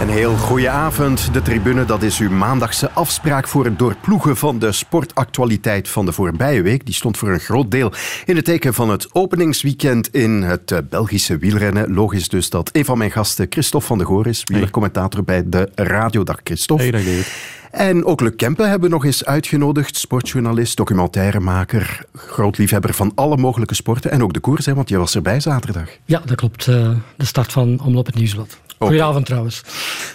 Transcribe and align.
Een 0.00 0.08
heel 0.08 0.36
goede 0.36 0.68
avond. 0.68 1.32
De 1.32 1.42
tribune, 1.42 1.84
dat 1.84 2.02
is 2.02 2.18
uw 2.18 2.30
maandagse 2.30 2.90
afspraak 2.90 3.48
voor 3.48 3.64
het 3.64 3.78
doorploegen 3.78 4.36
van 4.36 4.58
de 4.58 4.72
sportactualiteit 4.72 5.88
van 5.88 6.06
de 6.06 6.12
voorbije 6.12 6.62
week. 6.62 6.84
Die 6.86 6.94
stond 6.94 7.16
voor 7.16 7.28
een 7.28 7.40
groot 7.40 7.70
deel 7.70 7.92
in 8.24 8.36
het 8.36 8.44
teken 8.44 8.74
van 8.74 8.90
het 8.90 9.14
openingsweekend 9.14 10.14
in 10.14 10.42
het 10.42 10.70
eh, 10.70 10.78
Belgische 10.90 11.38
wielrennen. 11.38 11.94
Logisch 11.94 12.28
dus 12.28 12.50
dat 12.50 12.70
een 12.72 12.84
van 12.84 12.98
mijn 12.98 13.10
gasten, 13.10 13.46
Christophe 13.50 13.86
van 13.86 13.98
de 13.98 14.04
Goor, 14.04 14.26
is 14.26 14.42
wielercommentator 14.44 15.24
bij 15.24 15.48
de 15.48 15.70
Radiodag. 15.74 16.40
Christophe. 16.44 16.82
Hey, 16.82 16.90
dag. 16.92 17.26
En 17.70 18.04
ook 18.04 18.20
Luc 18.20 18.36
Kempen 18.36 18.68
hebben 18.68 18.88
we 18.88 18.94
nog 18.94 19.04
eens 19.04 19.24
uitgenodigd. 19.24 19.96
Sportjournalist, 19.96 20.76
documentairemaker, 20.76 22.04
groot 22.14 22.58
liefhebber 22.58 22.94
van 22.94 23.12
alle 23.14 23.36
mogelijke 23.36 23.74
sporten. 23.74 24.10
En 24.10 24.22
ook 24.22 24.32
de 24.32 24.40
koers, 24.40 24.66
hè, 24.66 24.74
want 24.74 24.88
je 24.88 24.98
was 24.98 25.14
erbij 25.14 25.40
zaterdag. 25.40 25.88
Ja, 26.04 26.22
dat 26.24 26.36
klopt. 26.36 26.66
Eh, 26.66 26.90
de 27.16 27.24
start 27.24 27.52
van 27.52 27.80
Omloop 27.80 28.06
het 28.06 28.14
Nieuwsblad. 28.14 28.58
Goedenavond 28.78 29.26
trouwens. 29.26 29.62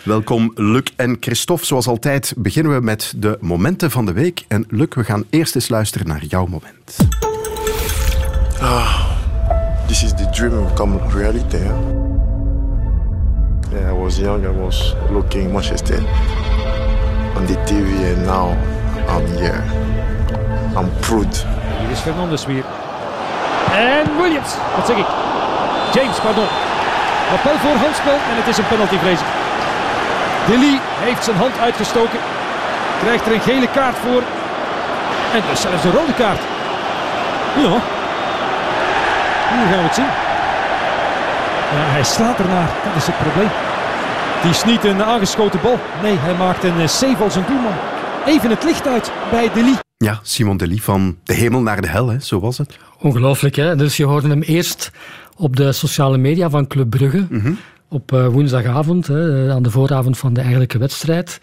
Welkom 0.04 0.52
Luc 0.56 0.84
en 0.96 1.18
Christophe. 1.20 1.66
Zoals 1.66 1.88
altijd 1.88 2.34
beginnen 2.38 2.74
we 2.74 2.82
met 2.82 3.14
de 3.16 3.38
momenten 3.42 3.92
van 3.92 4.06
de 4.06 4.14
week. 4.14 4.46
En 4.48 4.66
Luc, 4.70 4.88
we 4.96 5.04
gaan 5.04 5.24
eerst 5.30 5.56
eens 5.56 5.70
luisteren 5.70 6.08
naar 6.08 6.24
jouw 6.26 6.46
moment. 6.46 6.98
Ah, 8.62 9.06
this 9.88 10.04
is 10.04 10.10
the 10.10 10.30
dream 10.32 10.68
become 10.68 11.00
reality. 11.14 11.58
Huh? 11.58 11.76
Yeah, 13.72 13.96
I 13.96 14.02
was 14.02 14.18
young, 14.18 14.44
I 14.46 14.60
was 14.60 14.96
looking 15.12 15.52
Manchester 15.52 16.00
on 17.36 17.46
the 17.46 17.64
TV 17.64 18.16
and 18.16 18.26
now 18.26 18.52
I'm 19.08 19.26
here. 19.38 19.64
I'm 20.78 20.90
proud. 21.00 21.46
Hier 21.80 21.90
is 21.92 22.00
Fernandes 22.00 22.46
weer. 22.46 22.66
En 23.72 24.18
Williams, 24.18 24.56
wat 24.76 24.86
zeg 24.86 24.98
ik? 24.98 25.08
James, 25.94 26.20
pardon. 26.20 26.73
Appel 27.32 27.58
voor 27.58 27.78
handspel 27.86 28.14
en 28.30 28.36
het 28.40 28.48
is 28.48 28.58
een 28.58 28.68
penalty, 28.68 28.98
vrees 28.98 29.20
ik. 29.20 29.32
Dilly 30.48 30.80
heeft 31.06 31.24
zijn 31.24 31.38
hand 31.38 31.60
uitgestoken. 31.60 32.20
Krijgt 33.00 33.26
er 33.26 33.34
een 33.34 33.42
gele 33.42 33.68
kaart 33.68 33.96
voor. 33.96 34.24
En 35.34 35.42
dus 35.50 35.62
zelfs 35.62 35.84
een 35.84 35.92
rode 35.92 36.14
kaart. 36.14 36.42
Ja. 37.56 37.74
Nu 39.56 39.62
gaan 39.70 39.82
we 39.84 39.90
het 39.90 39.96
zien. 39.96 40.12
Ja, 41.74 41.84
hij 41.96 42.04
slaat 42.04 42.40
ernaar. 42.40 42.70
Dat 42.84 42.96
is 42.96 43.06
het 43.06 43.18
probleem. 43.18 43.50
Die 44.42 44.52
is 44.52 44.64
niet 44.64 44.84
een 44.84 45.04
aangeschoten 45.04 45.62
bal. 45.62 45.80
Nee, 46.02 46.18
hij 46.18 46.34
maakt 46.34 46.64
een 46.64 46.80
eh, 46.80 46.88
save 46.88 47.24
als 47.24 47.36
een 47.36 47.46
doelman. 47.48 47.74
Even 48.26 48.50
het 48.50 48.64
licht 48.64 48.88
uit 48.88 49.12
bij 49.32 49.50
Dilly. 49.54 49.76
Ja, 49.98 50.20
Simon 50.22 50.58
Dely 50.58 50.78
van 50.78 51.18
de 51.24 51.34
hemel 51.34 51.62
naar 51.62 51.82
de 51.82 51.88
hel, 51.88 52.08
hè? 52.08 52.20
zo 52.20 52.40
was 52.40 52.58
het. 52.58 52.78
Ongelooflijk, 53.00 53.56
hè? 53.56 53.76
Dus 53.76 53.98
je 53.98 54.06
hoorde 54.06 54.28
hem 54.28 54.42
eerst 54.42 54.92
op 55.38 55.56
de 55.56 55.72
sociale 55.72 56.18
media 56.18 56.50
van 56.50 56.68
Club 56.68 56.90
Brugge. 56.90 57.28
Op 57.88 58.12
uh, 58.12 58.28
woensdagavond, 58.28 59.08
hè, 59.08 59.52
aan 59.52 59.64
de 59.64 59.72
vooravond 59.72 60.18
van 60.18 60.34
de 60.34 60.42
eigenlijke 60.42 60.78
wedstrijd. 60.78 61.40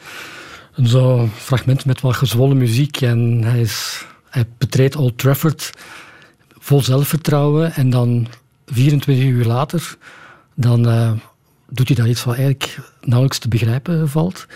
Zo'n 0.74 1.30
fragment 1.30 1.84
met 1.84 2.00
wat 2.00 2.16
gezwollen 2.16 2.56
muziek. 2.56 3.00
En 3.00 3.42
hij, 3.44 3.60
is, 3.60 4.06
hij 4.30 4.44
betreedt 4.58 4.96
Old 4.96 5.18
Trafford 5.18 5.70
vol 6.58 6.82
zelfvertrouwen. 6.82 7.72
En 7.72 7.90
dan 7.90 8.26
24 8.66 9.24
uur 9.24 9.44
later, 9.44 9.96
dan 10.54 10.88
uh, 10.88 11.12
doet 11.68 11.88
hij 11.88 11.96
daar 11.96 12.08
iets 12.08 12.24
wat 12.24 12.34
eigenlijk 12.34 12.78
nauwelijks 13.00 13.38
te 13.38 13.48
begrijpen 13.48 14.08
valt. 14.08 14.46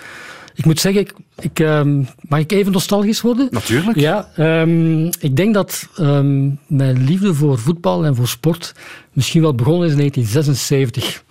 Ik 0.55 0.65
moet 0.65 0.81
zeggen, 0.81 1.01
ik, 1.01 1.15
ik, 1.39 1.59
um, 1.59 2.07
mag 2.29 2.39
ik 2.39 2.53
even 2.53 2.73
nostalgisch 2.73 3.21
worden? 3.21 3.49
Natuurlijk. 3.51 3.99
Ja, 3.99 4.29
um, 4.39 5.05
ik 5.05 5.37
denk 5.37 5.55
dat 5.55 5.89
um, 5.99 6.59
mijn 6.67 7.05
liefde 7.05 7.35
voor 7.35 7.59
voetbal 7.59 8.05
en 8.05 8.17
voor 8.17 8.29
sport 8.29 8.75
misschien 9.13 9.43
wel 9.43 9.55
begonnen 9.55 9.87
is 9.87 9.93
in 9.93 9.99
1976. 9.99 11.25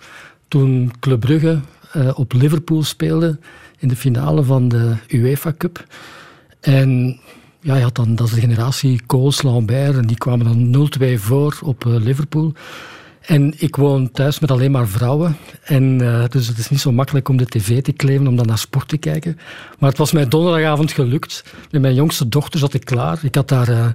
Toen 0.48 0.92
Club 1.00 1.20
Brugge 1.20 1.60
uh, 1.96 2.18
op 2.18 2.32
Liverpool 2.32 2.82
speelde 2.82 3.38
in 3.78 3.88
de 3.88 3.96
finale 3.96 4.42
van 4.42 4.68
de 4.68 4.94
UEFA 5.08 5.54
Cup. 5.58 5.86
En 6.60 7.20
ja, 7.60 7.76
je 7.76 7.82
had 7.82 7.94
dan, 7.94 8.14
dat 8.14 8.26
is 8.26 8.32
de 8.32 8.40
generatie 8.40 9.00
Coles, 9.06 9.42
Lambert, 9.42 9.96
en 9.96 10.06
die 10.06 10.18
kwamen 10.18 10.72
dan 10.72 10.88
0-2 11.00 11.14
voor 11.14 11.58
op 11.62 11.84
uh, 11.84 11.94
Liverpool. 11.96 12.52
En 13.26 13.54
ik 13.56 13.76
woon 13.76 14.10
thuis 14.10 14.38
met 14.38 14.50
alleen 14.50 14.70
maar 14.70 14.88
vrouwen. 14.88 15.36
En, 15.62 16.02
uh, 16.02 16.24
dus 16.28 16.46
het 16.46 16.58
is 16.58 16.70
niet 16.70 16.80
zo 16.80 16.92
makkelijk 16.92 17.28
om 17.28 17.36
de 17.36 17.46
tv 17.46 17.82
te 17.82 17.92
kleven, 17.92 18.26
om 18.26 18.36
dan 18.36 18.46
naar 18.46 18.58
sport 18.58 18.88
te 18.88 18.96
kijken. 18.96 19.38
Maar 19.78 19.88
het 19.88 19.98
was 19.98 20.12
mij 20.12 20.28
donderdagavond 20.28 20.92
gelukt. 20.92 21.44
Met 21.70 21.80
mijn 21.80 21.94
jongste 21.94 22.28
dochter 22.28 22.60
zat 22.60 22.74
ik 22.74 22.84
klaar. 22.84 23.18
Ik 23.22 23.34
had 23.34 23.48
daar 23.48 23.68
uh, 23.68 23.86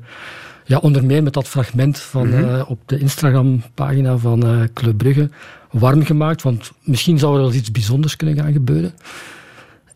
ja, 0.65 0.77
onder 0.77 1.05
meer 1.05 1.23
met 1.23 1.33
dat 1.33 1.47
fragment 1.47 1.99
van, 1.99 2.27
mm 2.27 2.33
-hmm. 2.33 2.55
uh, 2.55 2.69
op 2.69 2.79
de 2.85 2.99
Instagram-pagina 2.99 4.17
van 4.17 4.69
Club 4.73 4.97
Brugge 4.97 5.29
warm 5.71 6.05
gemaakt. 6.05 6.41
Want 6.41 6.71
misschien 6.83 7.19
zou 7.19 7.35
er 7.35 7.41
wel 7.41 7.53
iets 7.53 7.71
bijzonders 7.71 8.15
kunnen 8.15 8.35
gaan 8.35 8.51
gebeuren. 8.53 8.93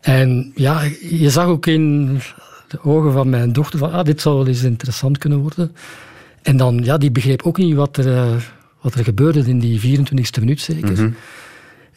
En 0.00 0.52
ja, 0.54 0.82
je 1.08 1.30
zag 1.30 1.46
ook 1.46 1.66
in 1.66 2.18
de 2.68 2.82
ogen 2.82 3.12
van 3.12 3.30
mijn 3.30 3.52
dochter 3.52 3.78
van 3.78 3.92
ah, 3.92 4.04
dit 4.04 4.20
zou 4.20 4.36
wel 4.36 4.46
eens 4.46 4.62
interessant 4.62 5.18
kunnen 5.18 5.38
worden. 5.38 5.72
En 6.42 6.56
dan, 6.56 6.80
ja, 6.84 6.98
die 6.98 7.10
begreep 7.10 7.42
ook 7.42 7.58
niet 7.58 7.74
wat 7.74 7.96
er 7.96 8.52
wat 8.84 8.94
er 8.94 9.04
gebeurde 9.04 9.40
in 9.40 9.58
die 9.58 9.98
24e 9.98 10.40
minuut 10.40 10.60
zeker. 10.60 10.90
Mm 10.90 10.96
-hmm. 10.96 11.14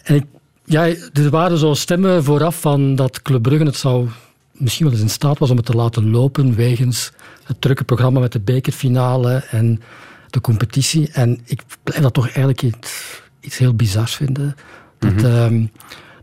En 0.03 0.15
ik, 0.15 0.23
ja, 0.63 0.87
er 1.13 1.29
waren 1.29 1.57
zo 1.57 1.73
stemmen 1.73 2.23
vooraf 2.23 2.61
van 2.61 2.95
dat 2.95 3.21
Club 3.21 3.41
Brugge 3.41 3.65
het 3.65 3.75
zou 3.75 4.07
misschien 4.51 4.85
wel 4.85 4.93
eens 4.93 5.03
in 5.03 5.09
staat 5.09 5.37
was 5.37 5.49
om 5.49 5.57
het 5.57 5.65
te 5.65 5.75
laten 5.75 6.09
lopen 6.09 6.55
wegens 6.55 7.11
het 7.43 7.61
drukke 7.61 7.83
programma 7.83 8.19
met 8.19 8.31
de 8.31 8.39
bekerfinale 8.39 9.33
en 9.49 9.81
de 10.29 10.41
competitie. 10.41 11.09
En 11.11 11.39
ik 11.45 11.61
blijf 11.83 12.01
dat 12.01 12.13
toch 12.13 12.25
eigenlijk 12.25 12.61
iets, 12.61 13.21
iets 13.39 13.57
heel 13.57 13.73
bizars 13.73 14.15
vinden. 14.15 14.55
Dat, 14.99 15.11
mm 15.11 15.17
-hmm. 15.17 15.53
um, 15.53 15.71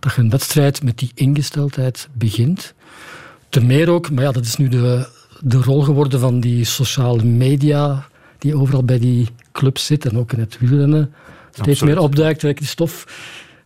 dat 0.01 0.15
je 0.15 0.21
een 0.21 0.31
wedstrijd 0.31 0.83
met 0.83 0.99
die 0.99 1.11
ingesteldheid 1.15 2.09
begint. 2.13 2.75
Ten 3.49 3.67
meer 3.67 3.91
ook, 3.91 4.11
maar 4.11 4.25
ja, 4.25 4.33
dat 4.33 4.45
is 4.45 4.57
nu 4.57 4.69
de, 4.69 5.09
de 5.41 5.63
rol 5.63 5.83
geworden 5.83 6.21
van 6.21 6.41
die 6.41 6.65
sociale 6.65 7.25
media 7.25 8.09
die 8.45 8.57
overal 8.57 8.85
bij 8.85 8.99
die 8.99 9.29
clubs 9.53 9.87
zit 9.87 10.07
en 10.07 10.19
ook 10.19 10.33
in 10.33 10.41
het 10.41 10.59
wielrennen 10.59 11.13
steeds 11.51 11.69
Absoluut. 11.69 11.95
meer 11.95 12.03
opduikt. 12.03 12.41
Christophe, 12.41 13.07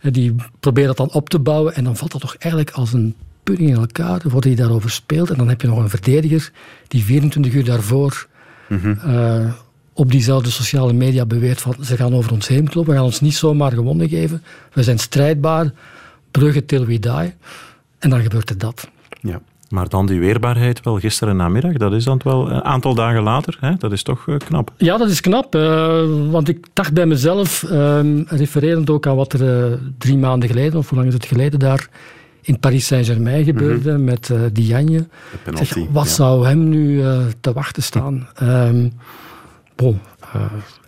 die 0.01 0.35
probeert 0.61 0.87
dat 0.87 0.97
dan 0.97 1.13
op 1.13 1.29
te 1.29 1.39
bouwen 1.39 1.75
en 1.75 1.85
dan 1.85 1.97
valt 1.97 2.13
dat 2.13 2.21
toch 2.21 2.37
eigenlijk 2.37 2.75
als 2.75 2.93
een 2.93 3.15
pudding 3.43 3.69
in 3.69 3.77
elkaar. 3.77 4.21
Wordt 4.25 4.47
hij 4.47 4.55
daarover 4.55 4.91
speelt 4.91 5.31
en 5.31 5.37
dan 5.37 5.49
heb 5.49 5.61
je 5.61 5.67
nog 5.67 5.79
een 5.79 5.89
verdediger 5.89 6.53
die 6.89 7.05
24 7.05 7.53
uur 7.53 7.65
daarvoor 7.65 8.27
mm 8.69 8.79
-hmm. 8.79 8.99
uh, 9.07 9.53
op 9.93 10.11
diezelfde 10.11 10.51
sociale 10.51 10.93
media 10.93 11.27
beweert 11.27 11.61
van 11.61 11.75
ze 11.83 11.97
gaan 11.97 12.15
over 12.15 12.33
ons 12.33 12.49
heen 12.49 12.69
kloppen, 12.69 12.93
we 12.93 12.99
gaan 12.99 13.09
ons 13.09 13.21
niet 13.21 13.35
zomaar 13.35 13.73
gewonnen 13.73 14.09
geven. 14.09 14.43
We 14.73 14.83
zijn 14.83 14.99
strijdbaar, 14.99 15.73
bruggen 16.31 16.67
till 16.67 16.85
we 16.85 16.99
die. 16.99 17.35
En 17.99 18.11
dan 18.11 18.23
gebeurt 18.23 18.51
er 18.51 18.59
dat. 18.59 18.89
Ja. 19.21 19.41
Maar 19.69 19.89
dan 19.89 20.07
die 20.07 20.21
weerbaarheid 20.21 20.81
wel 20.83 20.99
gisteren 20.99 21.37
namiddag, 21.37 21.73
dat 21.73 21.93
is 21.93 22.05
dan 22.05 22.21
wel 22.25 22.51
een 22.51 22.65
aantal 22.65 22.95
dagen 22.95 23.23
later. 23.23 23.57
Hè? 23.61 23.75
Dat 23.75 23.93
is 23.93 24.03
toch 24.03 24.27
uh, 24.27 24.37
knap. 24.37 24.73
Ja, 24.77 24.97
dat 24.97 25.09
is 25.09 25.21
knap. 25.21 25.55
Uh, 25.55 26.03
want 26.31 26.49
ik 26.49 26.67
dacht 26.73 26.93
bij 26.93 27.07
mezelf, 27.07 27.63
uh, 27.63 28.01
refererend 28.27 28.91
ook 28.91 29.07
aan 29.07 29.17
wat 29.17 29.33
er 29.33 29.71
uh, 29.71 29.79
drie 29.99 30.19
maanden 30.19 30.49
geleden, 30.49 30.79
of 30.79 30.89
hoe 30.89 30.99
lang 30.99 31.09
is 31.09 31.15
het 31.15 31.27
geleden, 31.27 31.59
daar 31.59 31.89
in 32.41 32.59
Paris 32.59 32.87
Saint-Germain 32.87 33.45
gebeurde 33.45 33.91
mm 33.91 33.97
-hmm. 33.97 34.05
met 34.05 34.33
Diagne. 34.53 35.07
Zeg, 35.55 35.75
wat 35.91 36.05
ja. 36.05 36.11
zou 36.11 36.47
hem 36.47 36.69
nu 36.69 37.03
te 37.41 37.53
wachten 37.53 37.83
staan? 37.83 38.29
Um, 38.43 38.93
bon, 39.77 40.01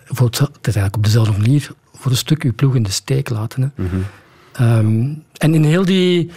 voor 0.04 0.26
het, 0.26 0.38
het 0.38 0.66
is 0.66 0.74
eigenlijk 0.74 0.96
op 0.96 1.04
dezelfde 1.04 1.32
manier 1.32 1.70
voor 1.94 2.10
een 2.10 2.16
stuk 2.16 2.42
uw 2.42 2.54
ploeg 2.54 2.74
in 2.74 2.82
de 2.82 2.90
steek 2.90 3.28
laten. 3.28 3.62
Hè. 3.62 3.82
Mm 3.82 3.88
-hmm. 3.88 4.78
um, 4.78 5.22
en 5.36 5.54
in 5.54 5.64
heel 5.64 5.84
die 5.84 6.30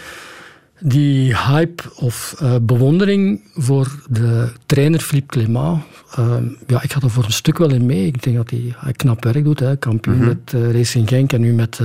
die 0.84 1.38
hype 1.38 1.84
of 1.96 2.36
uh, 2.42 2.56
bewondering 2.62 3.42
voor 3.54 3.88
de 4.10 4.52
trainer 4.66 5.00
Philippe 5.00 5.40
Clément, 5.40 5.84
uh, 6.20 6.36
ja, 6.68 6.82
ik 6.82 6.94
ga 6.94 7.00
er 7.02 7.10
voor 7.10 7.24
een 7.24 7.32
stuk 7.32 7.58
wel 7.58 7.74
in 7.74 7.86
mee. 7.86 8.06
Ik 8.06 8.24
denk 8.24 8.36
dat 8.36 8.50
hij, 8.50 8.74
hij 8.78 8.92
knap 8.92 9.24
werk 9.24 9.44
doet. 9.44 9.60
Hè. 9.60 9.78
Kampioen 9.78 10.16
mm 10.16 10.22
-hmm. 10.22 10.40
met 10.46 10.54
uh, 10.56 10.72
Racing 10.72 11.10
Genk 11.10 11.34
en 11.34 11.42
nu 11.42 11.54
met, 11.54 11.80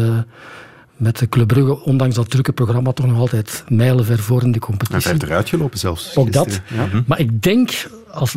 met 0.97 1.19
de 1.19 1.29
Club 1.29 1.47
Brugge, 1.47 1.85
ondanks 1.85 2.15
dat 2.15 2.31
drukke 2.31 2.53
programma, 2.53 2.93
toch 2.93 3.07
nog 3.07 3.19
altijd 3.19 3.65
mijlenver 3.69 4.19
voor 4.19 4.43
in 4.43 4.53
de 4.53 4.59
competitie. 4.59 5.03
Hij 5.03 5.13
heeft 5.13 5.23
eruit 5.23 5.49
gelopen 5.49 5.79
zelfs. 5.79 6.17
Ook 6.17 6.33
dat. 6.33 6.61
Ja. 6.75 6.85
Mm 6.85 6.91
-hmm. 6.91 7.05
Maar 7.07 7.21
ik 7.21 7.43
denk, 7.43 7.91
als, 8.11 8.37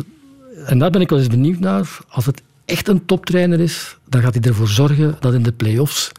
en 0.66 0.78
daar 0.78 0.90
ben 0.90 1.00
ik 1.00 1.08
wel 1.08 1.18
eens 1.18 1.28
benieuwd 1.28 1.58
naar, 1.58 1.98
als 2.08 2.26
het 2.26 2.42
echt 2.64 2.88
een 2.88 3.04
toptrainer 3.04 3.60
is, 3.60 3.96
dan 4.08 4.22
gaat 4.22 4.34
hij 4.34 4.42
ervoor 4.42 4.68
zorgen 4.68 5.16
dat 5.20 5.34
in 5.34 5.42
de 5.42 5.52
play-offs 5.52 6.10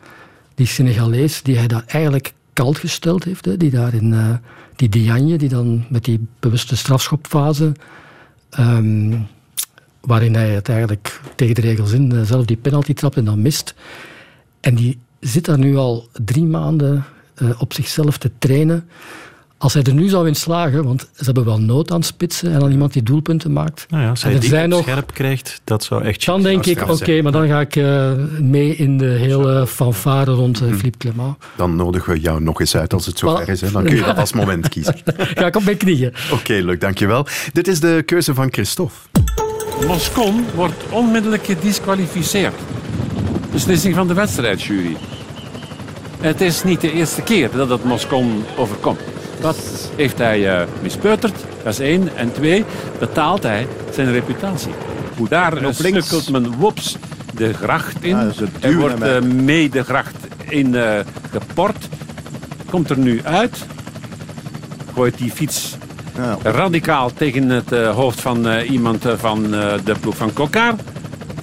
die 0.56 0.68
Senegalees, 0.68 1.42
die 1.42 1.58
hij 1.58 1.68
daar 1.68 1.84
eigenlijk 1.88 2.34
kalt 2.54 2.78
gesteld 2.78 3.24
heeft. 3.24 3.60
Die 3.60 3.72
daar 3.72 3.94
in 3.94 4.12
uh, 4.12 4.36
die 4.76 4.90
Diagne, 4.90 5.38
die 5.38 5.50
dan 5.50 5.86
met 5.90 6.04
die 6.04 6.28
bewuste 6.40 6.78
strafschopfase, 6.78 7.72
um, 8.60 9.28
waarin 10.02 10.36
hij 10.36 10.50
het 10.50 10.70
eigenlijk 10.70 11.22
tegen 11.36 11.56
de 11.56 11.62
regels 11.62 11.92
in 11.92 12.14
uh, 12.14 12.22
zelf 12.22 12.46
die 12.46 12.58
penalty 12.58 12.94
trapt 12.94 13.16
en 13.16 13.26
dan 13.26 13.42
mist. 13.42 13.76
En 14.60 14.76
die 14.76 15.00
zit 15.20 15.46
daar 15.46 15.58
nu 15.58 15.78
al 15.78 16.08
drie 16.24 16.46
maanden 16.46 17.06
uh, 17.42 17.62
op 17.62 17.74
zichzelf 17.74 18.18
te 18.18 18.32
trainen. 18.38 18.90
Als 19.64 19.74
hij 19.74 19.84
er 19.84 19.94
nu 19.94 20.08
zou 20.10 20.28
in 20.28 20.36
slagen, 20.36 20.84
want 20.84 21.02
ze 21.16 21.24
hebben 21.24 21.46
wel 21.46 21.60
nood 21.60 21.92
aan 21.92 22.04
spitsen 22.04 22.52
en 22.54 22.64
aan 22.64 22.72
iemand 22.72 22.94
die 22.94 23.04
doelpunten 23.04 23.54
maakt. 23.54 23.86
Nou 23.90 24.04
ja, 24.04 24.10
als 24.10 24.24
En 24.24 24.30
hij 24.32 24.40
die 24.40 24.50
zijn 24.50 24.70
nog- 24.70 24.82
scherp 24.82 25.14
krijgt, 25.14 25.62
dat 25.64 25.84
zou 25.84 26.04
echt... 26.04 26.26
Dan 26.26 26.42
denk 26.42 26.66
ik, 26.66 26.90
oké, 26.90 27.22
maar 27.22 27.32
dan 27.32 27.48
ga 27.48 27.60
ik 27.60 27.76
eh, 27.76 28.12
mee 28.40 28.76
in 28.76 28.98
de 28.98 29.06
hele 29.06 29.68
fanfare 29.68 30.32
rond 30.32 30.62
eh, 30.62 30.68
Philippe 30.74 30.98
Clement. 30.98 31.36
Dan 31.56 31.76
nodigen 31.76 32.14
we 32.14 32.20
jou 32.20 32.42
nog 32.42 32.60
eens 32.60 32.76
uit 32.76 32.94
als 32.94 33.06
het 33.06 33.18
zover 33.18 33.50
is. 33.50 33.62
Hè. 33.62 33.72
Dan 33.72 33.84
kun 33.84 33.96
je 33.96 34.04
dat 34.04 34.18
als 34.26 34.34
moment 34.34 34.70
kiezen. 34.70 34.96
Ga 35.36 35.46
ik 35.46 35.56
op 35.56 35.64
mijn 35.64 35.78
knieën. 35.78 36.14
Oké, 36.32 36.54
leuk, 36.54 36.82
dankjewel. 36.82 37.26
Dit 37.54 37.68
is 37.68 37.80
de 37.80 38.04
keuze 38.06 38.34
van 38.34 38.48
Christophe. 38.52 38.94
Moscon 39.88 40.46
wordt 40.56 40.84
onmiddellijk 40.90 41.46
gedisqualificeerd. 41.46 42.56
Beslissing 43.52 43.96
van 43.96 44.08
de 44.08 44.14
wedstrijdjury. 44.14 44.96
Het 46.20 46.42
is 46.42 46.64
niet 46.64 46.82
de 46.82 46.92
eerste 46.92 47.22
keer 47.22 47.50
dat 47.56 47.70
het 47.70 47.84
Moscon 47.84 48.44
overkomt. 48.58 49.00
Wat 49.44 49.58
heeft 49.96 50.18
hij 50.18 50.60
eh, 50.60 50.68
mispeuterd? 50.82 51.36
Dat 51.64 51.74
is 51.74 51.80
één. 51.80 52.10
En 52.16 52.32
twee, 52.34 52.66
betaalt 53.00 53.44
hij 53.44 53.68
zijn 53.94 54.12
reputatie. 54.12 54.72
Hoe 55.18 55.28
daar 55.28 55.54
uh, 55.56 55.62
links. 55.62 55.78
snukkelt 55.78 56.30
men 56.30 56.56
wops 56.58 56.98
de 57.36 57.54
gracht 57.54 57.96
in. 58.04 58.10
Ja, 58.18 58.32
er 58.60 58.76
wordt 58.78 59.02
eh, 59.02 59.22
mee 59.22 59.70
de 59.70 59.84
gracht 59.84 60.16
in 60.50 60.76
eh, 60.76 61.00
geport. 61.32 61.88
Komt 62.70 62.90
er 62.90 62.98
nu 62.98 63.22
uit. 63.24 63.58
Gooit 64.94 65.18
die 65.18 65.32
fiets 65.32 65.76
Ja. 66.18 66.38
radicaal 66.52 67.12
tegen 67.14 67.50
het 67.50 67.70
hoofd 67.70 68.22
van 68.22 68.48
eh, 68.48 68.70
iemand 68.70 69.06
van 69.16 69.54
eh, 69.54 69.74
de 69.84 69.96
ploeg 70.00 70.18
van 70.18 70.34
Kokar. 70.34 70.74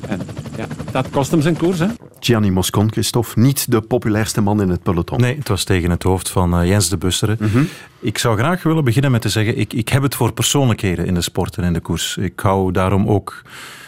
En 0.09 0.21
ja, 0.57 0.65
dat 0.93 1.07
kost 1.11 1.31
hem 1.31 1.43
zijn 1.43 1.57
koers, 1.57 1.79
hè? 1.79 1.87
Gianni 2.21 2.51
Moscon, 2.51 2.93
Christophe, 2.93 3.41
niet 3.41 3.71
de 3.71 3.81
populairste 3.81 4.41
man 4.41 4.63
in 4.63 4.69
het 4.69 4.83
peloton. 4.83 5.21
Nee, 5.21 5.37
het 5.37 5.49
was 5.49 5.65
tegen 5.65 5.91
het 5.91 6.03
hoofd 6.03 6.29
van 6.29 6.61
eh, 6.61 6.69
Jens 6.69 6.89
de 6.89 6.97
Busseren. 6.97 7.69
Ik 8.01 8.19
zou 8.19 8.39
graag 8.39 8.63
willen 8.63 8.85
beginnen 8.85 9.11
met 9.11 9.23
te 9.23 9.29
zeggen, 9.29 9.59
ik, 9.59 9.73
ik 9.73 9.89
heb 9.89 10.03
het 10.03 10.15
voor 10.15 10.33
persoonlijkheden 10.33 11.07
in 11.07 11.15
de 11.15 11.21
sport 11.21 11.57
en 11.57 11.65
in 11.65 11.73
de 11.73 11.81
koers. 11.81 12.17
Ik 12.17 12.41
hou 12.41 12.73
daarom 12.73 13.09
ook 13.09 13.43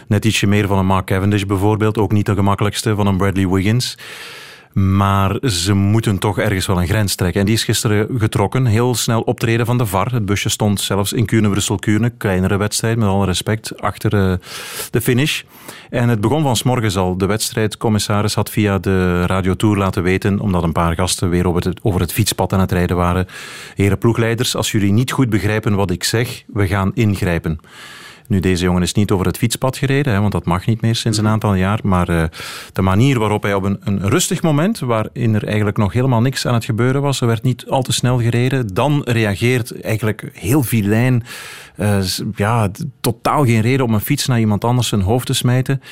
net 0.06 0.24
ietsje 0.24 0.46
meer 0.46 0.66
van 0.66 0.78
een 0.78 0.86
Mark 0.86 1.06
Cavendish 1.06 1.44
bijvoorbeeld. 1.44 1.98
Ook 1.98 2.12
niet 2.12 2.26
de 2.26 2.34
gemakkelijkste 2.34 2.94
van 2.94 3.06
een 3.06 3.16
Bradley 3.16 3.48
Wiggins. 3.48 3.96
Maar 4.72 5.38
ze 5.42 5.74
moeten 5.74 6.18
toch 6.18 6.38
ergens 6.38 6.66
wel 6.66 6.80
een 6.80 6.86
grens 6.86 7.14
trekken. 7.14 7.40
En 7.40 7.46
die 7.46 7.54
is 7.54 7.64
gisteren 7.64 8.08
getrokken. 8.18 8.66
Heel 8.66 8.94
snel 8.94 9.20
optreden 9.20 9.66
van 9.66 9.78
de 9.78 9.86
VAR. 9.86 10.12
Het 10.12 10.24
busje 10.24 10.48
stond 10.48 10.80
zelfs 10.80 11.12
in 11.12 11.26
Kuurne-Brussel-Kuurne. 11.26 12.10
Kleinere 12.10 12.56
wedstrijd, 12.56 12.96
met 12.96 13.08
alle 13.08 13.26
respect, 13.26 13.80
achter 13.80 14.14
eh, 14.14 14.38
de 14.90 15.00
finish. 15.00 15.42
En 15.90 16.08
het 16.08 16.20
begon 16.20 16.42
van 16.42 16.56
's 16.56 16.62
morgens 16.62 16.96
al. 16.96 17.16
De 17.16 17.26
wedstrijdcommissaris 17.26 18.34
had 18.34 18.50
via 18.50 18.78
de 18.78 19.26
Radio 19.26 19.54
Tour 19.54 19.76
laten 19.76 20.02
weten, 20.02 20.40
omdat 20.40 20.62
een 20.62 20.72
paar 20.72 20.94
gasten 20.94 21.30
weer 21.30 21.48
over 21.48 21.62
het, 21.62 21.80
over 21.82 22.00
het 22.00 22.12
fietspad 22.12 22.52
aan 22.52 22.60
het 22.60 22.72
rijden 22.72 22.96
waren. 22.96 23.26
Heren 23.74 23.98
ploegleiders, 23.98 24.56
als 24.56 24.70
jullie 24.70 24.92
niet 24.92 25.12
goed 25.12 25.30
begrijpen 25.30 25.74
wat 25.74 25.90
ik 25.90 26.04
zeg, 26.04 26.42
we 26.46 26.66
gaan 26.66 26.90
ingrijpen. 26.94 27.60
Nu, 28.26 28.40
deze 28.40 28.64
jongen 28.64 28.82
is 28.82 28.92
niet 28.92 29.10
over 29.10 29.26
het 29.26 29.36
fietspad 29.38 29.76
gereden, 29.76 30.12
hè, 30.12 30.20
want 30.20 30.32
dat 30.32 30.44
mag 30.44 30.66
niet 30.66 30.80
meer 30.80 30.94
sinds 30.94 31.18
een 31.18 31.28
aantal 31.28 31.54
jaar. 31.54 31.80
Maar 31.82 32.08
eh, 32.08 32.24
de 32.72 32.82
manier 32.82 33.18
waarop 33.18 33.42
hij 33.42 33.54
op 33.54 33.62
een, 33.62 33.80
een 33.80 34.08
rustig 34.08 34.42
moment, 34.42 34.78
waarin 34.78 35.34
er 35.34 35.46
eigenlijk 35.46 35.76
nog 35.76 35.92
helemaal 35.92 36.20
niks 36.20 36.46
aan 36.46 36.54
het 36.54 36.64
gebeuren 36.64 37.02
was, 37.02 37.20
er 37.20 37.26
werd 37.26 37.42
niet 37.42 37.66
al 37.68 37.82
te 37.82 37.92
snel 37.92 38.18
gereden, 38.20 38.66
dan 38.66 39.02
reageert 39.04 39.80
eigenlijk 39.80 40.30
heel 40.32 40.62
vilijn. 40.62 41.24
eh, 41.76 41.98
ja, 42.34 42.70
totaal 43.00 43.44
geen 43.44 43.60
reden 43.60 43.86
om 43.86 43.94
een 43.94 44.00
fiets 44.00 44.26
naar 44.26 44.40
iemand 44.40 44.64
anders 44.64 44.88
zijn 44.88 45.00
hoofd 45.00 45.26
te 45.26 45.34
smijten. 45.34 45.82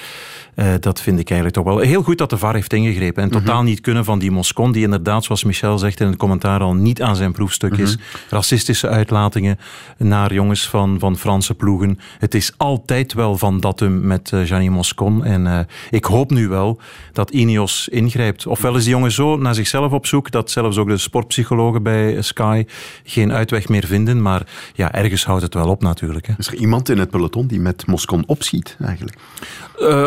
Eh, 0.61 0.75
dat 0.81 1.01
vind 1.01 1.19
ik 1.19 1.31
eigenlijk 1.31 1.65
toch 1.65 1.75
wel 1.75 1.85
heel 1.85 2.03
goed 2.03 2.19
dat 2.19 2.31
de 2.31 2.39
VAR 2.39 2.55
heeft 2.55 2.73
ingegrepen. 2.73 3.23
En 3.23 3.31
totaal 3.31 3.63
niet 3.63 3.81
kunnen 3.81 4.05
van 4.05 4.19
die 4.19 4.31
Moscon, 4.31 4.73
die 4.73 4.83
inderdaad, 4.83 5.25
zoals 5.25 5.45
Michel 5.45 5.79
zegt 5.79 6.01
in 6.01 6.07
het 6.07 6.17
commentaar, 6.17 6.61
al 6.61 6.75
niet 6.75 7.03
aan 7.03 7.17
zijn 7.17 7.33
proefstuk 7.33 7.77
is. 7.77 7.99
Racistische 8.29 8.89
uitlatingen 8.89 9.59
naar 9.97 10.33
jongens 10.33 10.69
van, 10.69 10.99
van 10.99 11.17
Franse 11.17 11.55
ploegen. 11.55 11.99
Het 12.19 12.35
is 12.35 12.53
altijd 12.57 13.13
wel 13.13 13.39
van 13.39 13.61
datum 13.61 14.07
met 14.07 14.33
Gianni 14.45 14.71
Moscon. 14.71 15.25
En 15.25 15.47
eh, 15.47 15.59
ik 15.91 16.05
hoop 16.05 16.31
nu 16.31 16.49
wel 16.49 16.81
dat 17.13 17.31
Ineos 17.31 17.89
ingrijpt. 17.89 18.47
Ofwel 18.47 18.77
is 18.77 18.85
die 18.85 18.93
jongen 18.93 19.13
zo 19.13 19.37
naar 19.37 19.55
zichzelf 19.55 19.93
op 19.93 20.07
zoek, 20.07 20.31
dat 20.31 20.51
zelfs 20.51 20.79
ook 20.79 20.89
de 20.89 20.97
sportpsychologen 20.97 21.83
bij 21.83 22.23
Sky 22.23 22.65
geen 23.05 23.33
uitweg 23.33 23.69
meer 23.69 23.87
vinden. 23.87 24.23
Maar 24.23 24.47
ja, 24.75 24.93
ergens 24.93 25.25
houdt 25.25 25.43
het 25.43 25.55
wel 25.55 25.69
op 25.69 25.83
natuurlijk. 25.83 26.27
Hè. 26.27 26.35
Is 26.39 26.47
er 26.47 26.55
iemand 26.55 26.89
in 26.89 26.99
het 26.99 27.11
peloton 27.11 27.47
die 27.47 27.61
met 27.61 27.87
Moscon 27.87 28.23
opschiet, 28.27 28.77
eigenlijk? 28.81 29.19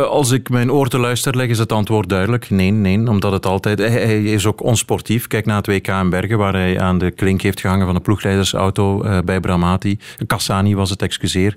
Als 0.10 0.32
ik 0.32 0.43
mijn 0.50 0.72
oor 0.72 0.88
te 0.88 0.98
luisteren 0.98 1.38
leg, 1.38 1.50
is 1.50 1.58
het 1.58 1.72
antwoord 1.72 2.10
duidelijk. 2.10 2.50
Nee, 2.50 2.72
nee, 2.72 3.10
omdat 3.10 3.32
het 3.32 3.46
altijd... 3.46 3.80
Hij, 3.80 3.90
hij 3.90 4.24
is 4.24 4.46
ook 4.46 4.64
onsportief. 4.64 5.28
Kijk 5.28 5.46
naar 5.46 5.58
het 5.58 5.68
WK 5.68 5.88
in 5.88 6.10
Bergen, 6.10 6.38
waar 6.38 6.54
hij 6.54 6.80
aan 6.80 6.98
de 6.98 7.12
klink 7.12 7.42
heeft 7.42 7.60
gehangen 7.60 7.86
van 7.86 7.96
de 7.96 8.02
ploegleidersauto 8.02 9.04
eh, 9.04 9.18
bij 9.26 9.40
Bramati. 9.40 10.00
Cassani 10.28 10.76
was 10.76 10.90
het, 10.90 11.02
excuseer. 11.02 11.56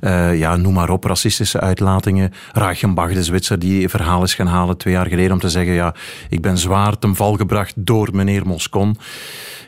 Eh, 0.00 0.38
ja, 0.38 0.56
noem 0.56 0.74
maar 0.74 0.90
op, 0.90 1.04
racistische 1.04 1.60
uitlatingen. 1.60 2.32
Reichenbach, 2.52 3.12
de 3.12 3.22
Zwitser, 3.22 3.58
die 3.58 3.88
verhaal 3.88 4.22
is 4.22 4.34
gaan 4.34 4.46
halen 4.46 4.76
twee 4.76 4.94
jaar 4.94 5.06
geleden 5.06 5.32
om 5.32 5.40
te 5.40 5.48
zeggen, 5.48 5.74
ja, 5.74 5.94
ik 6.28 6.40
ben 6.40 6.58
zwaar 6.58 6.98
ten 6.98 7.14
val 7.14 7.34
gebracht 7.34 7.72
door 7.76 8.08
meneer 8.12 8.46
Moscon. 8.46 8.96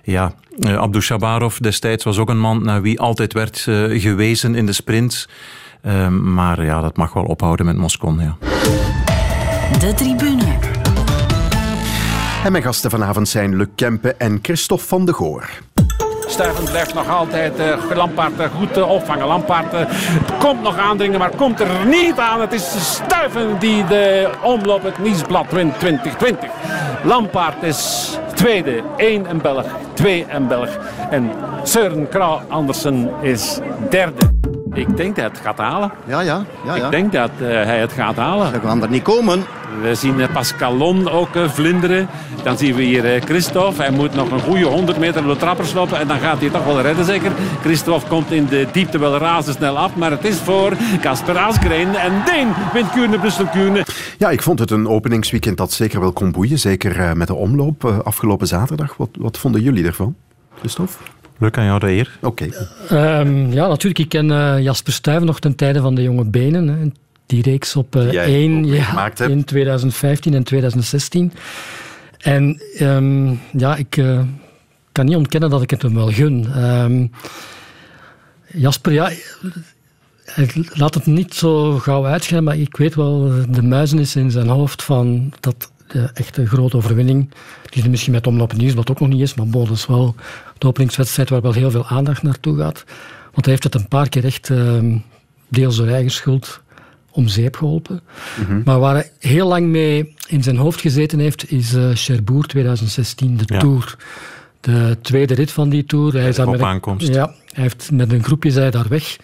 Ja, 0.03 0.35
eh, 0.59 0.77
Abdou 0.77 1.03
Shabarov 1.03 1.57
destijds 1.57 2.05
was 2.05 2.19
ook 2.19 2.29
een 2.29 2.41
man 2.41 2.63
naar 2.63 2.83
wie 2.83 3.01
altijd 3.01 3.33
werd 3.33 3.65
eh, 3.69 4.01
gewezen 4.01 4.55
in 4.55 4.67
de 4.67 4.73
sprint. 4.73 5.29
Eh, 5.83 6.09
maar 6.09 6.65
ja, 6.65 6.81
dat 6.81 6.97
mag 6.97 7.13
wel 7.13 7.25
ophouden 7.25 7.67
met 7.67 7.77
Moscon, 7.77 8.19
ja. 8.21 8.37
De 9.79 9.95
tribune. 9.95 10.59
En 12.45 12.53
mijn 12.53 12.65
gasten 12.65 12.91
vanavond 12.91 13.29
zijn 13.29 13.57
Luc 13.57 13.69
Kempe 13.75 14.15
en 14.15 14.39
Christophe 14.43 14.87
van 14.87 15.05
de 15.05 15.13
Goor. 15.13 15.49
Stuiven 16.27 16.65
blijft 16.65 16.95
nog 16.95 17.09
altijd 17.09 17.61
uh, 17.61 17.97
Lampaard 17.97 18.41
uh, 18.41 18.47
goed 18.47 18.79
uh, 18.79 18.91
opvangen. 18.91 19.27
Lampaard 19.27 19.75
uh, 19.75 19.81
komt 20.39 20.63
nog 20.63 20.79
aandringen, 20.79 21.19
maar 21.19 21.31
komt 21.37 21.61
er 21.61 21.87
niet 21.87 22.19
aan. 22.19 22.41
Het 22.41 22.53
is 22.53 22.95
Stuiven 22.95 23.59
die 23.59 23.87
de 23.87 24.31
omloop 24.43 24.83
het 24.83 24.99
Nieuwsblad 24.99 25.51
wint 25.51 25.79
2020. 25.79 26.51
Lampaard 27.05 27.63
is 27.63 28.11
tweede, 28.35 28.83
één 28.97 29.27
en 29.27 29.41
Belg, 29.41 29.67
twee 29.93 30.25
en 30.25 30.49
Belg. 30.49 30.79
En 31.11 31.31
Søren 31.63 32.09
Krauw 32.09 32.41
Andersen 32.49 33.11
is 33.21 33.59
derde. 33.91 34.30
Ik 34.73 34.97
denk 34.97 35.17
dat 35.17 35.17
hij 35.17 35.25
het 35.25 35.39
gaat 35.39 35.59
halen. 35.59 35.93
Ja, 36.07 36.21
ja. 36.21 36.45
ja, 36.65 36.75
ja. 36.75 36.85
Ik 36.85 36.91
denk 36.91 37.13
dat 37.13 37.31
uh, 37.41 37.49
hij 37.49 37.79
het 37.79 37.93
gaat 37.93 38.17
halen. 38.17 38.53
Ze 38.55 38.61
gaan 38.61 38.83
er 38.83 38.91
niet 38.91 39.03
komen. 39.03 39.45
We 39.83 39.95
zien 39.95 40.19
uh, 40.19 40.33
Pascalon 40.33 41.09
ook 41.09 41.35
uh, 41.35 41.49
vlinderen. 41.49 42.09
Dan 42.43 42.59
zien 42.59 42.75
we 42.75 42.83
hier 42.83 43.21
Christophe. 43.21 43.83
Hij 43.83 43.91
moet 43.91 44.15
nog 44.15 44.31
een 44.31 44.41
goede 44.41 44.65
100 44.65 44.99
meter 44.99 45.23
door 45.23 45.33
de 45.33 45.39
trappers 45.39 45.73
lopen. 45.73 45.99
En 45.99 46.09
dan 46.09 46.19
gaat 46.19 46.41
hij 46.41 46.51
toch 46.51 46.65
wel 46.65 46.81
redden 46.81 47.05
zeker. 47.05 47.33
Christophe 47.63 48.09
komt 48.09 48.31
in 48.31 48.47
de 48.47 48.67
diepte 48.73 48.99
wel 48.99 49.17
razendsnel 49.17 49.79
af. 49.79 49.97
Maar 49.97 50.11
het 50.11 50.25
is 50.25 50.37
voor 50.37 50.73
Casper 51.01 51.39
Asgreen. 51.39 51.95
En 51.95 52.13
Deen 52.25 52.49
wint 52.73 52.91
Kuurne, 52.91 53.19
Brussel, 53.19 53.47
Kuurne. 53.47 53.87
Ja, 54.19 54.31
ik 54.31 54.43
vond 54.43 54.59
het 54.59 54.71
een 54.71 54.89
openingsweekend 54.89 55.57
dat 55.57 55.73
zeker 55.73 56.01
wel 56.01 56.13
kon 56.13 56.33
boeien. 56.33 56.59
Zeker 56.59 56.97
uh, 56.97 57.13
met 57.13 57.27
de 57.27 57.35
omloop 57.35 57.85
uh, 57.85 57.99
afgelopen 57.99 58.47
zaterdag. 58.47 58.97
Wat, 58.97 59.09
wat 59.19 59.39
vonden 59.39 59.63
jullie 59.63 59.87
ervan, 59.87 60.17
Christophe? 60.59 60.97
Leuk 61.41 61.59
aan 61.59 61.65
jou 61.65 61.79
de 61.79 61.87
eer. 61.87 62.19
Oké. 62.21 62.49
Okay. 62.87 63.21
Um, 63.21 63.53
ja, 63.53 63.67
natuurlijk. 63.69 63.99
Ik 63.99 64.09
ken 64.09 64.29
uh, 64.29 64.61
Jasper 64.61 64.93
Stuyven 64.93 65.27
nog 65.27 65.41
ten 65.41 65.57
tijde 65.57 65.81
van 65.81 65.95
de 65.95 66.03
jonge 66.03 66.25
benen. 66.25 66.69
Hè. 66.69 66.91
Die 67.27 67.43
reeks 67.43 67.77
op 67.77 67.97
uh, 67.97 68.15
één 68.15 68.67
ja, 68.67 69.11
in 69.17 69.45
2015 69.45 70.35
en 70.35 70.43
2016. 70.43 71.33
En 72.19 72.63
um, 72.81 73.41
ja, 73.53 73.77
ik 73.77 73.97
uh, 73.97 74.21
kan 74.93 75.05
niet 75.05 75.17
ontkennen 75.17 75.51
dat 75.51 75.63
ik 75.63 75.71
het 75.71 75.83
hem 75.83 75.95
wel 75.95 76.11
gun. 76.11 76.65
Um, 76.65 77.11
Jasper, 78.47 78.93
ja, 78.93 79.11
laat 80.73 80.95
het 80.95 81.07
niet 81.07 81.35
zo 81.35 81.79
gauw 81.79 82.07
uitgaan, 82.07 82.45
maar 82.45 82.57
ik 82.57 82.77
weet 82.77 82.95
wel 82.95 83.33
de 83.49 83.63
muizenis 83.63 84.17
in 84.17 84.31
zijn 84.31 84.49
hoofd 84.49 84.83
van 84.83 85.33
dat 85.41 85.73
de 85.93 86.11
echte 86.15 86.47
grote 86.47 86.77
overwinning, 86.77 87.31
die 87.71 87.83
er 87.83 87.91
misschien 87.91 88.13
met 88.13 88.27
Omloop 88.27 88.53
Nieuwsblad 88.53 88.91
ook 88.91 89.01
nog 89.01 89.09
niet 89.09 89.21
is, 89.21 89.35
maar 89.35 89.47
bon, 89.47 89.65
dat 89.65 89.77
is 89.77 89.87
wel 89.87 90.15
de 90.59 90.67
openingswedstrijd 90.67 91.29
waar 91.29 91.41
wel 91.41 91.53
heel 91.53 91.71
veel 91.71 91.87
aandacht 91.87 92.23
naartoe 92.23 92.57
gaat. 92.59 92.85
Want 93.33 93.45
hij 93.45 93.51
heeft 93.51 93.65
het 93.65 93.75
een 93.75 93.89
paar 93.89 94.09
keer 94.09 94.25
echt 94.25 94.49
uh, 94.49 94.95
deels 95.49 95.77
door 95.77 95.89
eigen 95.89 96.11
schuld 96.11 96.61
om 97.11 97.29
zeep 97.29 97.57
geholpen. 97.57 98.01
Mm-hmm. 98.41 98.63
Maar 98.65 98.79
waar 98.79 98.95
hij 98.95 99.11
heel 99.19 99.49
lang 99.49 99.67
mee 99.67 100.15
in 100.29 100.43
zijn 100.43 100.57
hoofd 100.57 100.81
gezeten 100.81 101.19
heeft, 101.19 101.51
is 101.51 101.75
uh, 101.75 101.91
Cherbourg 101.95 102.47
2016, 102.47 103.37
de 103.37 103.45
ja. 103.47 103.59
Tour. 103.59 103.97
De 104.61 104.99
tweede 105.03 105.35
rit 105.35 105.51
van 105.51 105.69
die 105.69 105.85
Tour. 105.85 106.13
Hij 106.13 106.29
is 106.29 106.37
daar 106.37 106.51
met 106.51 106.61
aankomst. 106.61 107.09
Ja, 107.09 107.35
hij 107.53 107.63
heeft 107.63 107.91
met 107.93 108.13
een 108.13 108.25
groepje 108.25 108.51
zij 108.51 108.71
daar 108.71 108.89
weg. 108.89 109.17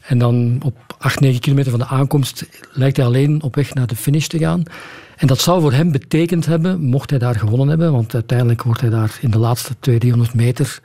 En 0.00 0.18
dan 0.18 0.60
op 0.64 0.89
8, 1.00 1.20
9 1.20 1.40
kilometer 1.40 1.70
van 1.70 1.80
de 1.80 1.86
aankomst 1.86 2.46
lijkt 2.72 2.96
hij 2.96 3.06
alleen 3.06 3.42
op 3.42 3.54
weg 3.54 3.74
naar 3.74 3.86
de 3.86 3.96
finish 3.96 4.26
te 4.26 4.38
gaan. 4.38 4.62
En 5.16 5.26
dat 5.26 5.40
zou 5.40 5.60
voor 5.60 5.72
hem 5.72 5.92
betekend 5.92 6.46
hebben, 6.46 6.80
mocht 6.80 7.10
hij 7.10 7.18
daar 7.18 7.34
gewonnen 7.34 7.68
hebben, 7.68 7.92
want 7.92 8.14
uiteindelijk 8.14 8.62
wordt 8.62 8.80
hij 8.80 8.90
daar 8.90 9.18
in 9.20 9.30
de 9.30 9.38
laatste 9.38 9.74
200, 9.80 10.00
300 10.00 10.34
meter 10.34 10.80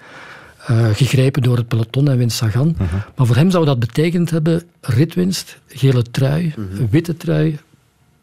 uh, 0.69 0.88
gegrepen 0.93 1.41
door 1.41 1.57
het 1.57 1.67
peloton 1.67 2.10
en 2.10 2.17
wint 2.17 2.31
Sagan. 2.31 2.67
Uh-huh. 2.67 3.00
Maar 3.15 3.25
voor 3.25 3.36
hem 3.36 3.50
zou 3.50 3.65
dat 3.65 3.79
betekend 3.79 4.29
hebben 4.29 4.63
ritwinst, 4.81 5.57
gele 5.67 6.01
trui, 6.01 6.53
uh-huh. 6.57 6.89
witte 6.89 7.17
trui, 7.17 7.60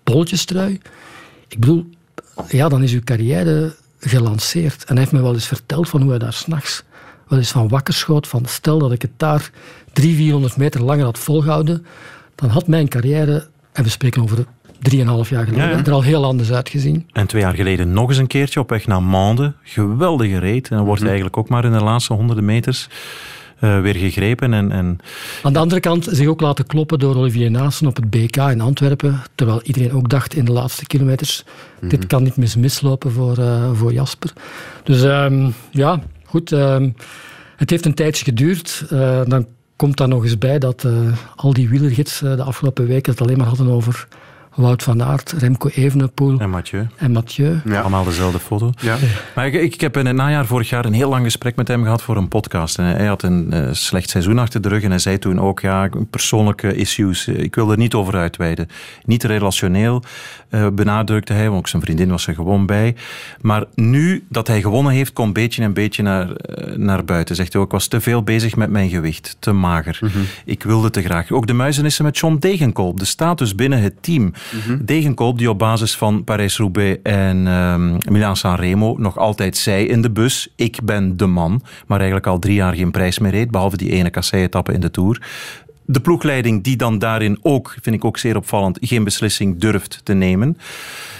bolletjestrui. 0.04 0.80
Ik 1.48 1.58
bedoel, 1.58 1.86
ja, 2.48 2.68
dan 2.68 2.82
is 2.82 2.92
uw 2.92 3.04
carrière 3.04 3.74
gelanceerd. 4.00 4.84
En 4.84 4.94
hij 4.94 4.98
heeft 4.98 5.12
me 5.12 5.22
wel 5.22 5.34
eens 5.34 5.46
verteld 5.46 5.88
van 5.88 6.00
hoe 6.00 6.10
hij 6.10 6.18
daar 6.18 6.32
s'nachts 6.32 6.82
wel 7.32 7.40
eens 7.40 7.50
van 7.50 7.68
wakker 7.68 7.94
schoot. 7.94 8.26
Van 8.26 8.44
stel 8.46 8.78
dat 8.78 8.92
ik 8.92 9.02
het 9.02 9.10
daar 9.16 9.50
300, 9.92 10.22
400 10.22 10.56
meter 10.56 10.82
langer 10.82 11.04
had 11.04 11.18
volgehouden, 11.18 11.86
dan 12.34 12.48
had 12.48 12.66
mijn 12.66 12.88
carrière, 12.88 13.46
en 13.72 13.82
we 13.82 13.90
spreken 13.90 14.22
over 14.22 14.38
3,5 14.38 14.44
jaar 14.94 15.04
geleden, 15.24 15.54
Ja, 15.54 15.68
ja. 15.68 15.84
er 15.84 15.92
al 15.92 16.02
heel 16.02 16.24
anders 16.24 16.52
uitgezien. 16.52 17.06
En 17.12 17.26
twee 17.26 17.42
jaar 17.42 17.54
geleden 17.54 17.92
nog 17.92 18.08
eens 18.08 18.18
een 18.18 18.26
keertje 18.26 18.60
op 18.60 18.70
weg 18.70 18.86
naar 18.86 19.02
Mende. 19.02 19.52
Geweldige 19.62 20.38
reet. 20.38 20.68
En 20.68 20.76
dan 20.76 20.84
wordt 20.84 21.00
hij 21.00 21.10
eigenlijk 21.10 21.38
ook 21.38 21.48
maar 21.48 21.64
in 21.64 21.72
de 21.72 21.82
laatste 21.82 22.12
honderden 22.12 22.44
meters 22.44 22.88
eh, 23.58 23.80
weer 23.80 23.94
gegrepen. 23.94 24.52
En, 24.52 24.72
en 24.72 24.98
Aan 25.42 25.52
de 25.52 25.58
andere 25.58 25.80
kant 25.80 26.08
zich 26.10 26.26
ook 26.26 26.40
laten 26.40 26.66
kloppen 26.66 26.98
door 26.98 27.16
Olivier 27.16 27.50
Naassen 27.50 27.86
op 27.86 27.96
het 27.96 28.10
BK 28.10 28.36
in 28.36 28.60
Antwerpen. 28.60 29.22
Terwijl 29.34 29.62
iedereen 29.62 29.92
ook 29.92 30.08
dacht 30.08 30.34
in 30.34 30.44
de 30.44 30.52
laatste 30.52 30.86
kilometers, 30.86 31.44
dit 31.80 32.06
kan 32.06 32.22
niet 32.22 32.36
mis 32.36 32.56
mislopen 32.56 33.12
voor, 33.12 33.38
eh, 33.38 33.70
voor 33.72 33.92
Jasper. 33.92 34.32
Dus 34.84 35.02
ehm, 35.02 35.50
ja, 35.70 36.00
goed. 36.32 36.52
ehm, 36.52 36.90
het 37.56 37.70
heeft 37.70 37.84
een 37.86 37.94
tijdje 37.94 38.24
geduurd. 38.24 38.84
Eh, 38.90 39.20
dan 39.26 39.46
komt 39.76 39.96
daar 39.96 40.08
nog 40.08 40.24
eens 40.24 40.38
bij 40.38 40.58
dat 40.58 40.84
eh, 40.84 40.92
al 41.36 41.52
die 41.52 41.68
wielergidsen 41.68 42.36
de 42.36 42.42
afgelopen 42.42 42.86
weken 42.86 43.12
het 43.12 43.20
alleen 43.20 43.36
maar 43.38 43.46
hadden 43.46 43.68
over 43.68 44.08
Wout 44.54 44.82
van 44.82 45.02
Aert, 45.02 45.32
Remco 45.38 45.68
Evenepoel 45.68 46.38
en 46.38 46.50
Mathieu. 46.50 46.86
en 46.96 47.12
Mathieu. 47.12 47.60
Ja. 47.64 47.80
Allemaal 47.80 48.04
dezelfde 48.04 48.38
foto. 48.38 48.72
Ja. 48.80 48.96
Maar 49.34 49.46
ik, 49.46 49.54
ik 49.54 49.80
heb 49.80 49.96
in 49.96 50.06
het 50.06 50.16
najaar 50.16 50.46
vorig 50.46 50.68
jaar 50.68 50.84
een 50.84 50.92
heel 50.92 51.08
lang 51.08 51.24
gesprek 51.24 51.56
met 51.56 51.68
hem 51.68 51.82
gehad 51.82 52.02
voor 52.02 52.16
een 52.16 52.28
podcast. 52.28 52.78
En 52.78 52.84
hij 52.84 53.06
had 53.06 53.22
een 53.22 53.52
eh, 53.52 53.68
slecht 53.72 54.10
seizoen 54.10 54.38
achter 54.38 54.60
de 54.60 54.68
rug. 54.68 54.82
En 54.82 54.90
hij 54.90 54.98
zei 54.98 55.18
toen 55.18 55.40
ook, 55.40 55.60
ja, 55.60 55.88
persoonlijke 56.10 56.74
issues. 56.74 57.26
eh, 57.26 57.38
Ik 57.38 57.54
wil 57.54 57.70
er 57.70 57.76
niet 57.76 57.94
over 57.94 58.14
uitweiden. 58.16 58.68
Niet 59.04 59.24
relationeel, 59.24 60.02
eh, 60.52 60.66
benadrukte 60.72 61.32
hij. 61.32 61.44
Want 61.44 61.58
ook 61.58 61.68
zijn 61.68 61.82
vriendin 61.82 62.10
was 62.10 62.26
er 62.26 62.34
gewoon 62.34 62.66
bij. 62.66 62.94
Maar 63.40 63.64
nu 63.74 64.24
dat 64.28 64.46
hij 64.46 64.60
gewonnen 64.60 64.92
heeft, 64.92 65.12
komt 65.12 65.32
beetje 65.32 65.62
en 65.62 65.72
beetje 65.72 66.02
naar, 66.02 66.32
eh, 66.32 66.76
naar 66.76 67.04
buiten. 67.04 67.36
Zegt 67.36 67.52
hij 67.52 67.62
ook, 67.62 67.66
ik 67.66 67.72
was 67.72 67.86
te 67.86 68.00
veel 68.00 68.22
bezig 68.22 68.56
met 68.56 68.70
mijn 68.70 68.90
gewicht. 68.90 69.36
Te 69.38 69.52
mager. 69.52 70.00
Ik 70.44 70.62
wilde 70.62 70.90
te 70.90 71.02
graag. 71.02 71.30
Ook 71.30 71.46
de 71.46 71.52
muizenissen 71.52 72.04
met 72.04 72.18
John 72.18 72.36
Degenkolb. 72.36 72.98
De 72.98 73.04
status 73.04 73.54
binnen 73.54 73.80
het 73.80 74.02
team. 74.02 74.32
Degenkolb 74.80 75.38
die 75.38 75.50
op 75.50 75.58
basis 75.58 75.96
van 75.96 76.24
Parijs-Roubaix 76.24 76.98
en 77.02 77.46
ehm 77.46 77.98
Milaan-San 78.10 78.54
Remo 78.54 78.96
nog 78.98 79.18
altijd 79.18 79.56
zei 79.56 79.86
in 79.86 80.02
de 80.02 80.10
bus, 80.10 80.52
ik 80.56 80.78
ben 80.82 81.16
de 81.16 81.26
man. 81.26 81.62
Maar 81.86 81.98
eigenlijk 81.98 82.26
al 82.26 82.38
drie 82.38 82.54
jaar 82.54 82.74
geen 82.74 82.90
prijs 82.90 83.18
meer 83.18 83.30
reed, 83.30 83.50
behalve 83.50 83.76
die 83.76 83.90
ene 83.90 84.10
kassei-etappe 84.10 84.72
in 84.72 84.80
de 84.80 84.90
Tour. 84.90 85.22
De 85.84 86.00
ploegleiding 86.00 86.62
die 86.62 86.76
dan 86.76 86.98
daarin 86.98 87.38
ook, 87.42 87.76
vind 87.80 87.96
ik 87.96 88.04
ook 88.04 88.18
zeer 88.18 88.36
opvallend, 88.36 88.78
geen 88.80 89.04
beslissing 89.04 89.60
durft 89.60 90.00
te 90.04 90.12
nemen. 90.12 90.58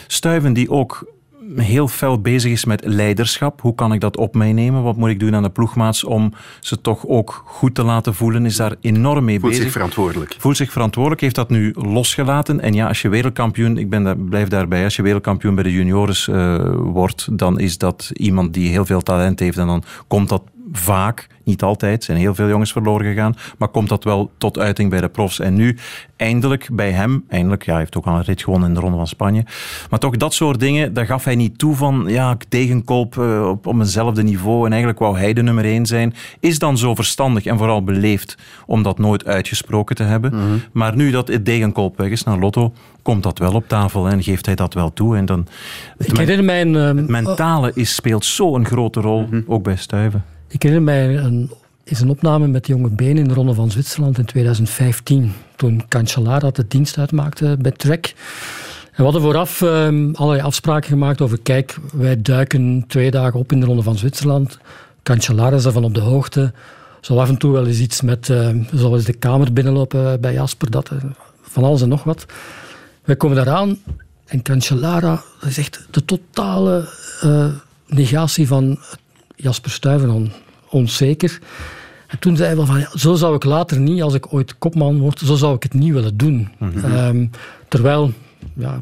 Stuiven 0.07 0.52
die 0.52 0.71
ook 0.71 1.12
heel 1.57 1.88
fel 1.88 2.21
bezig 2.21 2.50
is 2.50 2.64
met 2.64 2.85
leiderschap. 2.85 3.61
Hoe 3.61 3.75
kan 3.75 3.92
ik 3.92 4.00
dat 4.00 4.16
op 4.16 4.35
mij 4.35 4.52
nemen? 4.52 4.83
Wat 4.83 4.97
moet 4.97 5.09
ik 5.09 5.21
doen 5.21 5.35
aan 5.35 5.42
de 5.42 5.50
ploegmaats 5.50 6.04
om 6.04 6.33
ze 6.61 6.81
toch 6.81 7.07
ook 7.07 7.42
goed 7.47 7.75
te 7.75 7.83
laten 7.83 8.14
voelen? 8.14 8.47
Is 8.47 8.57
daar 8.57 8.75
enorm 8.81 9.25
mee 9.25 9.38
Voelt 9.38 9.50
bezig 9.50 9.64
zich 9.64 9.73
verantwoordelijk. 9.73 10.37
voelt 10.38 10.57
zich 10.57 10.73
verantwoordelijk, 10.73 11.21
heeft 11.21 11.35
dat 11.35 11.50
nu 11.50 11.75
losgelaten. 11.75 12.61
En 12.61 12.73
ja, 12.73 12.88
als 12.88 13.02
je 13.02 13.09
wereldkampioen, 13.09 13.78
ik 13.78 13.90
ben 13.90 14.04
daar, 14.04 14.16
blijf 14.16 14.49
daarbij, 14.49 14.85
als 14.85 14.97
je 14.97 15.02
wereldkampioen 15.02 15.54
bij 15.54 15.64
de 15.64 15.73
juniores 15.73 16.28
eh, 16.28 16.75
wordt, 16.75 17.38
dan 17.38 17.61
is 17.61 17.78
dat 17.78 18.11
iemand 18.12 18.54
die 18.54 18.69
heel 18.71 18.87
veel 18.87 19.00
talent 19.00 19.38
heeft. 19.38 19.59
En 19.59 19.66
dan 19.66 19.83
komt 20.07 20.28
dat 20.28 20.42
vaak, 20.73 21.26
niet 21.45 21.62
altijd, 21.62 22.05
zijn 22.05 22.19
heel 22.19 22.35
veel 22.35 22.49
jongens 22.49 22.73
verloren 22.73 23.07
gegaan, 23.07 23.35
maar 23.59 23.69
komt 23.69 23.88
dat 23.88 24.05
wel 24.05 24.31
tot 24.38 24.59
uiting 24.59 24.91
bij 24.91 25.00
de 25.00 25.09
profs. 25.09 25.41
En 25.41 25.55
nu 25.55 25.76
eindelijk 26.17 26.69
bij 26.73 26.91
hem, 26.91 27.25
eindelijk, 27.29 27.64
ja, 27.64 27.71
hij 27.71 27.81
heeft 27.81 27.97
ook 27.97 28.07
al 28.07 28.14
een 28.14 28.23
rit 28.23 28.43
gewonnen 28.43 28.69
in 28.69 28.75
de 28.75 28.81
Ronde 28.81 28.97
van 28.97 29.07
Spanje, 29.07 29.45
maar 29.91 29.99
toch 29.99 30.17
dat 30.17 30.35
soort 30.35 30.61
dingen, 30.61 30.95
daar 30.95 31.07
gaf 31.07 31.25
hij 31.25 31.35
niet 31.35 31.59
toe 31.59 31.75
van, 31.75 32.05
ja, 32.07 32.31
ik 32.31 32.45
tegenkoop 32.49 33.19
eh, 33.19 33.49
op, 33.49 33.67
op 33.67 33.75
eenzelfde 33.75 34.23
niveau 34.23 34.64
en 34.64 34.71
eigenlijk 34.71 34.99
wou 34.99 35.19
hij 35.19 35.33
de 35.33 35.43
nummer 35.43 35.64
één 35.64 35.87
zijn. 35.87 36.14
Is 36.41 36.59
dan 36.59 36.79
zo 36.79 36.95
verstandig 36.95 37.45
en 37.45 37.59
vooral 37.59 37.85
beleefd 37.85 38.37
om 38.67 38.83
dat 38.83 38.99
nooit 38.99 39.26
uitgesproken 39.26 39.97
te 39.97 40.02
hebben. 40.02 40.62
Maar 40.73 40.97
nu 40.97 41.11
dat 41.11 41.29
het 41.29 41.45
tegenkoop 41.45 41.97
weg 41.97 42.11
is 42.11 42.23
naar 42.23 42.38
Lotto, 42.38 42.73
komt 43.02 43.23
dat 43.23 43.38
wel 43.38 43.52
op 43.52 43.69
tafel 43.69 44.09
en 44.09 44.23
geeft 44.23 44.47
hij 44.47 44.55
dat 44.55 44.75
wel 44.75 44.93
toe. 44.93 45.17
En 45.17 45.26
dan, 45.26 45.47
het 45.99 46.09
Ik 46.09 46.17
herinner 46.17 46.45
mij 46.45 46.61
een, 46.61 46.76
ehm, 46.76 46.97
het 46.97 47.09
mentale 47.09 47.71
is, 47.75 47.95
speelt 47.95 48.25
zo'n 48.25 48.67
grote 48.67 49.00
rol, 49.00 49.29
ook 49.47 49.62
bij 49.62 49.76
Stuiven. 49.76 50.25
Ik 50.52 50.62
herinner 50.62 50.82
mij 50.82 51.16
een, 51.16 51.50
is 51.85 52.00
een 52.00 52.09
opname 52.09 52.47
met 52.47 52.66
jonge 52.66 52.88
Been 52.88 53.16
in 53.16 53.28
de 53.28 53.35
Ronde 53.35 53.54
van 53.54 53.71
Zwitserland 53.71 54.18
in 54.18 54.25
2015. 54.25 55.32
Toen 55.56 55.82
Cancellara 55.88 56.50
de 56.50 56.66
dienst 56.68 56.99
uitmaakte 56.99 57.56
bij 57.61 57.71
Trek. 57.71 58.14
En 58.85 58.97
we 58.97 59.02
hadden 59.02 59.23
vooraf 59.23 59.62
ehm, 59.62 60.11
allerlei 60.12 60.42
afspraken 60.47 60.88
gemaakt 60.88 61.21
over, 61.21 61.40
kijk, 61.40 61.76
wij 61.92 62.23
duiken 62.23 62.85
twee 62.88 63.11
dagen 63.11 63.40
op 63.40 63.52
in 63.52 63.61
de 63.61 63.66
Ronde 63.66 63.82
van 63.82 63.97
Zwitserland. 63.97 64.59
Cancellara 65.02 65.56
is 65.56 65.62
daarvan 65.62 65.85
op 65.85 65.94
de 65.94 66.00
hoogte. 66.00 66.52
Zal 67.00 67.21
af 67.21 67.28
en 67.28 67.38
toe 67.38 67.52
wel 67.52 67.66
eens 67.66 67.80
iets 67.80 68.00
met, 68.00 68.30
ehm, 68.30 68.62
zal 68.75 68.94
eens 68.94 69.04
de 69.04 69.12
kamer 69.12 69.52
binnenlopen 69.52 70.21
bij 70.21 70.32
Jasper, 70.32 70.71
dat, 70.71 70.88
eh, 70.88 70.97
van 71.42 71.64
alles 71.64 71.82
en 71.82 71.88
nog 71.88 72.04
wat. 72.04 72.26
Wij 73.04 73.16
komen 73.16 73.37
daaraan 73.37 73.78
en 74.26 74.42
Cancellara 74.42 75.23
is 75.47 75.59
echt 75.59 75.87
de 75.90 76.04
totale 76.04 76.88
eh, 77.21 77.47
negatie 77.87 78.47
van 78.47 78.78
Jasper 79.37 79.71
Stuyven 79.71 80.11
on, 80.11 80.33
onzeker. 80.69 81.39
En 82.07 82.19
toen 82.19 82.37
zei 82.37 82.49
hij 82.49 82.57
wel 82.57 82.67
van, 82.67 82.79
ja, 82.79 82.89
zo 82.95 83.15
zou 83.15 83.35
ik 83.35 83.45
later 83.45 83.79
niet, 83.81 84.03
als 84.03 84.15
ik 84.15 84.33
ooit 84.33 84.59
kopman 84.59 84.99
word, 84.99 85.19
zo 85.19 85.35
zou 85.35 85.55
ik 85.55 85.62
het 85.62 85.75
niet 85.75 85.93
willen 85.93 86.17
doen. 86.17 86.49
Ehm, 86.85 87.27
terwijl, 87.69 88.12
ja, 88.55 88.81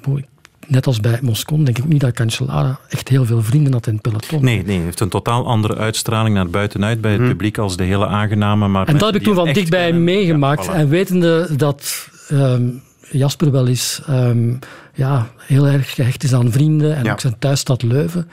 net 0.66 0.86
als 0.86 1.00
bij 1.00 1.18
Moscon, 1.22 1.64
denk 1.64 1.78
ik 1.78 1.84
ook 1.84 1.90
niet 1.90 2.00
dat 2.00 2.12
Cancellara 2.12 2.78
echt 2.88 3.08
heel 3.08 3.24
veel 3.24 3.42
vrienden 3.42 3.72
had 3.72 3.86
in 3.86 3.92
het 3.92 4.02
peloton. 4.02 4.44
Nee, 4.44 4.62
nee, 4.64 4.76
hij 4.76 4.84
heeft 4.84 5.00
een 5.00 5.08
totaal 5.08 5.46
andere 5.46 5.76
uitstraling 5.76 6.34
naar 6.34 6.50
buitenuit 6.50 7.00
bij 7.00 7.12
het 7.12 7.22
publiek 7.24 7.58
als 7.58 7.76
de 7.76 7.84
hele 7.84 8.06
aangename. 8.06 8.68
Maar 8.68 8.86
En 8.88 8.98
dat 8.98 9.12
heb 9.12 9.20
ik 9.20 9.22
toen 9.26 9.34
van 9.34 9.52
dichtbij 9.52 9.84
kennen, 9.84 10.04
meegemaakt. 10.04 10.64
ja, 10.64 10.72
voilà. 10.72 10.74
En 10.76 10.88
wetende 10.88 11.48
dat 11.56 12.08
ehm, 12.28 12.62
Jasper 13.10 13.50
wel 13.50 13.66
eens 13.68 14.02
ehm, 14.06 14.52
ja, 14.94 15.26
heel 15.38 15.66
erg 15.66 15.94
gehecht 15.94 16.22
is 16.22 16.34
aan 16.34 16.52
vrienden 16.52 16.96
en 16.96 17.04
Ja. 17.04 17.12
ook 17.12 17.20
zijn 17.20 17.38
thuisstad 17.38 17.82
Leuven. 17.82 18.28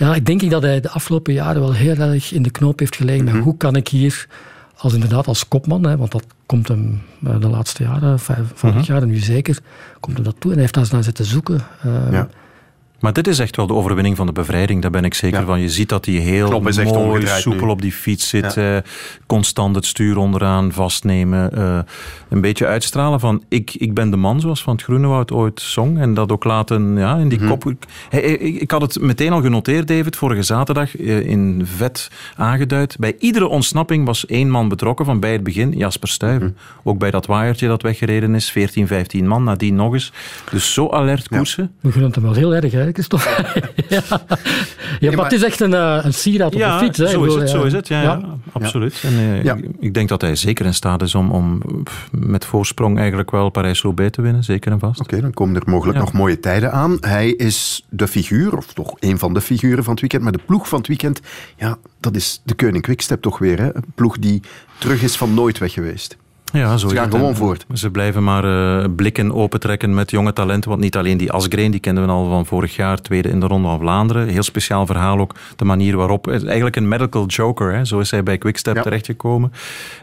Ja, 0.00 0.14
ik 0.14 0.26
denk 0.26 0.50
dat 0.50 0.62
hij 0.62 0.80
de 0.80 0.90
afgelopen 0.90 1.32
jaren 1.32 1.60
wel 1.60 1.72
heel 1.72 1.96
erg 1.96 2.32
in 2.32 2.42
de 2.42 2.50
knoop 2.50 2.78
heeft 2.78 2.96
gelegen. 2.96 3.24
Met 3.24 3.34
Hoe 3.42 3.56
kan 3.56 3.76
ik 3.76 3.88
hier, 3.88 4.26
als 4.76 4.92
inderdaad 4.94 5.26
als 5.26 5.48
kopman, 5.48 5.86
hè, 5.86 5.96
want 5.96 6.12
dat 6.12 6.24
komt 6.46 6.68
hem 6.68 7.02
eh, 7.24 7.40
de 7.40 7.48
laatste 7.48 7.82
jaren, 7.82 8.18
vijf, 8.18 8.38
vorig 8.54 8.74
Mhm. 8.74 8.92
jaar 8.92 9.02
en 9.02 9.08
nu 9.08 9.16
zeker, 9.16 9.58
komt 10.00 10.16
hem 10.16 10.24
dat 10.24 10.34
toe. 10.38 10.42
En 10.50 10.50
hij 10.52 10.60
heeft 10.60 10.74
daar 10.74 10.82
eens 10.82 10.92
naar 10.92 11.02
zitten 11.04 11.24
zoeken. 11.24 11.60
Ehm, 11.84 12.12
Ja. 12.12 12.28
Maar 13.00 13.12
dit 13.12 13.26
is 13.26 13.38
echt 13.38 13.56
wel 13.56 13.66
de 13.66 13.74
overwinning 13.74 14.16
van 14.16 14.26
de 14.26 14.32
bevrijding. 14.32 14.82
Daar 14.82 14.90
ben 14.90 15.04
ik 15.04 15.14
zeker 15.14 15.40
Ja. 15.40 15.46
van. 15.46 15.60
Je 15.60 15.68
ziet 15.68 15.88
dat 15.88 16.04
hij 16.04 16.14
heel 16.14 16.60
mooi, 16.60 17.26
soepel 17.26 17.64
nu. 17.66 17.70
op 17.72 17.82
die 17.82 17.92
fiets 17.92 18.28
zit. 18.28 18.54
Ja. 18.54 18.76
eh, 18.76 18.82
constant 19.26 19.74
het 19.74 19.86
stuur 19.86 20.16
onderaan 20.16 20.72
vastnemen. 20.72 21.52
eh, 21.52 21.78
een 22.28 22.40
beetje 22.40 22.66
uitstralen 22.66 23.20
van 23.20 23.42
ik, 23.48 23.74
ik 23.74 23.94
ben 23.94 24.10
de 24.10 24.16
man, 24.16 24.40
zoals 24.40 24.62
Van 24.62 24.72
het 24.74 24.82
Groenewoud 24.82 25.32
ooit 25.32 25.60
zong. 25.60 25.98
En 25.98 26.14
dat 26.14 26.32
ook 26.32 26.44
laten 26.44 26.96
ja, 26.96 27.16
in 27.16 27.28
die 27.28 27.38
Mhm. 27.38 27.48
kop. 27.48 27.64
Ik, 28.10 28.40
ik 28.40 28.70
had 28.70 28.80
het 28.80 29.00
meteen 29.00 29.32
al 29.32 29.40
genoteerd, 29.40 29.88
David, 29.88 30.16
vorige 30.16 30.42
zaterdag 30.42 30.96
eh, 30.96 31.20
in 31.26 31.62
vet 31.64 32.10
aangeduid. 32.36 32.96
Bij 32.98 33.16
iedere 33.18 33.48
ontsnapping 33.48 34.06
was 34.06 34.26
één 34.26 34.50
man 34.50 34.68
betrokken 34.68 35.04
van 35.04 35.20
bij 35.20 35.32
het 35.32 35.42
begin, 35.42 35.72
Jasper 35.72 36.08
Stuyven. 36.08 36.56
Mhm. 36.56 36.88
Ook 36.88 36.98
bij 36.98 37.10
dat 37.10 37.26
waaiertje 37.26 37.68
dat 37.68 37.82
weggereden 37.82 38.34
is, 38.34 38.50
14, 38.50 38.86
15 38.86 39.26
man, 39.26 39.44
nadien 39.44 39.74
nog 39.74 39.92
eens. 39.92 40.12
Dus 40.50 40.72
zo 40.72 40.88
alert 40.88 41.28
koersen. 41.28 41.72
We 41.80 41.88
gunnen 41.90 42.06
het 42.10 42.14
hem 42.14 42.24
wel 42.24 42.34
heel 42.34 42.54
erg, 42.54 42.72
hè, 42.72 42.89
Ja. 43.88 44.02
ja, 45.00 45.12
maar 45.12 45.24
het 45.24 45.32
is 45.32 45.42
echt 45.42 45.60
een, 45.60 45.74
eh, 45.74 45.98
een 46.02 46.14
sieraad 46.14 46.54
op 46.54 46.60
de 46.60 46.76
fiets. 46.80 46.98
Hè. 46.98 47.06
Zo 47.06 47.20
is 47.22 47.26
bedoel, 47.26 47.38
het, 47.38 47.50
ja. 47.50 47.58
zo 47.58 47.64
is 47.64 47.72
het. 47.72 47.88
Ja, 47.88 48.02
ja. 48.02 48.20
absoluut. 48.52 49.02
En, 49.02 49.12
eh, 49.18 49.42
Ja. 49.42 49.54
ik, 49.54 49.64
ik 49.80 49.94
denk 49.94 50.08
dat 50.08 50.20
hij 50.20 50.36
zeker 50.36 50.66
in 50.66 50.74
staat 50.74 51.02
is 51.02 51.14
om, 51.14 51.30
om 51.30 51.62
met 52.10 52.44
voorsprong 52.44 52.98
eigenlijk 52.98 53.30
wel 53.30 53.50
Parijs-Roubaix 53.50 54.10
te 54.12 54.22
winnen, 54.22 54.44
zeker 54.44 54.72
en 54.72 54.78
vast. 54.78 55.00
Oké, 55.00 55.20
dan 55.20 55.32
komen 55.32 55.56
er 55.56 55.62
mogelijk 55.70 55.98
Ja. 55.98 56.04
nog 56.04 56.12
mooie 56.12 56.40
tijden 56.40 56.72
aan. 56.72 56.96
Hij 57.00 57.28
is 57.30 57.86
de 57.88 58.08
figuur, 58.08 58.56
of 58.56 58.72
toch 58.72 58.94
een 58.98 59.18
van 59.18 59.34
de 59.34 59.40
figuren 59.40 59.84
van 59.84 59.92
het 59.92 60.00
weekend. 60.00 60.22
Maar 60.22 60.32
de 60.32 60.40
ploeg 60.46 60.68
van 60.68 60.78
het 60.78 60.88
weekend, 60.88 61.20
ja, 61.56 61.78
dat 62.00 62.16
is 62.16 62.40
de 62.44 62.54
Koning 62.54 62.82
Quickstep 62.82 63.22
toch 63.22 63.38
weer. 63.38 63.58
Hè? 63.60 63.76
Een 63.76 63.84
ploeg 63.94 64.18
die 64.18 64.42
terug 64.78 65.02
is 65.02 65.16
van 65.16 65.34
nooit 65.34 65.58
weg 65.58 65.72
geweest. 65.72 66.16
Ja, 66.52 66.76
zo 66.76 66.88
Ze 66.88 66.94
gaan 66.94 67.10
gewoon 67.10 67.36
voort. 67.36 67.66
Ze 67.72 67.90
blijven 67.90 68.24
maar 68.24 68.44
eh, 68.44 68.84
blikken 68.96 69.34
opentrekken 69.34 69.94
met 69.94 70.10
jonge 70.10 70.32
talenten. 70.32 70.70
Want 70.70 70.82
niet 70.82 70.96
alleen 70.96 71.16
die 71.16 71.32
Asgreen, 71.32 71.70
die 71.70 71.80
kenden 71.80 72.04
we 72.06 72.10
al 72.12 72.28
van 72.28 72.46
vorig 72.46 72.76
jaar, 72.76 73.00
tweede 73.02 73.28
in 73.28 73.40
de 73.40 73.46
Ronde 73.46 73.68
van 73.68 73.78
Vlaanderen. 73.78 74.28
Heel 74.28 74.42
speciaal 74.42 74.86
verhaal 74.86 75.18
ook, 75.18 75.34
de 75.56 75.64
manier 75.64 75.96
waarop. 75.96 76.28
Eigenlijk 76.28 76.76
een 76.76 76.88
medical 76.88 77.26
joker, 77.26 77.72
hè. 77.74 77.84
zo 77.84 77.98
is 77.98 78.10
hij 78.10 78.22
bij 78.22 78.38
Quickstep 78.38 78.74
Ja. 78.76 78.82
terechtgekomen. 78.82 79.52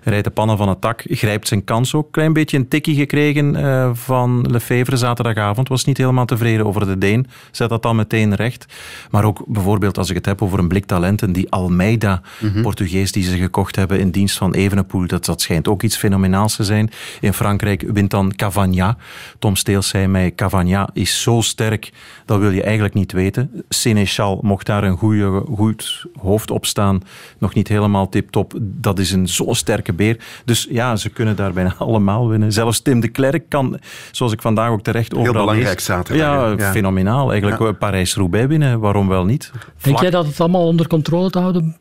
Hij 0.04 0.12
rijdt 0.12 0.24
de 0.28 0.32
pannen 0.34 0.58
van 0.58 0.70
het 0.70 0.82
tak, 0.82 1.04
grijpt 1.08 1.48
zijn 1.48 1.64
kans 1.64 1.94
ook. 1.94 2.12
Klein 2.12 2.34
beetje 2.34 2.58
een 2.58 2.68
tikkie 2.68 2.96
gekregen 2.96 3.56
eh, 3.56 3.90
van 3.94 4.46
Lefevre 4.52 4.98
zaterdagavond. 4.98 5.68
Was 5.68 5.86
niet 5.86 5.98
helemaal 5.98 6.26
tevreden 6.26 6.66
over 6.66 6.86
de 6.86 6.98
Deen. 6.98 7.28
Zet 7.52 7.70
dat 7.70 7.82
dan 7.84 7.96
meteen 7.96 8.36
recht. 8.36 8.66
Maar 9.12 9.24
ook 9.24 9.44
bijvoorbeeld 9.48 9.98
als 9.98 10.10
ik 10.10 10.16
het 10.16 10.26
heb 10.26 10.42
over 10.42 10.60
een 10.60 10.68
blik 10.68 10.86
talenten, 10.86 11.32
die 11.32 11.52
Almeida, 11.52 12.22
Mhm. 12.42 12.62
Portugees 12.62 13.12
die 13.12 13.24
ze 13.24 13.38
gekocht 13.38 13.76
hebben 13.76 14.00
in 14.00 14.10
dienst 14.12 14.38
van 14.38 14.54
Evenepoel. 14.54 15.08
Dat, 15.08 15.26
dat 15.26 15.42
schijnt 15.42 15.68
ook 15.68 15.84
iets 15.84 15.98
fenomenaals 15.98 16.36
zijn. 16.46 16.92
In 17.20 17.34
Frankrijk 17.34 17.82
wint 17.94 18.12
dan 18.12 18.36
Cavagna. 18.36 18.98
Tom 19.40 19.56
Steels 19.56 19.88
zei 19.88 20.08
mij, 20.08 20.32
Cavagna 20.36 20.90
is 20.94 21.22
zo 21.22 21.42
sterk, 21.42 21.92
dat 22.26 22.40
wil 22.40 22.52
je 22.52 22.64
eigenlijk 22.64 22.94
niet 22.94 23.12
weten. 23.12 23.64
Sénéchal 23.70 24.40
mocht 24.42 24.66
daar 24.66 24.84
een 24.84 24.98
goede, 24.98 25.44
goed 25.56 26.06
hoofd 26.20 26.52
op 26.52 26.66
staan. 26.66 27.02
Nog 27.38 27.54
niet 27.54 27.68
helemaal 27.68 28.10
tip-top. 28.10 28.54
Dat 28.62 29.00
is 29.00 29.12
een 29.12 29.28
zo 29.28 29.54
sterke 29.54 29.94
beer. 29.94 30.18
Dus 30.46 30.68
ja, 30.70 30.96
ze 30.96 31.10
kunnen 31.10 31.36
daar 31.36 31.54
bijna 31.54 31.76
allemaal 31.88 32.30
winnen. 32.30 32.54
Zelfs 32.54 32.82
Tim 32.82 33.00
de 33.00 33.08
Klerk 33.08 33.50
kan, 33.50 33.80
zoals 34.12 34.32
ik 34.32 34.42
vandaag 34.42 34.70
ook 34.70 34.82
terecht 34.82 35.14
overal 35.14 35.34
Heel 35.34 35.42
belangrijk 35.42 35.76
lees, 35.76 35.86
zaterdag. 35.86 36.58
Ja, 36.60 36.72
fenomenaal. 36.72 37.30
Eigenlijk 37.30 37.62
ja. 37.62 37.72
Parijs-Roubaix 37.72 38.48
winnen, 38.48 38.80
waarom 38.80 39.08
wel 39.08 39.26
niet? 39.26 39.52
Denk 39.82 40.00
jij 40.00 40.10
dat 40.10 40.26
het 40.26 40.40
allemaal 40.40 40.68
onder 40.68 40.88
controle 40.88 41.30
te 41.30 41.40
houden 41.40 41.78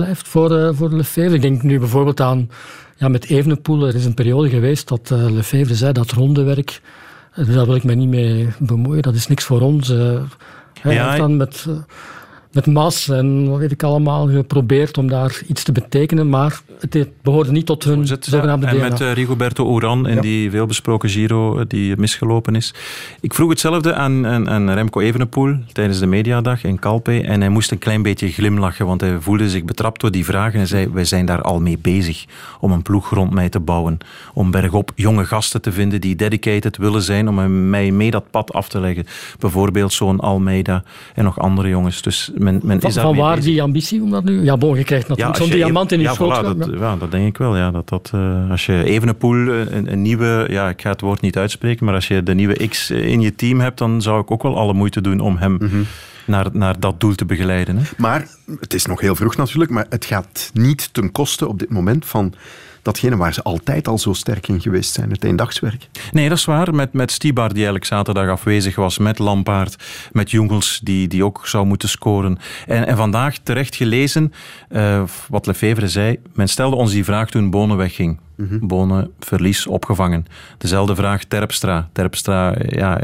blijft 0.00 0.28
voor, 0.28 0.52
uh, 0.52 0.68
voor? 0.72 1.32
Ik 1.32 1.42
denk 1.42 1.62
nu 1.62 1.78
bijvoorbeeld 1.78 2.20
aan 2.20 2.50
ja, 2.96 3.08
met 3.08 3.26
Evenepoel. 3.26 3.86
Er 3.86 3.94
is 3.94 4.04
een 4.04 4.14
periode 4.14 4.48
geweest 4.48 4.88
dat 4.88 5.10
uh, 5.12 5.30
Lefevre 5.30 5.74
zei 5.74 5.92
dat 5.92 6.10
rondewerk, 6.10 6.80
uh, 7.36 7.54
daar 7.54 7.66
wil 7.66 7.74
ik 7.74 7.84
me 7.84 7.94
niet 7.94 8.08
mee 8.08 8.48
bemoeien, 8.58 9.02
dat 9.02 9.14
is 9.14 9.26
niks 9.26 9.44
voor 9.44 9.60
ons. 9.60 9.88
hij 9.88 10.94
ja, 10.94 11.06
heeft 11.06 11.20
dan 11.20 11.36
met 11.36 11.66
met 12.52 12.66
Mas 12.66 13.08
en 13.08 13.48
wat 13.48 13.58
weet 13.58 13.72
ik 13.72 13.82
allemaal 13.82 14.28
geprobeerd 14.28 14.98
om 14.98 15.08
daar 15.08 15.42
iets 15.46 15.62
te 15.62 15.72
betekenen, 15.72 16.28
maar 16.28 16.60
het 16.80 17.08
behoorde 17.22 17.50
niet 17.50 17.66
tot 17.66 17.84
hun 17.84 18.08
het, 18.08 18.24
zogenaamde 18.24 18.66
En 18.66 18.78
met 18.78 19.00
uh, 19.00 19.12
Rigoberto 19.12 19.76
Uran 19.76 20.08
in 20.08 20.14
ja. 20.14 20.20
die 20.20 20.50
veelbesproken 20.50 21.08
Giro 21.08 21.66
die 21.66 21.96
misgelopen 21.96 22.54
is. 22.54 22.74
Ik 23.20 23.34
vroeg 23.34 23.48
hetzelfde 23.50 23.94
aan, 23.94 24.26
aan, 24.26 24.50
aan 24.50 24.70
Remco 24.70 25.00
Evenepoel 25.00 25.56
tijdens 25.72 25.98
de 25.98 26.06
mediadag 26.06 26.64
in 26.64 26.78
Calpe 26.78 27.22
en 27.22 27.40
hij 27.40 27.48
moest 27.48 27.70
een 27.70 27.78
klein 27.78 28.02
beetje 28.02 28.28
glimlachen, 28.28 28.86
want 28.86 29.00
hij 29.00 29.20
voelde 29.20 29.50
zich 29.50 29.64
betrapt 29.64 30.00
door 30.00 30.10
die 30.10 30.24
vragen 30.24 30.52
en 30.52 30.58
hij 30.58 30.66
zei, 30.66 30.88
wij 30.92 31.04
zijn 31.04 31.26
daar 31.26 31.42
al 31.42 31.60
mee 31.60 31.78
bezig 31.78 32.24
om 32.60 32.72
een 32.72 32.82
ploeg 32.82 33.10
rond 33.10 33.32
mij 33.32 33.48
te 33.48 33.60
bouwen, 33.60 33.98
om 34.34 34.50
bergop 34.50 34.92
jonge 34.94 35.24
gasten 35.24 35.62
te 35.62 35.72
vinden 35.72 36.00
die 36.00 36.16
dedicated 36.16 36.76
willen 36.76 37.02
zijn 37.02 37.28
om 37.28 37.70
mij 37.70 37.90
mee 37.90 38.10
dat 38.10 38.30
pad 38.30 38.52
af 38.52 38.68
te 38.68 38.80
leggen. 38.80 39.06
Bijvoorbeeld 39.38 39.92
zo'n 39.92 40.20
Almeida 40.20 40.82
en 41.14 41.24
nog 41.24 41.38
andere 41.38 41.68
jongens. 41.68 42.02
Dus 42.02 42.30
men, 42.40 42.60
men 42.62 42.80
van, 42.80 42.90
is 42.90 42.96
van 42.96 43.16
waar 43.16 43.34
bezig. 43.34 43.50
die 43.50 43.62
ambitie 43.62 44.02
om 44.02 44.10
dat 44.10 44.24
nu? 44.24 44.42
Ja, 44.44 44.56
bon, 44.56 44.76
je 44.76 44.84
krijgt 44.84 45.08
natuurlijk 45.08 45.36
Ja, 45.36 45.42
zo'n 45.42 45.50
als 45.52 45.58
je 45.58 45.64
diamant 45.64 45.92
in 45.92 45.98
je 45.98 46.04
ja, 46.04 46.12
schoot. 46.14 46.38
voilà, 46.38 46.58
dat, 46.58 46.70
ja, 46.78 46.96
dat 46.96 47.10
denk 47.10 47.26
ik 47.26 47.38
wel. 47.38 47.56
Ja, 47.56 47.70
dat, 47.70 47.88
dat, 47.88 48.10
uh, 48.14 48.50
als 48.50 48.66
je 48.66 48.84
Evenepoel, 48.84 49.36
een, 49.36 49.92
een 49.92 50.02
nieuwe, 50.02 50.46
ja, 50.48 50.68
ik 50.68 50.80
ga 50.82 50.90
het 50.90 51.00
woord 51.00 51.20
niet 51.20 51.36
uitspreken, 51.36 51.84
maar 51.84 51.94
als 51.94 52.08
je 52.08 52.22
de 52.22 52.34
nieuwe 52.34 52.68
X 52.68 52.90
in 52.90 53.20
je 53.20 53.34
team 53.34 53.60
hebt, 53.60 53.78
dan 53.78 54.02
zou 54.02 54.20
ik 54.20 54.30
ook 54.30 54.42
wel 54.42 54.58
alle 54.58 54.72
moeite 54.72 55.00
doen 55.00 55.20
om 55.20 55.36
hem 55.36 55.58
naar, 56.24 56.46
naar 56.52 56.80
dat 56.80 57.00
doel 57.00 57.14
te 57.14 57.24
begeleiden. 57.24 57.76
Hè. 57.76 57.82
Maar 57.96 58.26
het 58.60 58.74
is 58.74 58.86
nog 58.86 59.00
heel 59.00 59.14
vroeg 59.14 59.36
natuurlijk, 59.36 59.70
maar 59.70 59.86
het 59.88 60.04
gaat 60.04 60.50
niet 60.54 60.94
ten 60.94 61.12
koste 61.12 61.48
op 61.48 61.58
dit 61.58 61.70
moment 61.70 62.06
van 62.06 62.34
datgene 62.82 63.16
waar 63.16 63.34
ze 63.34 63.42
altijd 63.42 63.88
al 63.88 63.98
zo 63.98 64.12
sterk 64.12 64.48
in 64.48 64.60
geweest 64.60 64.92
zijn, 64.92 65.10
het 65.10 65.24
eendagswerk. 65.24 65.88
Nee, 66.12 66.28
dat 66.28 66.38
is 66.38 66.44
waar. 66.44 66.74
Met, 66.74 66.92
met 66.92 67.12
Stibar, 67.12 67.48
die 67.48 67.56
eigenlijk 67.56 67.84
zaterdag 67.84 68.28
afwezig 68.28 68.76
was, 68.76 68.98
met 68.98 69.18
Lampaard, 69.18 69.76
met 70.12 70.30
Jungels, 70.30 70.80
die, 70.82 71.08
die 71.08 71.24
ook 71.24 71.46
zou 71.46 71.66
moeten 71.66 71.88
scoren. 71.88 72.38
En, 72.66 72.86
en 72.86 72.96
vandaag 72.96 73.38
terecht 73.38 73.76
gelezen, 73.76 74.32
uh, 74.70 75.02
wat 75.28 75.46
Lefevre 75.46 75.88
zei, 75.88 76.18
men 76.32 76.48
stelde 76.48 76.76
ons 76.76 76.92
die 76.92 77.04
vraag 77.04 77.30
toen 77.30 77.50
Bonen 77.50 77.76
wegging. 77.76 78.18
Bonen, 78.60 79.10
verlies, 79.18 79.66
opgevangen. 79.66 80.26
Dezelfde 80.58 80.94
vraag 80.94 81.24
Terpstra. 81.24 81.88
Terpstra, 81.92 82.54
ja, 82.66 83.00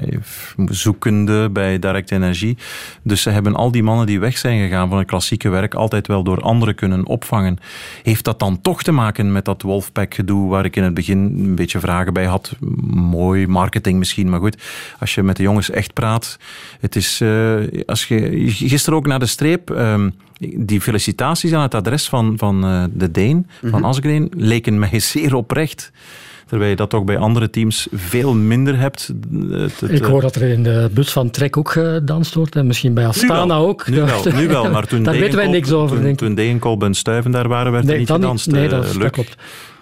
zoekende 0.64 1.50
bij 1.50 1.78
Direct 1.78 2.10
Energie. 2.10 2.56
Dus 3.02 3.22
ze 3.22 3.30
hebben 3.30 3.54
al 3.54 3.70
die 3.70 3.82
mannen 3.82 4.06
die 4.06 4.20
weg 4.20 4.38
zijn 4.38 4.60
gegaan 4.60 4.88
van 4.88 4.98
het 4.98 5.06
klassieke 5.06 5.48
werk 5.48 5.74
altijd 5.74 6.06
wel 6.06 6.22
door 6.22 6.40
anderen 6.40 6.74
kunnen 6.74 7.06
opvangen. 7.06 7.58
Heeft 8.02 8.24
dat 8.24 8.38
dan 8.38 8.60
toch 8.60 8.82
te 8.82 8.92
maken 8.92 9.32
met 9.32 9.44
dat 9.44 9.62
Wolfpack-gedoe 9.62 10.48
waar 10.48 10.64
ik 10.64 10.76
in 10.76 10.82
het 10.82 10.94
begin 10.94 11.18
een 11.18 11.54
beetje 11.54 11.80
vragen 11.80 12.12
bij 12.12 12.24
had? 12.24 12.56
Mooi 12.90 13.46
marketing 13.46 13.98
misschien, 13.98 14.30
maar 14.30 14.40
goed. 14.40 14.62
Als 15.00 15.14
je 15.14 15.22
met 15.22 15.36
de 15.36 15.42
jongens 15.42 15.70
echt 15.70 15.92
praat. 15.92 16.38
Het 16.80 16.96
is, 16.96 17.20
uh, 17.20 17.82
als 17.86 18.04
je 18.04 18.30
gisteren 18.46 18.98
ook 18.98 19.06
naar 19.06 19.18
de 19.18 19.26
streep. 19.26 19.70
Um, 19.70 20.14
die 20.38 20.80
felicitaties 20.80 21.52
aan 21.52 21.62
het 21.62 21.74
adres 21.74 22.08
van, 22.08 22.34
van 22.36 22.64
uh, 22.64 22.84
de 22.92 23.10
Deen, 23.10 23.46
van 23.62 23.84
Asgreen, 23.84 24.32
leken 24.36 24.78
mij 24.78 25.00
zeer 25.12 25.34
oprecht. 25.34 25.92
Terwijl 26.46 26.70
je 26.70 26.76
dat 26.76 26.90
toch 26.90 27.04
bij 27.04 27.18
andere 27.18 27.50
teams 27.50 27.88
veel 27.92 28.34
minder 28.34 28.78
hebt. 28.78 29.12
Het, 29.50 29.80
het, 29.80 29.90
ik 29.90 30.04
hoor 30.04 30.20
dat 30.20 30.34
er 30.34 30.42
in 30.42 30.62
de 30.62 30.90
bus 30.92 31.12
van 31.12 31.30
Trek 31.30 31.56
ook 31.56 31.70
gedanst 31.70 32.34
wordt. 32.34 32.56
En 32.56 32.66
misschien 32.66 32.94
bij 32.94 33.06
Astana 33.06 33.44
nu 33.44 33.64
ook. 33.64 33.88
Nu 33.88 33.96
wel, 33.96 34.22
nu 34.34 34.48
wel 34.48 34.70
maar 34.70 34.86
toen 34.86 35.02
daar 35.04 35.18
weten 35.18 35.36
wij 35.36 35.46
niks 35.46 35.72
over. 35.72 36.00
Toen, 36.00 36.14
toen 36.14 36.34
Degenkolb 36.34 36.82
en 36.82 36.94
Stuiven 36.94 37.30
daar 37.30 37.48
waren, 37.48 37.72
werd 37.72 37.84
nee, 37.84 37.92
er 37.92 37.98
niet 37.98 38.10
gedanst. 38.10 38.50
Nee, 38.50 38.68
dat, 38.68 38.96
dat 38.98 39.10
klopt. 39.10 39.36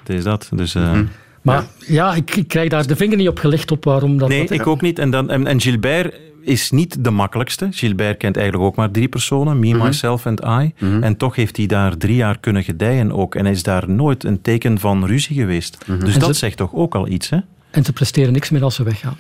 Het 0.05 0.17
is 0.17 0.25
dat. 0.25 0.49
Dus, 0.55 0.75
uh, 0.75 0.83
mm-hmm. 0.83 1.09
Maar 1.43 1.65
ja, 1.79 1.87
ja 1.87 2.15
ik, 2.15 2.37
ik, 2.37 2.49
krijg 2.49 2.69
daar 2.69 2.87
de 2.87 2.97
vinger 2.97 3.17
niet 3.17 3.29
op 3.29 3.39
gelegd 3.39 3.71
op 3.71 3.85
waarom 3.85 4.19
dat... 4.19 4.29
Nee, 4.29 4.41
dat, 4.41 4.51
ik 4.51 4.67
ook 4.67 4.81
niet. 4.81 4.99
En, 4.99 5.11
dan, 5.11 5.31
en, 5.31 5.47
en 5.47 5.61
Gilbert 5.61 6.15
is 6.45 6.71
niet 6.71 7.05
de 7.05 7.11
makkelijkste. 7.11 7.69
Gilbert 7.71 8.17
kent 8.17 8.37
eigenlijk 8.37 8.67
ook 8.67 8.77
maar 8.77 8.91
drie 8.91 9.09
personen. 9.09 9.59
Me, 9.59 9.67
mm-hmm. 9.67 9.83
myself 9.83 10.27
en 10.27 10.39
I. 10.63 10.73
Mm-hmm. 10.79 11.03
En 11.03 11.17
toch 11.17 11.37
heeft 11.37 11.57
hij 11.57 11.67
daar 11.67 11.97
drie 11.97 12.17
jaar 12.17 12.39
kunnen 12.39 12.63
gedijen 12.63 13.13
ook. 13.13 13.35
En 13.35 13.47
is 13.47 13.63
daar 13.63 13.91
nooit 13.91 14.25
een 14.25 14.43
teken 14.43 14.79
van 14.79 15.07
ruzie 15.07 15.37
geweest. 15.37 15.79
Mm-hmm. 15.87 16.05
Dus 16.05 16.15
en 16.15 16.21
dat 16.21 16.29
ze, 16.29 16.35
zegt 16.35 16.57
toch 16.57 16.75
ook 16.75 16.95
al 16.95 17.09
iets, 17.09 17.31
hè? 17.31 17.39
En 17.71 17.85
ze 17.85 17.93
presteren 17.93 18.33
niks 18.33 18.51
meer 18.51 18.63
als 18.63 18.75
ze 18.75 18.83
weggaan. 18.83 19.17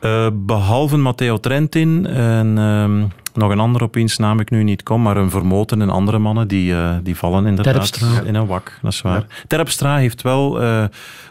Uh, 0.00 0.26
behalve 0.32 0.96
Matteo 0.96 1.40
Trentin 1.40 2.06
en 2.06 2.58
um, 2.58 3.12
nog 3.36 3.50
een 3.50 3.60
andere 3.60 3.84
op 3.84 3.94
wiens 3.94 4.18
naam 4.18 4.40
ik 4.40 4.50
nu 4.50 4.62
niet 4.62 4.82
kom, 4.82 5.02
maar 5.02 5.16
een 5.16 5.30
Vermoten 5.30 5.82
en 5.82 5.90
andere 5.90 6.18
mannen, 6.18 6.48
die, 6.48 6.72
uh, 6.72 6.94
die 7.02 7.16
vallen 7.16 7.46
inderdaad 7.46 7.74
Terpstra. 7.74 8.20
in 8.24 8.34
een 8.34 8.46
wak. 8.46 8.78
Dat 8.82 8.92
is 8.92 9.00
waar. 9.00 9.26
Ja. 9.28 9.44
Terpstra 9.46 9.96
heeft 9.96 10.22
wel, 10.22 10.62
uh, 10.62 10.84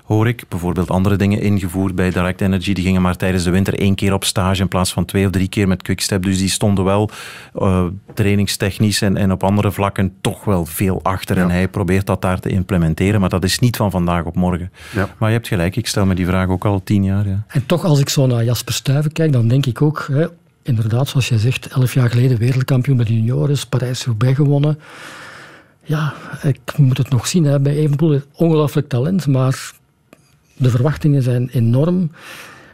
hoor 0.06 0.28
ik, 0.28 0.44
bijvoorbeeld 0.50 0.90
andere 0.90 1.16
dingen 1.16 1.42
ingevoerd 1.42 1.96
bij 1.96 2.10
Direct 2.10 2.42
Energy. 2.42 2.74
Die 2.74 2.84
gingen 2.84 3.02
maar 3.02 3.16
tijdens 3.16 3.44
de 3.44 3.50
winter 3.50 3.80
één 3.80 3.96
keer 3.96 4.14
op 4.14 4.24
stage 4.24 4.62
in 4.62 4.68
plaats 4.68 4.94
van 4.94 5.06
twee 5.06 5.26
of 5.26 5.32
drie 5.32 5.48
keer 5.48 5.68
met 5.68 5.82
Quickstep. 5.82 6.24
Dus 6.24 6.38
die 6.38 6.50
stonden 6.50 6.84
wel 6.84 7.10
uh, 7.56 7.86
trainingstechnisch 8.14 9.02
en, 9.02 9.18
en 9.18 9.32
op 9.32 9.44
andere 9.44 9.72
vlakken 9.72 10.14
toch 10.22 10.44
wel 10.44 10.66
veel 10.66 11.00
achter. 11.04 11.36
Ja. 11.36 11.42
En 11.42 11.50
hij 11.50 11.68
probeert 11.68 12.06
dat 12.06 12.22
daar 12.22 12.40
te 12.40 12.50
implementeren, 12.50 13.20
maar 13.20 13.30
dat 13.30 13.44
is 13.44 13.60
niet 13.60 13.76
van 13.76 13.92
vandaag 13.92 14.24
op 14.24 14.36
morgen. 14.36 14.72
Ja. 14.96 15.10
Maar 15.18 15.30
je 15.30 15.36
hebt 15.36 15.48
gelijk, 15.48 15.76
ik 15.76 15.88
stel 15.88 16.06
me 16.06 16.16
die 16.16 16.26
vraag 16.26 16.48
ook 16.48 16.66
al 16.66 16.84
tien 16.84 17.04
jaar. 17.04 17.28
Ja. 17.28 17.44
En 17.48 17.66
toch, 17.66 17.86
als 17.86 18.00
ik 18.00 18.10
zo 18.10 18.28
naar 18.28 18.44
Jasper 18.44 18.74
Stuyven 18.74 19.12
kijk, 19.12 19.32
dan 19.32 19.48
denk 19.48 19.66
ik 19.66 19.82
ook... 19.82 20.08
Hè, 20.12 20.26
inderdaad, 20.64 21.08
zoals 21.08 21.30
jij 21.30 21.38
zegt, 21.38 21.68
elf 21.68 21.94
jaar 21.94 22.10
geleden 22.10 22.38
wereldkampioen 22.38 22.98
met 22.98 23.08
de 23.08 23.16
junioren, 23.16 23.58
Parijs-Roubaix 23.70 24.36
gewonnen. 24.36 24.80
Ja, 25.84 26.14
ik 26.42 26.78
moet 26.78 26.98
het 26.98 27.10
nog 27.10 27.28
zien. 27.28 27.44
Hè. 27.44 27.60
Bij 27.60 27.76
Evenpoel 27.76 28.22
ongelooflijk 28.34 28.90
talent, 28.90 29.28
maar 29.28 29.72
de 30.58 30.70
verwachtingen 30.70 31.22
zijn 31.22 31.50
enorm. 31.50 32.12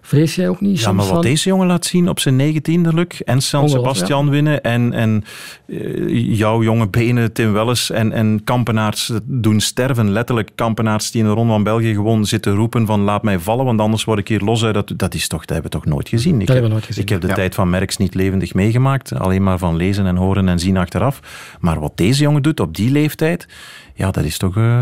Vrees 0.09 0.35
jij 0.35 0.49
ook 0.49 0.61
niet 0.61 0.79
Ja, 0.79 0.91
maar 0.91 1.05
wat 1.05 1.13
van... 1.13 1.21
deze 1.21 1.49
jongen 1.49 1.67
laat 1.67 1.85
zien 1.85 2.09
op 2.09 2.19
zijn 2.19 2.35
negentiende, 2.35 2.93
Luc, 2.93 3.19
en 3.25 3.41
San 3.41 3.69
Sebastian 3.69 4.25
ja. 4.25 4.31
winnen 4.31 4.63
en, 4.63 4.93
en 4.93 5.23
uh, 5.65 6.37
jouw 6.37 6.63
jonge 6.63 6.87
benen, 6.87 7.33
Tim 7.33 7.53
Welles 7.53 7.89
en, 7.89 8.11
en 8.11 8.41
Kampenaars 8.43 9.11
doen 9.23 9.59
sterven. 9.59 10.11
Letterlijk 10.11 10.49
Kampenaars 10.55 11.11
die 11.11 11.21
in 11.21 11.27
de 11.27 11.33
Ronde 11.33 11.51
van 11.51 11.63
België 11.63 11.93
gewoon 11.93 12.25
zitten 12.25 12.55
roepen 12.55 12.85
van 12.85 13.01
laat 13.01 13.23
mij 13.23 13.39
vallen, 13.39 13.65
want 13.65 13.79
anders 13.79 14.03
word 14.03 14.19
ik 14.19 14.27
hier 14.27 14.41
los 14.41 14.63
uit. 14.63 14.73
Dat, 14.73 14.93
dat, 14.95 15.13
is 15.13 15.27
toch, 15.27 15.45
dat 15.45 15.49
hebben 15.49 15.71
we 15.71 15.77
toch 15.77 15.93
nooit 15.93 16.09
gezien? 16.09 16.41
Ik 16.41 16.47
dat 16.47 16.47
heb, 16.47 16.55
hebben 16.55 16.69
we 16.69 16.75
nooit 16.75 16.85
gezien. 16.85 17.03
Ik 17.03 17.09
heb 17.09 17.21
de 17.21 17.27
ja. 17.27 17.33
tijd 17.33 17.55
van 17.55 17.69
Merks 17.69 17.97
niet 17.97 18.15
levendig 18.15 18.53
meegemaakt, 18.53 19.13
alleen 19.13 19.43
maar 19.43 19.57
van 19.57 19.75
lezen 19.75 20.05
en 20.05 20.15
horen 20.15 20.47
en 20.47 20.59
zien 20.59 20.77
achteraf. 20.77 21.19
Maar 21.59 21.79
wat 21.79 21.97
deze 21.97 22.21
jongen 22.21 22.41
doet 22.41 22.59
op 22.59 22.75
die 22.75 22.91
leeftijd, 22.91 23.47
ja, 23.95 24.11
dat 24.11 24.23
is 24.23 24.37
toch... 24.37 24.55
Uh, 24.55 24.81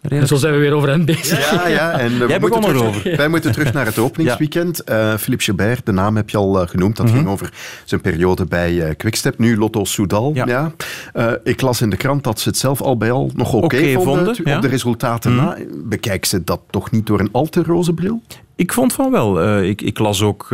en 0.00 0.26
zo 0.26 0.36
zijn 0.36 0.52
we 0.52 0.58
weer 0.58 0.72
over 0.72 0.88
hem 0.88 1.04
bezig. 1.04 1.50
Ja, 1.50 1.68
ja. 1.68 1.98
En 1.98 2.12
uh, 2.12 2.28
Jij 2.28 2.40
begon 2.40 2.64
erover. 2.64 3.16
Wij 3.16 3.28
moeten 3.28 3.52
terug 3.52 3.72
naar 3.72 3.86
het 3.86 3.98
openingsweekend. 4.08 4.90
Uh, 4.90 5.14
Philippe 5.16 5.44
Gilbert, 5.44 5.86
de 5.86 5.92
naam 5.92 6.16
heb 6.16 6.30
je 6.30 6.36
al 6.36 6.62
uh, 6.62 6.68
genoemd. 6.68 6.96
Dat 6.96 7.06
mm-hmm. 7.06 7.20
ging 7.20 7.32
over 7.32 7.52
zijn 7.84 8.00
periode 8.00 8.44
bij 8.44 8.72
uh, 8.72 8.90
Quickstep. 8.96 9.38
Nu 9.38 9.56
Lotto 9.56 9.84
Soudal. 9.84 10.30
Ja. 10.34 10.46
ja. 10.46 10.72
Uh, 11.14 11.32
ik 11.44 11.60
las 11.60 11.80
in 11.80 11.90
de 11.90 11.96
krant 11.96 12.24
dat 12.24 12.40
ze 12.40 12.48
het 12.48 12.58
zelf 12.58 12.80
al 12.80 12.96
bij 12.96 13.10
al 13.10 13.30
nog 13.34 13.52
oké 13.52 13.64
okay 13.64 13.80
okay 13.80 13.92
vonden. 13.92 14.24
vonden 14.24 14.42
ja. 14.44 14.56
Op 14.56 14.62
de 14.62 14.68
resultaten 14.68 15.32
mm-hmm. 15.32 15.46
na. 15.46 15.56
Bekijk 15.84 16.24
ze 16.24 16.44
dat 16.44 16.60
toch 16.70 16.90
niet 16.90 17.06
door 17.06 17.20
een 17.20 17.32
al 17.32 17.46
te 17.46 17.62
roze 17.62 17.92
bril? 17.92 18.22
Ik 18.56 18.72
vond 18.72 18.92
van 18.92 19.10
wel. 19.10 19.60
ik, 19.62 19.82
ik 19.82 19.98
las 19.98 20.22
ook... 20.22 20.48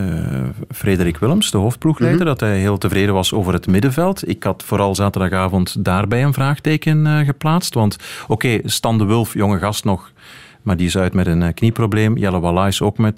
Uh, 0.00 0.40
Frederik 0.70 1.18
Willems, 1.18 1.50
de 1.50 1.58
hoofdploegleider, 1.58 2.20
mm-hmm. 2.20 2.38
dat 2.38 2.48
hij 2.48 2.58
heel 2.58 2.78
tevreden 2.78 3.14
was 3.14 3.32
over 3.32 3.52
het 3.52 3.66
middenveld. 3.66 4.28
Ik 4.28 4.42
had 4.42 4.62
vooral 4.66 4.94
zaterdagavond 4.94 5.84
daarbij 5.84 6.24
een 6.24 6.32
vraagteken 6.32 7.06
uh, 7.06 7.18
geplaatst. 7.18 7.74
Want 7.74 7.96
oké, 8.22 8.32
okay, 8.32 8.60
Stan 8.64 8.98
de 8.98 9.04
Wulf, 9.04 9.34
jonge 9.34 9.58
gast 9.58 9.84
nog, 9.84 10.12
maar 10.62 10.76
die 10.76 10.86
is 10.86 10.96
uit 10.96 11.14
met 11.14 11.26
een 11.26 11.42
uh, 11.42 11.48
knieprobleem. 11.54 12.16
Jelle 12.16 12.40
Wallais 12.40 12.82
ook 12.82 12.98
met, 12.98 13.16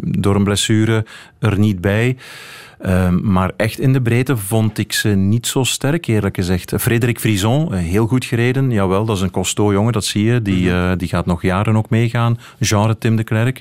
door 0.00 0.34
een 0.34 0.44
blessure 0.44 1.04
er 1.38 1.58
niet 1.58 1.80
bij. 1.80 2.16
Uh, 2.86 3.08
maar 3.08 3.52
echt 3.56 3.78
in 3.78 3.92
de 3.92 4.02
breedte 4.02 4.36
vond 4.36 4.78
ik 4.78 4.92
ze 4.92 5.08
niet 5.08 5.46
zo 5.46 5.64
sterk, 5.64 6.06
eerlijk 6.06 6.36
gezegd. 6.36 6.72
Frederik 6.78 7.20
Frison, 7.20 7.72
heel 7.72 8.06
goed 8.06 8.24
gereden. 8.24 8.70
Jawel, 8.70 9.04
dat 9.04 9.16
is 9.16 9.22
een 9.22 9.30
costaud 9.30 9.72
jongen, 9.72 9.92
dat 9.92 10.04
zie 10.04 10.24
je. 10.24 10.42
Die, 10.42 10.68
uh, 10.68 10.92
die 10.96 11.08
gaat 11.08 11.26
nog 11.26 11.42
jaren 11.42 11.76
ook 11.76 11.90
meegaan. 11.90 12.38
Genre 12.60 12.98
Tim 12.98 13.16
de 13.16 13.24
Klerk. 13.24 13.60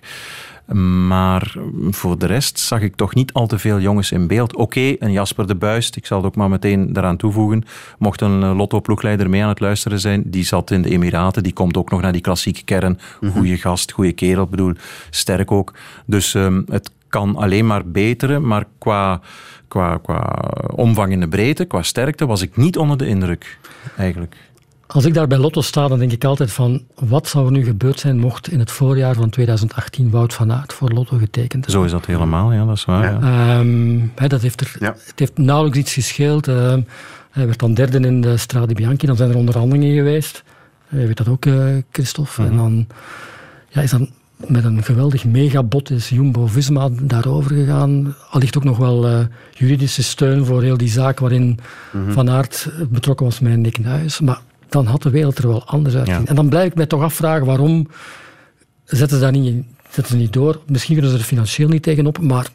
Maar 0.74 1.56
voor 1.90 2.18
de 2.18 2.26
rest 2.26 2.60
zag 2.60 2.82
ik 2.82 2.96
toch 2.96 3.16
niet 3.16 3.34
al 3.34 3.48
te 3.48 3.60
veel 3.60 3.80
jongens 3.80 4.12
in 4.12 4.28
beeld. 4.28 4.56
Oké, 4.56 4.96
een 5.00 5.12
Jasper 5.12 5.48
de 5.48 5.56
Buist, 5.56 5.96
ik 5.96 6.06
zal 6.06 6.18
het 6.18 6.26
ook 6.26 6.36
maar 6.36 6.50
meteen 6.50 6.94
daaraan 6.94 7.18
toevoegen. 7.18 7.64
Mocht 7.98 8.22
een 8.22 8.44
eh, 8.44 8.56
Lotto-ploegleider 8.56 9.30
mee 9.30 9.44
aan 9.44 9.50
het 9.50 9.60
luisteren 9.60 10.00
zijn, 10.00 10.24
die 10.26 10.44
zat 10.44 10.72
in 10.72 10.82
de 10.82 10.90
Emiraten, 10.90 11.44
die 11.44 11.54
komt 11.54 11.78
ook 11.78 11.90
nog 11.90 12.02
naar 12.02 12.12
die 12.12 12.22
klassieke 12.22 12.64
kern. 12.64 13.00
Goeie 13.32 13.58
gast, 13.58 13.92
goede 13.92 14.14
kerel, 14.14 14.48
bedoel, 14.48 14.74
sterk 15.10 15.52
ook. 15.52 15.74
Dus 16.06 16.34
ehm, 16.34 16.62
het 16.68 16.92
kan 17.10 17.36
alleen 17.36 17.68
maar 17.68 17.88
beteren, 17.88 18.48
maar 18.48 18.66
qua, 18.78 19.22
qua, 19.68 19.98
qua 19.98 20.52
omvang 20.76 21.12
in 21.12 21.20
de 21.20 21.28
breedte, 21.28 21.66
qua 21.66 21.82
sterkte, 21.82 22.26
was 22.26 22.42
ik 22.42 22.58
niet 22.58 22.78
onder 22.78 22.98
de 22.98 23.08
indruk, 23.08 23.60
eigenlijk. 23.98 24.36
Als 24.88 25.06
ik 25.06 25.14
daar 25.14 25.28
bij 25.28 25.38
Lotto 25.38 25.62
sta, 25.62 25.88
dan 25.88 26.00
denk 26.00 26.12
ik 26.12 26.24
altijd 26.24 26.52
van 26.52 26.84
wat 26.96 27.28
zou 27.28 27.46
er 27.46 27.52
nu 27.52 27.64
gebeurd 27.64 28.00
zijn 28.00 28.20
mocht 28.20 28.52
in 28.52 28.60
het 28.60 28.72
voorjaar 28.72 29.16
van 29.16 29.30
2018 29.30 30.10
Wout 30.10 30.34
van 30.34 30.52
Aert 30.52 30.74
voor 30.74 30.90
Lotto 30.90 31.18
getekend 31.18 31.52
hebben. 31.52 31.72
Zo 31.72 31.84
is 31.84 31.92
dat 31.92 32.06
helemaal, 32.06 32.54
ja, 32.54 32.66
dat 32.66 32.76
is 32.78 32.86
waar. 32.86 33.04
Ja. 33.04 33.20
ja. 33.22 33.60
Ehm, 33.60 34.00
hè, 34.16 34.28
dat 34.28 34.42
heeft 34.42 34.62
er, 34.62 34.76
Ja. 34.80 34.96
Het 35.06 35.20
heeft 35.20 35.38
nauwelijks 35.38 35.80
iets 35.80 35.94
gescheeld. 35.94 36.48
Ehm, 36.48 36.82
hij 37.32 37.46
werd 37.46 37.60
dan 37.60 37.74
derde 37.74 38.00
in 38.00 38.22
de 38.22 38.38
Strade 38.38 38.74
Bianchi. 38.74 39.06
Dan 39.06 39.16
zijn 39.16 39.30
er 39.30 39.36
onderhandelingen 39.36 39.96
geweest. 39.96 40.44
Je 40.90 41.08
weet 41.08 41.18
dat 41.18 41.28
ook, 41.28 41.46
eh, 41.46 41.66
Christophe. 41.92 42.44
En 42.44 42.58
dan 42.58 42.88
ja, 43.70 43.82
is 43.82 43.92
dan 43.92 44.10
met 44.48 44.64
een 44.64 44.84
geweldig 44.84 45.26
megabot 45.26 45.90
is 45.90 46.10
Jumbo-Visma 46.10 46.90
daarover 47.02 47.56
gegaan. 47.56 48.16
Allicht 48.30 48.58
ook 48.58 48.64
nog 48.64 48.78
wel 48.78 49.08
eh, 49.08 49.20
juridische 49.54 50.04
steun 50.04 50.46
voor 50.46 50.62
heel 50.62 50.78
die 50.78 50.90
zaak 50.90 51.20
waarin 51.20 51.60
Van 52.08 52.30
Aert 52.30 52.70
betrokken 52.90 53.26
was 53.26 53.40
met 53.40 53.58
Nick 53.58 53.78
Nuis. 53.78 54.20
Maar 54.20 54.40
dan 54.76 54.86
had 54.86 55.02
de 55.02 55.10
wereld 55.10 55.38
er 55.38 55.48
wel 55.48 55.66
anders 55.66 55.96
uitgezien. 55.96 56.22
Ja. 56.22 56.30
En 56.30 56.36
dan 56.36 56.50
blijf 56.50 56.68
ik 56.68 56.76
mij 56.76 56.86
toch 56.86 57.02
afvragen 57.02 57.46
waarom 57.46 57.88
zetten 58.84 59.18
ze 59.18 59.24
dat 59.24 59.32
niet, 59.32 59.66
zetten 59.90 60.14
ze 60.14 60.16
niet 60.16 60.34
door. 60.34 60.62
Misschien 60.68 60.94
kunnen 60.94 61.12
ze 61.12 61.18
er 61.18 61.24
financieel 61.24 61.68
niet 61.70 61.84
tegenop, 61.84 62.20
maar 62.20 62.48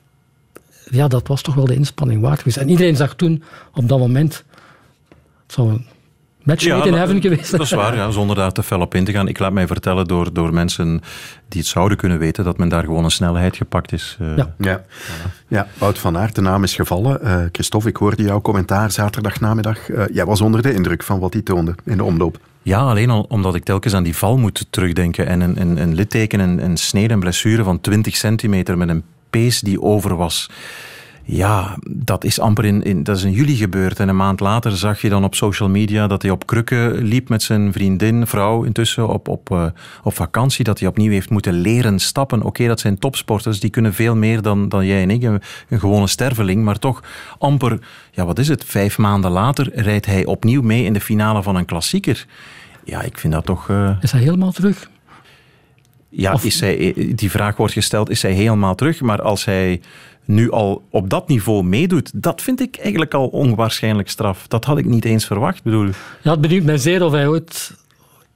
ja, 0.91 1.09
dat 1.09 1.29
was 1.29 1.43
toch 1.43 1.55
wel 1.55 1.65
de 1.65 1.75
inspanning 1.75 2.21
waard 2.21 2.39
geweest. 2.39 2.57
En 2.57 2.69
iedereen 2.69 2.97
zag 2.97 3.15
toen, 3.15 3.43
op 3.75 3.89
dat 3.89 3.99
moment, 3.99 4.45
het 5.43 5.53
zou 5.53 5.71
een 5.71 5.87
match 6.43 6.65
in 6.65 6.71
dat- 6.71 6.89
heaven 6.89 7.21
geweest 7.21 7.51
Dat 7.51 7.61
is 7.61 7.71
waar, 7.71 7.95
ja, 7.97 8.11
zonder 8.11 8.37
daar 8.37 8.53
te 8.53 8.63
fel 8.63 8.81
op 8.81 8.95
in 8.95 9.05
te 9.05 9.13
gaan. 9.13 9.29
Ik 9.29 9.39
laat 9.39 9.53
mij 9.53 9.67
vertellen 9.67 10.07
door, 10.07 10.33
door 10.33 10.53
mensen 10.55 11.01
die 11.49 11.61
het 11.61 11.71
zouden 11.71 11.97
kunnen 11.99 12.19
weten 12.19 12.45
dat 12.45 12.59
men 12.59 12.69
daar 12.69 12.85
gewoon 12.85 13.05
een 13.05 13.11
snelheid 13.11 13.57
gepakt 13.57 13.93
is. 13.93 14.17
eh. 14.21 14.37
Ja. 14.37 14.55
Ja. 14.59 14.83
ja, 15.49 15.67
Wout 15.79 15.99
van 15.99 16.19
Aert, 16.19 16.35
de 16.35 16.41
naam 16.41 16.63
is 16.63 16.75
gevallen. 16.75 17.23
Eh, 17.23 17.43
Christophe, 17.53 17.89
ik 17.89 17.97
hoorde 17.97 18.23
jouw 18.23 18.41
commentaar 18.41 18.91
zaterdagnamiddag. 18.91 19.91
Eh 19.91 20.05
jij 20.13 20.25
was 20.25 20.41
onder 20.41 20.63
de 20.63 20.75
indruk 20.75 21.03
van 21.03 21.19
wat 21.19 21.33
hij 21.33 21.43
toonde 21.43 21.75
in 21.85 21.97
de 21.97 22.05
omloop. 22.05 22.39
Ja, 22.63 22.79
alleen 22.81 23.11
al 23.11 23.27
omdat 23.29 23.55
ik 23.55 23.65
telkens 23.65 23.95
aan 23.95 24.03
die 24.03 24.17
val 24.17 24.39
moet 24.39 24.67
terugdenken. 24.71 25.27
En 25.27 25.41
een, 25.41 25.61
een, 25.61 25.77
een 25.83 25.95
litteken, 25.95 26.41
een, 26.41 26.65
een 26.65 26.77
snede, 26.77 27.15
een 27.15 27.21
blessure 27.21 27.63
van 27.63 27.81
20 27.81 28.17
centimeter 28.17 28.79
met 28.79 28.89
een 28.89 29.03
pees 29.31 29.61
die 29.61 29.81
over 29.83 30.17
was. 30.17 30.51
Ja, 31.33 31.77
dat 31.91 32.25
is 32.25 32.41
amper 32.41 32.65
in, 32.65 32.83
in, 32.83 33.03
dat 33.03 33.17
is 33.17 33.23
in 33.25 33.31
juli 33.33 33.57
gebeurd. 33.57 33.99
En 33.99 34.09
een 34.09 34.17
maand 34.17 34.41
later 34.41 34.77
zag 34.77 35.01
je 35.01 35.09
dan 35.09 35.25
op 35.25 35.35
social 35.35 35.69
media 35.69 36.07
dat 36.07 36.23
hij 36.23 36.31
op 36.31 36.47
krukken 36.47 37.03
liep 37.03 37.29
met 37.29 37.43
zijn 37.43 37.73
vriendin, 37.73 38.27
vrouw 38.27 38.63
intussen, 38.63 39.09
op, 39.09 39.29
op, 39.29 39.51
eh, 39.51 39.65
op 40.03 40.15
vakantie. 40.15 40.65
Dat 40.65 40.79
hij 40.79 40.89
opnieuw 40.89 41.11
heeft 41.11 41.31
moeten 41.31 41.53
leren 41.55 41.99
stappen. 41.99 42.43
Oké, 42.43 42.67
dat 42.67 42.81
zijn 42.81 42.99
topsporters, 42.99 43.61
die 43.61 43.71
kunnen 43.71 43.95
veel 43.95 44.17
meer 44.17 44.43
dan, 44.43 44.69
dan 44.69 44.87
jij 44.87 45.03
en 45.03 45.11
ik, 45.11 45.23
een, 45.23 45.41
een 45.69 45.81
gewone 45.81 46.07
sterveling. 46.07 46.65
Maar 46.65 46.79
toch 46.79 47.03
amper, 47.39 47.79
ja 48.13 48.25
wat 48.25 48.39
is 48.39 48.49
het, 48.49 48.65
vijf 48.65 48.99
maanden 48.99 49.31
later 49.31 49.71
rijdt 49.75 50.07
hij 50.07 50.25
opnieuw 50.25 50.63
mee 50.63 50.85
in 50.85 50.93
de 50.93 51.01
finale 51.01 51.43
van 51.43 51.57
een 51.57 51.65
klassieker. 51.65 52.27
Ja, 52.85 53.03
ik 53.03 53.19
vind 53.19 53.33
dat 53.33 53.45
toch... 53.45 53.69
eh, 53.69 53.91
Is 54.01 54.13
hij 54.13 54.21
helemaal 54.21 54.53
terug? 54.53 54.91
ja, 56.09 56.33
Of- 56.33 56.45
is 56.45 56.61
hij, 56.61 56.95
die 57.17 57.31
vraag 57.31 57.57
wordt 57.57 57.73
gesteld, 57.73 58.11
is 58.11 58.23
hij 58.23 58.33
helemaal 58.33 58.75
terug? 58.75 59.01
Maar 59.01 59.23
als 59.23 59.45
hij 59.45 59.81
nu 60.31 60.51
al 60.51 60.83
op 60.91 61.11
dat 61.11 61.29
niveau 61.29 61.63
meedoet, 61.65 62.11
dat 62.23 62.43
vind 62.43 62.61
ik 62.61 62.77
eigenlijk 62.81 63.15
al 63.15 63.27
onwaarschijnlijk 63.27 64.09
straf. 64.09 64.47
Dat 64.49 64.65
had 64.65 64.79
ik 64.79 64.85
niet 64.85 65.05
eens 65.05 65.27
verwacht. 65.27 65.63
Bedoel, 65.63 65.89
Ja, 66.23 66.31
het 66.31 66.41
benieuwt 66.41 66.65
mij 66.65 66.79
zeer 66.79 67.05
of 67.05 67.13
hij 67.13 67.29
ooit... 67.29 67.79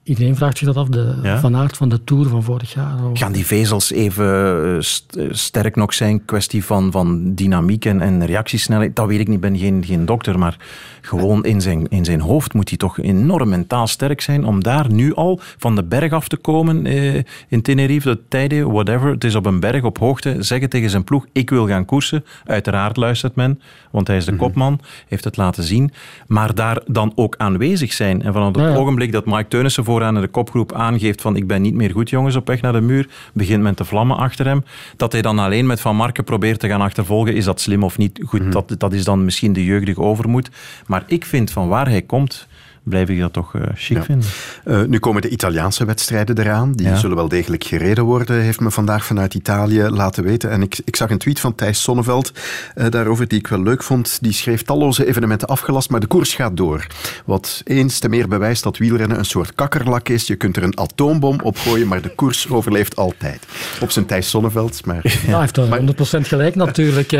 Iedereen 0.02 0.36
vraagt 0.36 0.58
zich 0.58 0.66
dat 0.66 0.76
af, 0.76 0.88
de 0.88 1.18
Ja? 1.22 1.40
Van 1.40 1.56
Aert 1.56 1.76
van 1.76 1.88
de 1.88 2.04
Tour 2.04 2.28
van 2.28 2.42
vorig 2.42 2.74
jaar. 2.74 3.04
Of- 3.10 3.18
gaan 3.18 3.32
die 3.32 3.46
vezels 3.46 3.92
even 3.92 4.26
eh, 4.74 4.80
st- 4.80 5.16
eh, 5.16 5.26
sterk 5.30 5.76
nog 5.76 5.94
zijn? 5.94 6.24
Kwestie 6.24 6.64
van, 6.64 6.92
van 6.92 7.34
dynamiek 7.34 7.84
en, 7.84 8.00
en 8.00 8.26
reactiesnelheid? 8.26 8.96
Dat 8.96 9.06
weet 9.06 9.20
ik 9.20 9.26
niet, 9.26 9.34
ik 9.34 9.40
ben 9.40 9.58
geen, 9.58 9.84
geen 9.86 10.04
dokter. 10.04 10.38
Maar 10.38 10.56
gewoon 11.04 11.44
in 11.44 11.60
zijn, 11.60 11.88
in 11.88 12.04
zijn 12.04 12.20
hoofd 12.20 12.54
moet 12.54 12.68
hij 12.68 12.78
toch 12.78 12.98
enorm 12.98 13.48
mentaal 13.48 13.86
sterk 13.86 14.20
zijn 14.20 14.44
om 14.44 14.62
daar 14.62 14.92
nu 14.92 15.14
al 15.14 15.40
van 15.58 15.74
de 15.74 15.84
berg 15.84 16.12
af 16.12 16.28
te 16.28 16.36
komen 16.36 16.86
eh, 16.86 17.14
in 17.48 17.62
Tenerife, 17.62 18.08
de 18.08 18.20
tijden, 18.28 18.72
whatever. 18.72 19.10
Het 19.10 19.24
is 19.24 19.34
op 19.34 19.46
een 19.46 19.60
berg, 19.60 19.82
op 19.82 19.98
hoogte. 19.98 20.36
Zeggen 20.38 20.68
tegen 20.68 20.90
zijn 20.90 21.04
ploeg, 21.04 21.26
ik 21.32 21.50
wil 21.50 21.66
gaan 21.66 21.84
koersen. 21.84 22.24
Uiteraard 22.44 22.96
luistert 22.96 23.34
men, 23.34 23.60
want 23.90 24.06
hij 24.06 24.16
is 24.16 24.24
de 24.24 24.36
kopman, 24.36 24.80
heeft 25.08 25.24
het 25.24 25.36
laten 25.36 25.62
zien. 25.62 25.92
Maar 26.26 26.54
daar 26.54 26.82
dan 26.86 27.12
ook 27.14 27.34
aanwezig 27.38 27.92
zijn. 27.92 28.22
En 28.22 28.32
vanaf 28.32 28.48
het 28.48 28.56
Ja, 28.56 28.68
ja. 28.68 28.76
ogenblik 28.76 29.12
dat 29.12 29.26
Mike 29.26 29.48
Teunissen 29.48 29.84
vooraan 29.84 30.14
in 30.14 30.20
de 30.20 30.28
kopgroep 30.28 30.72
aangeeft 30.72 31.20
van 31.20 31.36
ik 31.36 31.46
ben 31.46 31.62
niet 31.62 31.74
meer 31.74 31.90
goed 31.90 32.10
jongens 32.10 32.36
op 32.36 32.46
weg 32.46 32.60
naar 32.60 32.72
de 32.72 32.80
muur, 32.80 33.08
begint 33.32 33.62
men 33.62 33.74
te 33.74 33.84
vlammen 33.84 34.16
achter 34.16 34.46
hem. 34.46 34.64
Dat 34.96 35.12
hij 35.12 35.22
dan 35.22 35.38
alleen 35.38 35.66
met 35.66 35.80
Van 35.80 35.96
Marken 35.96 36.24
probeert 36.24 36.60
te 36.60 36.68
gaan 36.68 36.80
achtervolgen, 36.80 37.34
is 37.34 37.44
dat 37.44 37.60
slim 37.60 37.82
of 37.82 37.98
niet? 37.98 38.20
Goed, 38.26 38.52
dat, 38.52 38.74
dat 38.78 38.92
is 38.92 39.04
dan 39.04 39.24
misschien 39.24 39.52
de 39.52 39.64
jeugdige 39.64 40.00
overmoed. 40.00 40.50
Maar 40.86 40.93
ik 41.06 41.24
vind 41.24 41.50
van 41.50 41.68
waar 41.68 41.88
hij 41.88 42.02
komt, 42.02 42.46
blijf 42.82 43.08
ik 43.08 43.18
dat 43.20 43.32
toch 43.32 43.54
eh, 43.54 43.62
chic 43.74 43.96
Ja. 43.96 44.02
vinden. 44.02 44.28
Eh, 44.64 44.82
nu 44.82 44.98
komen 44.98 45.22
de 45.22 45.28
Italiaanse 45.28 45.84
wedstrijden 45.84 46.38
eraan. 46.38 46.72
Die 46.72 46.86
Ja. 46.86 46.96
zullen 46.96 47.16
wel 47.16 47.28
degelijk 47.28 47.64
gereden 47.64 48.04
worden, 48.04 48.40
heeft 48.40 48.60
me 48.60 48.70
vandaag 48.70 49.04
vanuit 49.04 49.34
Italië 49.34 49.82
laten 49.82 50.24
weten. 50.24 50.50
En 50.50 50.62
ik, 50.62 50.78
ik 50.84 50.96
zag 50.96 51.10
een 51.10 51.18
tweet 51.18 51.40
van 51.40 51.54
Thijs 51.54 51.82
Sonneveld 51.82 52.32
eh, 52.74 52.86
daarover, 52.90 53.28
die 53.28 53.38
ik 53.38 53.46
wel 53.46 53.62
leuk 53.62 53.82
vond. 53.82 54.18
Die 54.20 54.32
schreef 54.32 54.62
talloze 54.62 55.06
evenementen 55.06 55.48
afgelast, 55.48 55.90
maar 55.90 56.00
de 56.00 56.06
koers 56.06 56.34
gaat 56.34 56.56
door. 56.56 56.86
Wat 57.24 57.60
eens 57.64 57.98
te 57.98 58.08
meer 58.08 58.28
bewijst 58.28 58.62
dat 58.62 58.78
wielrennen 58.78 59.18
een 59.18 59.24
soort 59.24 59.54
kakkerlak 59.54 60.08
is. 60.08 60.26
Je 60.26 60.36
kunt 60.36 60.56
er 60.56 60.62
een 60.62 60.78
atoombom 60.78 61.40
op 61.42 61.56
gooien, 61.58 61.88
maar 61.88 62.02
de 62.02 62.14
koers 62.14 62.48
overleeft 62.48 62.96
altijd. 62.96 63.46
Op 63.80 63.90
zijn 63.90 64.06
Thijs 64.06 64.30
Sonneveld, 64.30 64.86
maar... 64.86 65.00
Ja, 65.26 65.30
hij 65.30 65.40
heeft 65.40 65.56
wel 65.56 66.20
100% 66.22 66.26
gelijk 66.26 66.54
natuurlijk. 66.54 67.12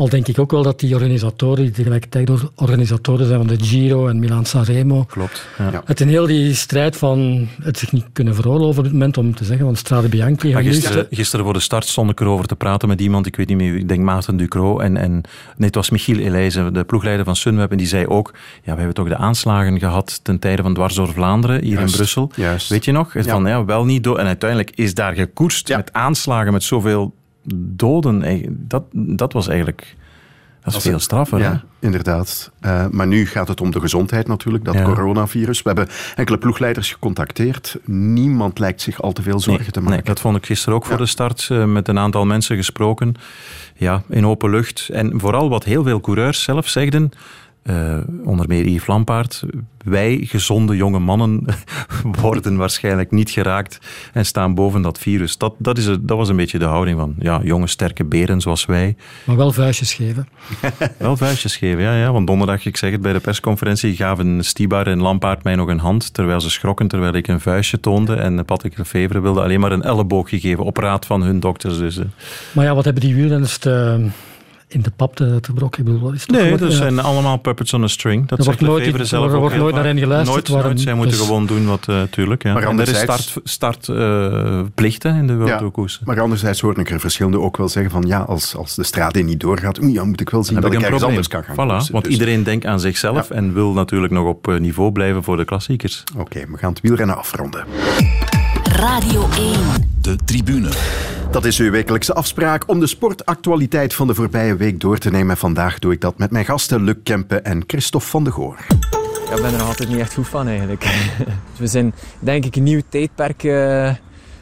Al 0.00 0.08
denk 0.08 0.28
ik 0.28 0.38
ook 0.38 0.50
wel 0.50 0.62
dat 0.62 0.80
die 0.80 0.94
organisatoren, 0.94 1.64
die 1.64 1.72
tegelijkertijd 1.72 2.30
organisatoren 2.54 3.26
zijn 3.26 3.38
van 3.38 3.46
de 3.46 3.64
Giro 3.64 4.08
en 4.08 4.18
Milan-San 4.18 4.62
Remo, 4.62 5.04
Klopt. 5.04 5.46
Ja. 5.58 5.70
Ja. 5.72 5.82
het 5.84 6.00
in 6.00 6.08
heel 6.08 6.26
die 6.26 6.54
strijd 6.54 6.96
van 6.96 7.48
het 7.62 7.78
zich 7.78 7.92
niet 7.92 8.06
kunnen 8.12 8.34
veroorloven 8.34 8.78
op 8.78 8.84
dit 8.84 8.92
moment 8.92 9.18
om 9.18 9.34
te 9.34 9.44
zeggen 9.44 9.66
van 9.66 9.76
Strade 9.76 10.08
Bianchi. 10.08 10.52
Maar 10.52 10.62
gisteren, 10.62 11.06
gisteren 11.10 11.44
voor 11.44 11.54
de 11.54 11.60
start 11.60 11.84
stond 11.86 12.10
ik 12.10 12.20
erover 12.20 12.46
te 12.46 12.56
praten 12.56 12.88
met 12.88 13.00
iemand, 13.00 13.26
ik 13.26 13.36
weet 13.36 13.48
niet 13.48 13.56
meer, 13.56 13.70
wie, 13.72 13.80
ik 13.80 13.88
denk 13.88 14.00
Maarten 14.02 14.36
Ducro. 14.36 14.78
En, 14.78 14.96
en 14.96 15.12
nee, 15.12 15.66
het 15.66 15.74
was 15.74 15.90
Michiel 15.90 16.18
Elijzen, 16.18 16.72
de 16.74 16.84
ploegleider 16.84 17.24
van 17.24 17.36
Sunweb. 17.36 17.70
En 17.70 17.76
die 17.76 17.86
zei 17.86 18.06
ook, 18.06 18.34
ja, 18.62 18.72
we 18.72 18.78
hebben 18.78 18.94
toch 18.94 19.08
de 19.08 19.16
aanslagen 19.16 19.78
gehad 19.78 20.20
ten 20.22 20.38
tijde 20.38 20.62
van 20.62 20.74
Dwars 20.74 20.94
door 20.94 21.12
Vlaanderen, 21.12 21.62
hier 21.62 21.72
Juist, 21.72 21.90
in 21.90 21.96
Brussel. 21.96 22.30
juist. 22.36 22.68
Weet 22.68 22.84
je 22.84 22.92
nog? 22.92 23.12
Van, 23.14 23.46
ja, 23.46 23.64
wel 23.64 23.84
niet 23.84 24.04
door. 24.04 24.18
En 24.18 24.26
uiteindelijk 24.26 24.70
is 24.74 24.94
daar 24.94 25.14
gekoerst 25.14 25.68
Ja. 25.68 25.76
met 25.76 25.92
aanslagen, 25.92 26.52
met 26.52 26.62
zoveel 26.62 27.14
doden. 27.54 28.44
Dat, 28.68 28.82
dat 28.92 29.32
was 29.32 29.48
eigenlijk... 29.48 29.96
Dat 30.62 30.74
is 30.74 30.82
veel 30.82 30.98
straffer. 30.98 31.38
hè? 31.38 31.44
Ja, 31.44 31.62
inderdaad. 31.78 32.50
Eh, 32.60 32.86
maar 32.90 33.06
nu 33.06 33.26
gaat 33.26 33.48
het 33.48 33.60
om 33.60 33.70
de 33.70 33.80
gezondheid 33.80 34.26
natuurlijk, 34.28 34.64
dat 34.64 34.74
Ja. 34.74 34.82
coronavirus. 34.82 35.62
We 35.62 35.68
hebben 35.68 35.88
enkele 36.16 36.38
ploegleiders 36.38 36.92
gecontacteerd. 36.92 37.78
Niemand 37.84 38.58
lijkt 38.58 38.80
zich 38.80 39.02
al 39.02 39.12
te 39.12 39.22
veel 39.22 39.40
zorgen 39.40 39.62
Nee, 39.62 39.70
te 39.72 39.78
maken. 39.80 39.94
Nee, 39.94 40.02
dat 40.04 40.20
vond 40.20 40.36
ik 40.36 40.46
gisteren 40.46 40.74
ook 40.74 40.86
voor 40.86 40.96
de 40.96 41.06
start 41.06 41.48
eh, 41.50 41.64
met 41.64 41.88
een 41.88 41.98
aantal 41.98 42.26
mensen 42.26 42.56
gesproken. 42.56 43.14
Ja, 43.76 44.02
in 44.08 44.26
open 44.26 44.50
lucht. 44.50 44.88
En 44.92 45.20
vooral 45.20 45.48
wat 45.48 45.64
heel 45.64 45.82
veel 45.82 46.00
coureurs 46.00 46.42
zelf 46.42 46.68
zegden, 46.68 47.10
eh, 47.62 47.98
onder 48.24 48.48
meer 48.48 48.66
Yves 48.66 48.86
Lampaard, 48.86 49.42
wij 49.84 50.18
gezonde 50.22 50.76
jonge 50.76 50.98
mannen 50.98 51.44
worden 52.20 52.56
waarschijnlijk 52.56 53.10
niet 53.10 53.30
geraakt 53.30 53.78
en 54.12 54.26
staan 54.26 54.54
boven 54.54 54.82
dat 54.82 54.98
virus. 54.98 55.38
Dat, 55.38 55.54
dat, 55.58 55.78
is, 55.78 55.84
dat 55.84 56.16
was 56.16 56.28
een 56.28 56.36
beetje 56.36 56.58
de 56.58 56.64
houding 56.64 56.98
van 56.98 57.14
ja, 57.18 57.40
jonge 57.42 57.66
sterke 57.66 58.04
beren 58.04 58.40
zoals 58.40 58.66
wij. 58.66 58.96
Maar 59.24 59.36
wel 59.36 59.52
vuistjes 59.52 59.94
geven. 59.94 60.28
Wel 60.98 61.16
vuistjes 61.16 61.56
geven, 61.56 61.82
ja, 61.82 61.96
ja. 61.96 62.12
Want 62.12 62.26
donderdag, 62.26 62.66
ik 62.66 62.76
zeg 62.76 62.90
het, 62.90 63.00
bij 63.00 63.12
de 63.12 63.20
persconferentie 63.20 63.96
gaven 63.96 64.44
Stibar 64.44 64.86
en 64.86 65.00
Lampaard 65.00 65.42
mij 65.42 65.54
nog 65.54 65.68
een 65.68 65.78
hand, 65.78 66.14
terwijl 66.14 66.40
ze 66.40 66.50
schrokken, 66.50 66.88
terwijl 66.88 67.14
ik 67.14 67.28
een 67.28 67.40
vuistje 67.40 67.80
toonde. 67.80 68.14
En 68.14 68.44
Patrick 68.44 68.78
Lefevre 68.78 69.20
wilde 69.20 69.42
alleen 69.42 69.60
maar 69.60 69.72
een 69.72 69.82
elleboog 69.82 70.28
geven, 70.30 70.64
op 70.64 70.76
raad 70.76 71.06
van 71.06 71.22
hun 71.22 71.40
dokters. 71.40 71.78
Dus, 71.78 71.98
eh. 71.98 72.04
Maar 72.52 72.64
ja, 72.64 72.74
wat 72.74 72.84
hebben 72.84 73.02
die 73.02 73.14
wielrenners 73.14 73.58
te- 73.58 74.08
in 74.72 74.82
de 74.82 74.90
pap 74.96 75.16
te, 75.16 75.38
te 75.40 75.52
brokken? 75.52 75.86
Ik 75.86 75.92
bedoel, 75.92 76.12
is 76.12 76.20
het 76.22 76.30
Nee, 76.30 76.56
dat 76.56 76.70
Ja. 76.70 76.76
zijn 76.76 76.98
allemaal 77.00 77.36
puppets 77.36 77.72
on 77.72 77.82
a 77.82 77.86
string. 77.86 78.28
Dat 78.28 78.38
Er 78.38 78.44
wordt 78.44 78.60
nooit- 78.60 79.08
zelf 79.08 79.26
er 79.28 79.34
ook 79.34 79.40
wordt 79.40 79.56
nooit 79.56 79.74
naar 79.74 79.84
hen 79.84 79.98
geluisterd, 79.98 80.34
Nooit, 80.36 80.48
waarom- 80.48 80.66
nooit. 80.70 80.80
Zij 80.80 80.94
moeten 80.94 81.16
dus- 81.16 81.26
gewoon 81.26 81.46
doen 81.46 81.66
wat, 81.66 81.88
eh 81.88 82.02
tuurlijk. 82.10 82.42
Ja. 82.42 82.52
Maar 82.52 82.62
en 82.62 82.68
er 82.68 82.72
is 82.74 82.78
anderzijds- 82.88 83.30
start, 83.30 83.48
start 83.48 83.88
eh, 83.88 85.16
in 85.16 85.26
de 85.26 85.68
koers. 85.72 86.00
Maar 86.04 86.20
anderzijds 86.20 86.60
hoor 86.60 86.78
ik 86.78 86.90
er 86.90 87.00
verschillende 87.00 87.38
ook 87.40 87.56
wel 87.56 87.68
zeggen 87.68 87.92
van 87.92 88.04
ja, 88.06 88.20
als, 88.20 88.56
als 88.56 88.74
de 88.74 88.84
strade 88.84 89.20
niet 89.22 89.40
doorgaat, 89.40 89.82
oei, 89.82 89.94
dan 89.94 90.08
moet 90.08 90.20
ik 90.20 90.30
wel 90.30 90.44
zien 90.44 90.52
Dan 90.52 90.62
dat 90.62 90.72
ik 90.72 90.78
ergens 90.78 91.00
probleem. 91.02 91.18
anders 91.18 91.46
kan 91.46 91.56
gaan 91.56 91.88
Voilà, 91.88 91.92
want 91.92 92.04
Dus- 92.04 92.12
iedereen 92.12 92.42
denkt 92.42 92.66
aan 92.66 92.80
zichzelf 92.80 93.30
en 93.30 93.54
wil 93.54 93.72
natuurlijk 93.72 94.12
nog 94.12 94.26
op 94.26 94.48
eh, 94.48 94.58
niveau 94.60 94.92
blijven 94.92 95.22
voor 95.22 95.36
de 95.36 95.44
klassiekers. 95.44 96.04
Oké, 96.18 96.40
we 96.50 96.58
gaan 96.58 96.70
het 96.72 96.80
wielrennen 96.80 97.16
afronden. 97.16 97.64
Radio 98.64 99.28
1. 99.38 99.60
De 100.00 100.16
tribune. 100.24 100.68
Dat 101.30 101.44
is 101.44 101.58
uw 101.58 101.70
wekelijkse 101.70 102.14
afspraak 102.14 102.68
om 102.68 102.80
de 102.80 102.86
sportactualiteit 102.86 103.94
van 103.94 104.06
de 104.06 104.14
voorbije 104.14 104.56
week 104.56 104.80
door 104.80 104.98
te 104.98 105.10
nemen. 105.10 105.36
Vandaag 105.36 105.78
doe 105.78 105.92
ik 105.92 106.00
dat 106.00 106.18
met 106.18 106.30
mijn 106.30 106.44
gasten 106.44 106.82
Luc 106.82 106.96
Kempen 107.02 107.44
en 107.44 107.62
Christophe 107.66 108.08
van 108.08 108.24
de 108.24 108.30
Goor. 108.30 108.56
Ik 109.34 109.42
ben 109.42 109.44
er 109.44 109.58
nog 109.58 109.68
altijd 109.68 109.88
niet 109.88 109.98
echt 109.98 110.14
goed 110.14 110.28
van 110.28 110.48
eigenlijk. 110.48 110.84
We 111.58 111.66
zijn 111.66 111.94
denk 112.18 112.44
ik 112.44 112.56
een 112.56 112.62
nieuw 112.62 112.80
tijdperk 112.88 113.42
uh, 113.42 113.94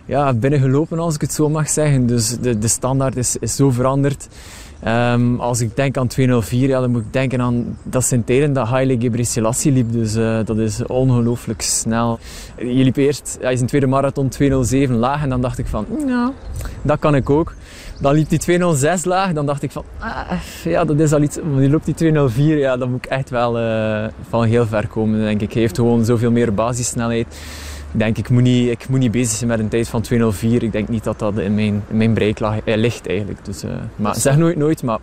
ja, 0.05 0.35
binnengelopen 0.35 0.99
als 0.99 1.15
ik 1.15 1.21
het 1.21 1.33
zo 1.33 1.49
mag 1.49 1.69
zeggen. 1.69 2.07
Dus 2.07 2.39
de, 2.39 2.59
de 2.59 2.69
standaard 2.69 3.17
is, 3.17 3.37
is 3.37 3.57
zo 3.57 3.71
veranderd. 3.71 4.29
Um, 4.87 5.41
als 5.41 5.61
ik 5.61 5.77
denk 5.77 5.97
aan 5.97 6.07
204, 6.07 6.69
ja, 6.69 6.81
dan 6.81 6.91
moet 6.91 7.01
ik 7.01 7.13
denken 7.13 7.41
aan... 7.41 7.79
Dat 7.83 8.05
zijn 8.05 8.25
tijden 8.25 8.53
dat 8.53 8.67
Haile 8.67 8.97
Gebrselassie 8.99 9.73
liep, 9.73 9.93
dus 9.93 10.17
uh, 10.17 10.39
dat 10.45 10.57
is 10.57 10.87
ongelooflijk 10.87 11.63
snel. 11.63 12.19
Je 12.57 12.85
liep 12.85 12.97
eerst, 12.97 13.39
hij 13.41 13.53
is 13.53 13.61
een 13.61 13.67
tweede 13.67 13.87
marathon 13.87 14.29
207 14.29 14.97
laag 14.97 15.23
en 15.23 15.29
dan 15.29 15.41
dacht 15.41 15.59
ik 15.59 15.67
van, 15.67 15.87
ja, 16.07 16.33
dat 16.83 16.99
kan 16.99 17.15
ik 17.15 17.31
ook. 17.31 17.55
Dan 18.01 18.15
liep 18.15 18.29
die 18.29 18.39
206 18.39 19.05
laag, 19.05 19.33
dan 19.33 19.47
dacht 19.47 19.63
ik 19.63 19.71
van, 19.71 19.85
ah, 19.99 20.31
ja, 20.65 20.85
dat 20.85 21.01
is 21.01 21.13
al 21.13 21.23
iets. 21.23 21.39
Maar 21.51 21.61
die 21.61 21.71
loopt 21.71 21.85
die 21.85 21.95
204, 21.95 22.59
ja, 22.59 22.77
dan 22.77 22.91
moet 22.91 23.05
ik 23.05 23.11
echt 23.11 23.31
wel 23.31 23.61
uh, 23.61 24.05
van 24.29 24.45
heel 24.45 24.67
ver 24.67 24.89
komen, 24.89 25.21
denk 25.21 25.41
ik. 25.41 25.53
Hij 25.53 25.61
heeft 25.61 25.77
gewoon 25.77 26.05
zoveel 26.05 26.31
meer 26.31 26.55
basissnelheid 26.55 27.27
ik 27.93 27.99
denk, 27.99 28.19
ik 28.19 28.29
moet, 28.29 28.43
niet, 28.43 28.71
ik 28.71 28.89
moet 28.89 28.99
niet 28.99 29.11
bezig 29.11 29.37
zijn 29.37 29.51
met 29.51 29.59
een 29.59 29.69
tijd 29.69 29.89
van 29.89 30.03
204. 30.03 30.63
Ik 30.63 30.73
denk 30.73 30.89
niet 30.89 31.05
dat 31.05 31.19
dat 31.19 31.39
in 31.39 31.55
mijn, 31.55 31.85
in 31.89 31.97
mijn 31.97 32.15
bereik 32.15 32.39
lag, 32.39 32.59
eh, 32.65 32.77
ligt 32.77 33.09
eigenlijk. 33.09 33.45
Dus, 33.45 33.65
uh, 33.65 33.71
maar 33.97 34.17
zeg 34.17 34.37
nooit 34.37 34.57
nooit, 34.57 34.83
maar 34.83 34.99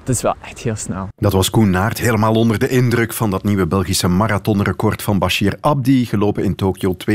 het 0.00 0.08
is 0.08 0.22
wel 0.22 0.34
echt 0.44 0.58
heel 0.58 0.76
snel. 0.76 1.08
Dat 1.16 1.32
was 1.32 1.50
Koen 1.50 1.70
Naert, 1.70 1.98
helemaal 1.98 2.34
onder 2.34 2.58
de 2.58 2.68
indruk 2.68 3.12
van 3.12 3.30
dat 3.30 3.44
nieuwe 3.44 3.66
Belgische 3.66 4.08
marathonrecord 4.08 5.02
van 5.02 5.18
Bashir 5.18 5.56
Abdi, 5.60 6.06
gelopen 6.06 6.44
in 6.44 6.54
Tokio 6.54 6.96
2.04.49. 7.10 7.14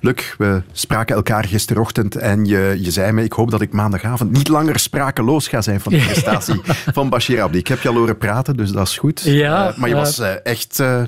Luc, 0.00 0.34
we 0.38 0.62
spraken 0.72 1.16
elkaar 1.16 1.44
gisterochtend 1.44 2.16
en 2.16 2.44
je, 2.44 2.78
je 2.80 2.90
zei 2.90 3.12
me, 3.12 3.24
ik 3.24 3.32
hoop 3.32 3.50
dat 3.50 3.60
ik 3.60 3.72
maandagavond 3.72 4.32
niet 4.32 4.48
langer 4.48 4.78
sprakeloos 4.78 5.48
ga 5.48 5.62
zijn 5.62 5.80
van 5.80 5.92
de 5.92 5.98
prestatie 6.06 6.60
van 6.92 7.08
Bashir 7.08 7.42
Abdi. 7.42 7.58
Ik 7.58 7.68
heb 7.68 7.80
je 7.80 7.88
al 7.88 7.94
horen 7.94 8.18
praten, 8.18 8.56
dus 8.56 8.72
dat 8.72 8.86
is 8.86 8.98
goed. 8.98 9.20
Ja, 9.20 9.70
uh, 9.70 9.76
maar 9.76 9.88
je 9.88 9.94
was 9.94 10.20
uh, 10.20 10.46
echt 10.46 10.78
uh, 10.80 11.02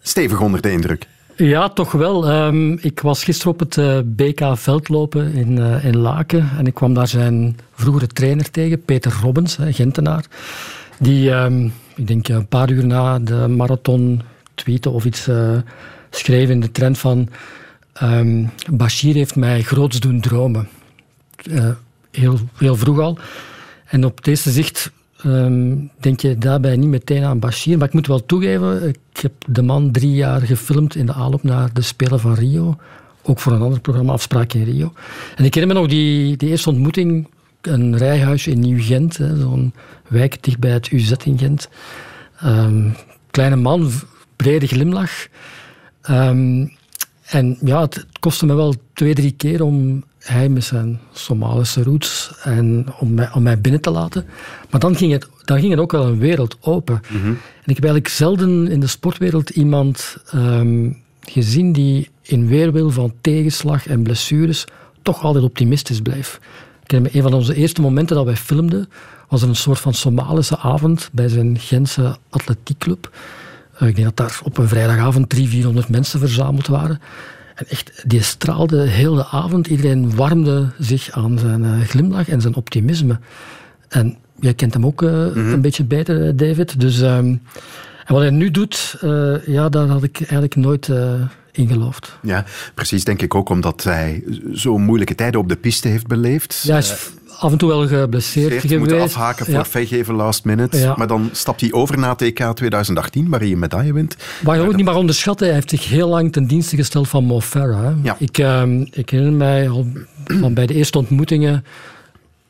stevig 0.00 0.40
onder 0.40 0.60
de 0.60 0.70
indruk. 0.70 1.06
Ja, 1.36 1.68
toch 1.68 1.92
wel. 1.92 2.30
Um, 2.30 2.78
ik 2.80 3.00
was 3.00 3.24
gisteren 3.24 3.52
op 3.52 3.60
het 3.60 3.76
uh, 3.76 3.98
BK 4.04 4.40
Veldlopen 4.52 5.32
in, 5.32 5.56
uh, 5.58 5.84
in 5.84 5.96
Laken 5.96 6.50
en 6.58 6.66
ik 6.66 6.74
kwam 6.74 6.94
daar 6.94 7.08
zijn 7.08 7.58
vroegere 7.74 8.06
trainer 8.06 8.50
tegen, 8.50 8.82
Peter 8.84 9.18
Robbens, 9.22 9.56
hè, 9.56 9.72
Gentenaar. 9.72 10.24
Die, 10.98 11.30
um, 11.30 11.72
ik 11.94 12.06
denk 12.06 12.28
een 12.28 12.46
paar 12.46 12.70
uur 12.70 12.86
na 12.86 13.18
de 13.18 13.48
marathon 13.48 14.22
tweette 14.54 14.90
of 14.90 15.04
iets 15.04 15.28
uh, 15.28 15.58
schreef 16.10 16.48
in 16.48 16.60
de 16.60 16.72
trend 16.72 16.98
van 16.98 17.28
um, 18.02 18.50
Bashir 18.70 19.14
heeft 19.14 19.36
mij 19.36 19.62
groots 19.62 20.00
doen 20.00 20.20
dromen. 20.20 20.68
heel, 22.10 22.38
heel 22.56 22.76
vroeg 22.76 22.98
al. 22.98 23.18
En 23.86 24.04
op 24.04 24.24
deze 24.24 24.50
zicht 24.50 24.90
Um, 25.26 25.90
denk 26.00 26.20
je 26.20 26.38
daarbij 26.38 26.76
niet 26.76 26.88
meteen 26.88 27.24
aan 27.24 27.38
Bashir. 27.38 27.78
Maar 27.78 27.86
ik 27.86 27.94
moet 27.94 28.06
wel 28.06 28.26
toegeven, 28.26 28.88
ik 28.88 28.98
heb 29.20 29.32
de 29.46 29.62
man 29.62 29.90
drie 29.90 30.14
jaar 30.14 30.40
gefilmd 30.40 30.94
in 30.94 31.06
de 31.06 31.12
aanloop 31.12 31.42
naar 31.42 31.72
de 31.72 31.82
Spelen 31.82 32.20
van 32.20 32.34
Rio. 32.34 32.76
Ook 33.22 33.38
voor 33.38 33.52
een 33.52 33.62
ander 33.62 33.80
programma, 33.80 34.12
Afspraak 34.12 34.52
in 34.52 34.64
Rio. 34.64 34.92
En 35.36 35.44
ik 35.44 35.54
herinner 35.54 35.76
me 35.76 35.82
nog 35.82 35.90
die, 35.90 36.36
die 36.36 36.48
eerste 36.48 36.70
ontmoeting, 36.70 37.28
een 37.60 37.96
rijhuis 37.96 38.46
in 38.46 38.60
Nieuw-Gent, 38.60 39.14
zo'n 39.14 39.72
wijk 40.08 40.42
dicht 40.42 40.58
bij 40.58 40.70
het 40.70 40.90
UZ 40.90 41.12
in 41.24 41.38
Gent. 41.38 41.68
Um, 42.44 42.94
kleine 43.30 43.56
man, 43.56 43.90
brede 44.36 44.66
glimlach. 44.66 45.26
Um, 46.10 46.72
en 47.26 47.58
ja, 47.60 47.80
het 47.80 48.06
kostte 48.20 48.46
me 48.46 48.54
wel 48.54 48.74
twee, 48.92 49.14
drie 49.14 49.32
keer 49.32 49.62
om 49.62 50.04
hij 50.26 50.48
met 50.48 50.64
zijn 50.64 51.00
Somalische 51.12 51.82
roots 51.82 52.32
en 52.42 52.86
om 52.98 53.14
mij, 53.14 53.32
om 53.32 53.42
mij 53.42 53.60
binnen 53.60 53.80
te 53.80 53.90
laten. 53.90 54.26
Maar 54.70 54.80
dan 54.80 54.96
ging 54.96 55.12
het, 55.12 55.28
dan 55.44 55.58
ging 55.58 55.70
het 55.70 55.80
ook 55.80 55.92
wel 55.92 56.06
een 56.06 56.18
wereld 56.18 56.56
open. 56.60 57.00
Mhm. 57.08 57.26
En 57.26 57.72
ik 57.72 57.74
heb 57.74 57.84
eigenlijk 57.84 58.08
zelden 58.08 58.68
in 58.68 58.80
de 58.80 58.86
sportwereld 58.86 59.50
iemand 59.50 60.16
um, 60.34 61.02
gezien 61.20 61.72
die 61.72 62.10
in 62.22 62.46
weerwil 62.46 62.90
van 62.90 63.12
tegenslag 63.20 63.86
en 63.86 64.02
blessures 64.02 64.64
toch 65.02 65.22
altijd 65.22 65.44
optimistisch 65.44 66.00
bleef. 66.00 66.40
Ik 66.86 66.92
een 66.92 67.22
van 67.22 67.34
onze 67.34 67.54
eerste 67.54 67.80
momenten 67.80 68.16
dat 68.16 68.24
wij 68.24 68.36
filmden, 68.36 68.88
was 69.28 69.42
er 69.42 69.48
een 69.48 69.56
soort 69.56 69.78
van 69.78 69.94
Somalische 69.94 70.58
avond 70.58 71.08
bij 71.12 71.28
zijn 71.28 71.58
Gentse 71.58 72.16
atletiekclub. 72.30 73.10
Uh, 73.82 73.88
ik 73.88 73.96
denk 73.96 74.06
dat 74.06 74.16
daar 74.16 74.40
op 74.42 74.58
een 74.58 74.68
vrijdagavond 74.68 75.28
300, 75.28 75.50
400 75.50 75.88
mensen 75.88 76.20
verzameld 76.20 76.66
waren. 76.66 77.00
En 77.56 77.68
echt, 77.68 78.02
die 78.06 78.22
straalde 78.22 78.82
heel 78.82 79.14
de 79.14 79.26
avond. 79.26 79.66
Iedereen 79.66 80.16
warmde 80.16 80.68
zich 80.78 81.10
aan 81.10 81.38
zijn 81.38 81.62
uh, 81.62 81.80
glimlach 81.80 82.28
en 82.28 82.40
zijn 82.40 82.54
optimisme. 82.54 83.18
En 83.88 84.16
jij 84.40 84.54
kent 84.54 84.74
hem 84.74 84.86
ook 84.86 85.02
uh, 85.02 85.10
mm 85.10 85.32
-hmm. 85.32 85.52
een 85.52 85.60
beetje 85.60 85.84
beter, 85.84 86.36
David. 86.36 86.80
Dus, 86.80 87.00
um, 87.00 87.42
en 88.04 88.14
wat 88.14 88.20
hij 88.20 88.30
nu 88.30 88.50
doet, 88.50 88.98
uh, 89.04 89.46
ja, 89.46 89.68
daar 89.68 89.86
had 89.86 90.02
ik 90.02 90.16
eigenlijk 90.16 90.56
nooit 90.56 90.90
in. 91.56 91.92
Ja, 92.22 92.44
precies, 92.74 93.04
denk 93.04 93.22
ik 93.22 93.34
ook 93.34 93.48
omdat 93.48 93.82
hij 93.82 94.24
zo 94.54 94.78
moeilijke 94.78 95.14
tijden 95.14 95.40
op 95.40 95.48
de 95.48 95.56
piste 95.56 95.88
heeft 95.88 96.06
beleefd. 96.06 96.62
Ja, 96.62 96.70
hij 96.70 96.78
is 96.78 97.10
af 97.38 97.52
en 97.52 97.58
toe 97.58 97.68
wel 97.68 97.86
geblesseerd 97.86 98.48
Zeert, 98.48 98.60
geweest. 98.60 98.80
moet 98.80 99.00
afhaken 99.00 99.46
voor 99.46 99.80
ja. 99.80 99.86
geven 99.86 100.14
last 100.14 100.44
minute. 100.44 100.78
Ja. 100.78 100.94
Maar 100.96 101.06
dan 101.06 101.28
stapt 101.32 101.60
hij 101.60 101.72
over 101.72 101.98
na 101.98 102.14
TK 102.14 102.54
2018, 102.54 103.28
waar 103.28 103.40
hij 103.40 103.50
een 103.50 103.58
medaille 103.58 103.92
wint. 103.92 104.16
Waar 104.42 104.56
je 104.56 104.62
ook 104.62 104.76
niet 104.76 104.84
maar 104.84 104.94
onderschatten, 104.94 105.46
hij 105.46 105.54
heeft 105.54 105.70
zich 105.70 105.88
heel 105.88 106.08
lang 106.08 106.32
ten 106.32 106.46
dienste 106.46 106.76
gesteld 106.76 107.08
van 107.08 107.24
Mo 107.24 107.40
Farah. 107.40 107.96
Ja. 108.02 108.16
Ik, 108.18 108.38
uh, 108.38 108.62
ik 108.90 109.10
herinner 109.10 109.36
mij 109.36 109.68
al 109.68 109.86
van 110.40 110.54
bij 110.54 110.66
de 110.66 110.74
eerste 110.74 110.98
ontmoetingen, 110.98 111.64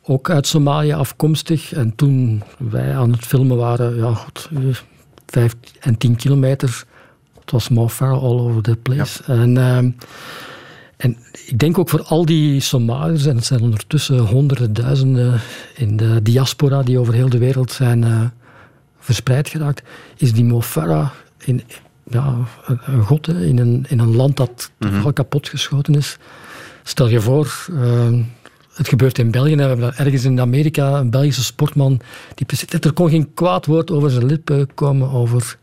ook 0.03 0.31
uit 0.31 0.47
Somalië 0.47 0.93
afkomstig. 0.93 1.73
En 1.73 1.95
toen 1.97 2.43
wij 2.59 2.97
aan 2.97 3.13
het 3.13 3.25
filmen 3.25 3.57
waren, 3.57 3.97
ja, 3.97 4.15
goed, 4.15 4.51
vijf 5.27 5.55
en 5.81 5.99
tien 5.99 6.17
kilometer. 6.17 6.85
Het 7.47 7.55
was 7.55 7.69
Mo 7.69 7.89
Farah 7.89 8.23
all 8.23 8.39
over 8.39 8.63
the 8.63 8.77
place. 8.83 9.23
Ja. 9.27 9.35
En... 9.35 9.57
Uh, 9.57 9.79
en 10.97 11.17
ik 11.47 11.59
denk 11.59 11.79
ook 11.79 11.89
voor 11.89 12.03
al 12.03 12.25
die 12.27 12.61
Somaliërs, 12.61 13.27
en 13.27 13.37
het 13.37 13.45
zijn 13.45 13.61
ondertussen 13.61 14.19
honderden 14.19 14.73
duizenden 14.73 15.41
in 15.75 15.97
de 15.97 16.23
diaspora 16.23 16.83
die 16.83 16.99
over 16.99 17.15
heel 17.15 17.29
de 17.29 17.39
wereld 17.39 17.73
zijn 17.73 18.03
uh, 18.03 18.21
verspreid 18.99 19.49
geraakt, 19.49 19.83
is 20.17 20.33
die 20.33 20.45
Mo 20.45 20.63
Farah 20.63 21.11
in, 21.45 21.63
ja, 22.11 22.35
een 22.67 23.03
god 23.03 23.27
hè, 23.27 23.45
in, 23.45 23.59
een, 23.59 23.87
in 23.89 23.99
een 23.99 24.17
land 24.17 24.37
dat 24.37 24.71
Mhm. 24.79 24.95
totaal 24.95 25.13
kapotgeschoten 25.13 25.95
is. 25.95 26.19
Stel 26.83 27.09
je 27.09 27.21
voor, 27.21 27.67
uh, 27.71 28.19
het 28.75 28.89
gebeurt 28.89 29.19
in 29.19 29.31
België. 29.31 29.57
We 29.57 29.63
hebben 29.63 29.97
ergens 29.97 30.25
in 30.25 30.41
Amerika 30.41 30.99
een 30.99 31.11
Belgische 31.11 31.45
sportman. 31.45 32.01
Die 32.35 32.47
precies, 32.47 32.69
er 32.69 32.93
kon 32.93 33.11
geen 33.11 33.35
kwaad 33.35 33.67
woord 33.67 33.91
over 33.91 34.11
zijn 34.11 34.27
lippen 34.27 34.75
komen 34.75 35.11
over, 35.11 35.59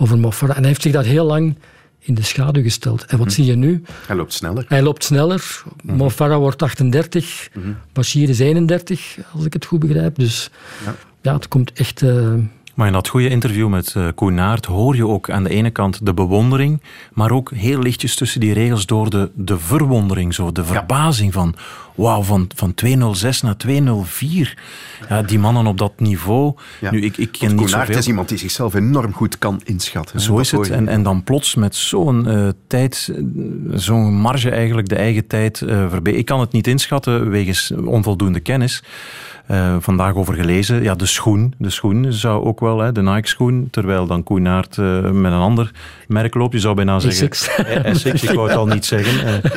over 0.00 0.18
Mo 0.18 0.30
Farah. 0.30 0.54
En 0.56 0.60
hij 0.60 0.68
heeft 0.70 0.82
zich 0.82 0.92
daar 0.92 1.04
heel 1.04 1.24
lang 1.26 1.54
in 1.98 2.14
de 2.14 2.22
schaduw 2.22 2.62
gesteld. 2.62 3.04
En 3.04 3.16
wat 3.18 3.26
Mhm. 3.26 3.34
zie 3.34 3.44
je 3.44 3.56
nu? 3.56 3.82
Hij 4.06 4.16
loopt 4.16 4.32
sneller. 4.32 4.64
Hij 4.68 4.82
loopt 4.82 5.04
sneller. 5.04 5.62
Farah 6.10 6.38
wordt 6.38 6.62
38. 6.62 7.48
Bashir 7.92 8.28
is 8.28 8.38
31, 8.38 9.16
als 9.34 9.44
ik 9.44 9.52
het 9.52 9.64
goed 9.64 9.78
begrijp. 9.80 10.16
Dus 10.16 10.50
Ja. 10.84 10.94
ja, 11.22 11.34
het 11.34 11.48
komt 11.48 11.72
echt... 11.72 12.02
Uh, 12.02 12.34
Maar 12.74 12.86
in 12.86 12.92
dat 12.92 13.08
goede 13.08 13.28
interview 13.28 13.68
met 13.68 13.94
uh, 13.96 14.08
Koen 14.14 14.34
Naert 14.34 14.66
hoor 14.66 14.96
je 14.96 15.06
ook 15.06 15.30
aan 15.30 15.42
de 15.42 15.50
ene 15.50 15.70
kant 15.70 16.06
de 16.06 16.14
bewondering, 16.14 16.82
maar 17.12 17.30
ook 17.30 17.50
heel 17.50 17.78
lichtjes 17.78 18.14
tussen 18.14 18.40
die 18.40 18.52
regels 18.52 18.86
door 18.86 19.10
de, 19.10 19.30
de 19.34 19.58
verwondering, 19.58 20.34
zo, 20.34 20.52
de 20.52 20.64
verbazing 20.64 21.32
van 21.32 21.54
wauw, 21.94 22.22
van, 22.22 22.50
van 22.54 22.74
206 22.74 23.42
naar 23.42 23.56
204. 23.56 24.58
Ja, 25.08 25.22
die 25.22 25.38
mannen 25.38 25.66
op 25.66 25.78
dat 25.78 25.92
niveau. 25.96 26.54
Ja. 26.80 26.90
Nu, 26.90 27.00
ik, 27.00 27.16
ik 27.16 27.32
ken 27.32 27.54
niet 27.54 27.70
zoveel. 27.70 27.96
is 27.96 28.06
iemand 28.06 28.28
die 28.28 28.38
zichzelf 28.38 28.74
enorm 28.74 29.12
goed 29.12 29.38
kan 29.38 29.60
inschatten. 29.64 30.20
Zo 30.20 30.38
is 30.38 30.50
het. 30.50 30.70
En, 30.70 30.88
en 30.88 31.02
dan 31.02 31.24
plots 31.24 31.54
met 31.54 31.74
zo'n 31.74 32.28
uh, 32.28 32.48
tijd, 32.66 33.12
zo'n 33.72 34.14
marge 34.14 34.50
eigenlijk, 34.50 34.88
de 34.88 34.96
eigen 34.96 35.26
tijd 35.26 35.60
uh. 35.60 35.86
Ik 36.02 36.24
kan 36.24 36.40
het 36.40 36.52
niet 36.52 36.66
inschatten 36.66 37.30
wegens 37.30 37.72
onvoldoende 37.84 38.40
kennis. 38.40 38.82
Uh, 39.50 39.76
vandaag 39.80 40.14
over 40.14 40.34
gelezen. 40.34 40.82
Ja, 40.82 40.94
de 40.94 41.06
schoen. 41.06 41.54
De 41.58 41.70
schoen 41.70 42.12
zou 42.12 42.44
ook 42.44 42.60
wel, 42.60 42.78
hè, 42.78 42.92
de 42.92 43.02
Nike-schoen. 43.02 43.68
Terwijl 43.70 44.06
dan 44.06 44.22
Koen 44.22 44.48
Aert 44.48 44.76
uh, 44.76 45.00
met 45.00 45.32
een 45.32 45.38
ander 45.38 45.70
merk 46.06 46.34
loopt. 46.34 46.52
Je 46.52 46.58
zou 46.58 46.74
bijna 46.74 46.98
zeggen... 46.98 47.28
Essex. 47.84 48.22
ik 48.22 48.30
wou 48.30 48.48
het 48.48 48.56
al 48.56 48.66
niet 48.66 48.84
zeggen. 48.84 49.26
Uh, 49.26 49.50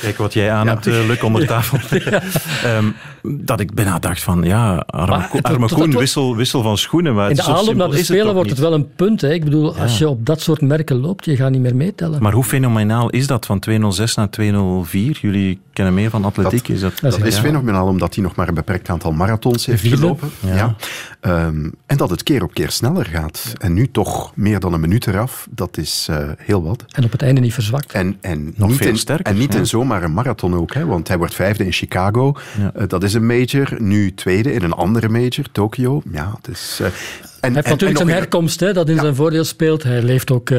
kijk 0.00 0.18
wat 0.18 0.32
jij 0.32 0.52
aan 0.52 0.66
hebt, 0.66 0.84
Luc, 0.86 1.22
onder 1.22 1.46
tafel. 1.46 1.78
Um, 2.66 2.94
dat 3.22 3.60
ik 3.60 3.74
bijna 3.74 3.98
dacht 3.98 4.22
van, 4.22 4.42
ja, 4.42 4.76
arme, 4.86 5.16
Maar 5.16 5.28
Ko- 5.28 5.36
het- 5.36 5.46
arme 5.46 5.66
tot- 5.66 5.78
Koen, 5.78 5.90
tot- 5.90 6.00
wissel, 6.00 6.36
wissel 6.36 6.62
van 6.62 6.78
schoenen. 6.78 7.14
Maar 7.14 7.30
in 7.30 7.36
de 7.36 7.42
aanloop 7.42 7.74
naar 7.74 7.88
de 7.90 7.96
het 7.96 8.04
Spelen 8.04 8.34
wordt 8.34 8.50
het 8.50 8.58
wel 8.58 8.72
een 8.72 8.88
punt. 8.96 9.20
Hè. 9.20 9.32
Ik 9.32 9.44
bedoel, 9.44 9.76
als 9.76 9.98
je 9.98 10.08
op 10.08 10.26
dat 10.26 10.40
soort 10.40 10.60
merken 10.60 11.00
loopt, 11.00 11.24
je 11.24 11.36
gaat 11.36 11.50
niet 11.50 11.60
meer 11.60 11.76
meetellen. 11.76 12.22
Maar 12.22 12.32
hoe 12.32 12.44
fenomenaal 12.44 13.10
is 13.10 13.26
dat 13.26 13.46
van 13.46 13.58
206 13.58 14.14
naar 14.14 14.30
204? 14.30 15.18
Jullie 15.20 15.60
kennen 15.72 15.94
meer 15.94 16.10
van 16.10 16.24
atletiek. 16.24 16.66
Dat- 16.66 16.76
is 16.76 16.80
dat, 16.80 16.92
dat 17.00 17.10
Dat 17.12 17.26
is 17.26 17.34
ja. 17.36 17.40
fenomenaal, 17.42 17.86
omdat 17.86 18.14
hij 18.14 18.24
nog 18.24 18.34
maar 18.34 18.48
een 18.48 18.54
beperkt 18.54 18.88
aantal 18.88 19.12
marathons 19.12 19.66
heeft 19.66 19.80
Vierde. 19.80 19.96
gelopen. 19.96 20.30
Ja. 20.40 20.54
Ja. 20.54 20.74
Ehm, 21.22 21.70
en 21.86 21.96
dat 21.96 22.10
het 22.10 22.22
keer 22.22 22.42
op 22.42 22.54
keer 22.54 22.70
sneller 22.70 23.06
gaat. 23.06 23.52
En 23.58 23.72
nu 23.72 23.90
toch 23.90 24.32
meer 24.36 24.60
dan 24.60 24.72
een 24.72 24.80
minuut 24.80 25.06
eraf, 25.06 25.46
dat 25.50 25.76
is 25.76 26.06
eh, 26.10 26.28
heel 26.38 26.62
wat. 26.62 26.84
En 26.88 27.04
op 27.04 27.12
het 27.12 27.22
einde 27.22 27.40
niet 27.40 27.54
verzwakt. 27.54 27.92
En, 27.92 28.16
en 28.20 28.52
Nog 28.56 28.68
niet, 28.68 28.78
veel 28.78 28.88
in, 28.88 28.96
sterker, 28.96 29.26
en 29.26 29.38
niet 29.38 29.52
ja. 29.52 29.58
in 29.58 29.66
zomaar 29.66 30.02
een 30.02 30.12
marathon 30.12 30.54
ook, 30.54 30.74
hè, 30.74 30.86
want 30.86 31.08
hij 31.08 31.18
wordt 31.18 31.34
vijfde 31.34 31.64
in 31.64 31.72
Chicago. 31.72 32.36
Ja. 32.58 32.86
dat 32.86 33.02
is 33.02 33.14
een 33.14 33.26
major. 33.26 33.74
Nu 33.78 34.14
tweede 34.14 34.52
in 34.52 34.62
een 34.62 34.72
andere 34.72 35.08
major, 35.08 35.44
Tokio. 35.52 36.02
Ja, 36.12 36.32
het 36.36 36.48
is... 36.48 36.80
en, 36.80 36.92
hij 37.40 37.50
heeft 37.52 37.66
natuurlijk 37.66 37.98
zijn 37.98 38.10
herkomst, 38.10 38.60
hè, 38.60 38.72
dat 38.72 38.88
in 38.88 38.98
zijn 38.98 39.14
voordeel 39.14 39.44
speelt. 39.44 39.82
Hij 39.82 40.02
leeft 40.02 40.30
ook 40.30 40.50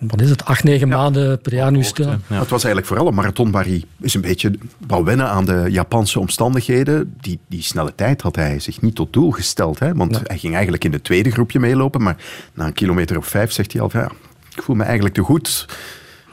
wat 0.00 0.20
is 0.20 0.30
het, 0.30 0.44
acht, 0.44 0.64
negen 0.64 0.88
maanden 0.88 1.40
per 1.40 1.54
jaar 1.54 1.70
nu 1.70 1.82
stil. 1.82 2.06
Ja. 2.06 2.18
Het 2.38 2.48
was 2.48 2.64
eigenlijk 2.64 2.86
vooral 2.86 3.06
een 3.06 3.14
marathon 3.14 3.50
waar 3.50 3.64
hij 3.64 3.84
is 4.00 4.14
een 4.14 4.20
beetje 4.20 4.50
wou 4.86 5.04
wennen 5.04 5.28
aan 5.28 5.44
de 5.44 5.66
Japanse 5.68 6.20
omstandigheden. 6.20 7.14
Die, 7.20 7.38
die 7.46 7.62
snelle 7.62 7.94
tijd 7.94 8.22
had 8.22 8.36
hij 8.36 8.58
zich 8.58 8.80
niet 8.80 8.94
tot 8.94 9.12
doel 9.12 9.30
gesteld. 9.30 9.78
Hè? 9.78 9.94
Want 9.94 10.20
hij 10.26 10.38
ging 10.38 10.52
eigenlijk 10.54 10.84
in 10.84 10.90
de 10.90 11.02
tweede 11.02 11.30
groepje 11.30 11.60
meelopen. 11.60 12.02
Maar 12.02 12.16
na 12.54 12.66
een 12.66 12.72
kilometer 12.72 13.16
of 13.16 13.26
vijf 13.26 13.52
zegt 13.52 13.72
hij 13.72 13.82
al, 13.82 13.90
ja, 13.92 14.10
ik 14.54 14.62
voel 14.62 14.76
me 14.76 14.84
eigenlijk 14.84 15.14
te 15.14 15.22
goed 15.22 15.66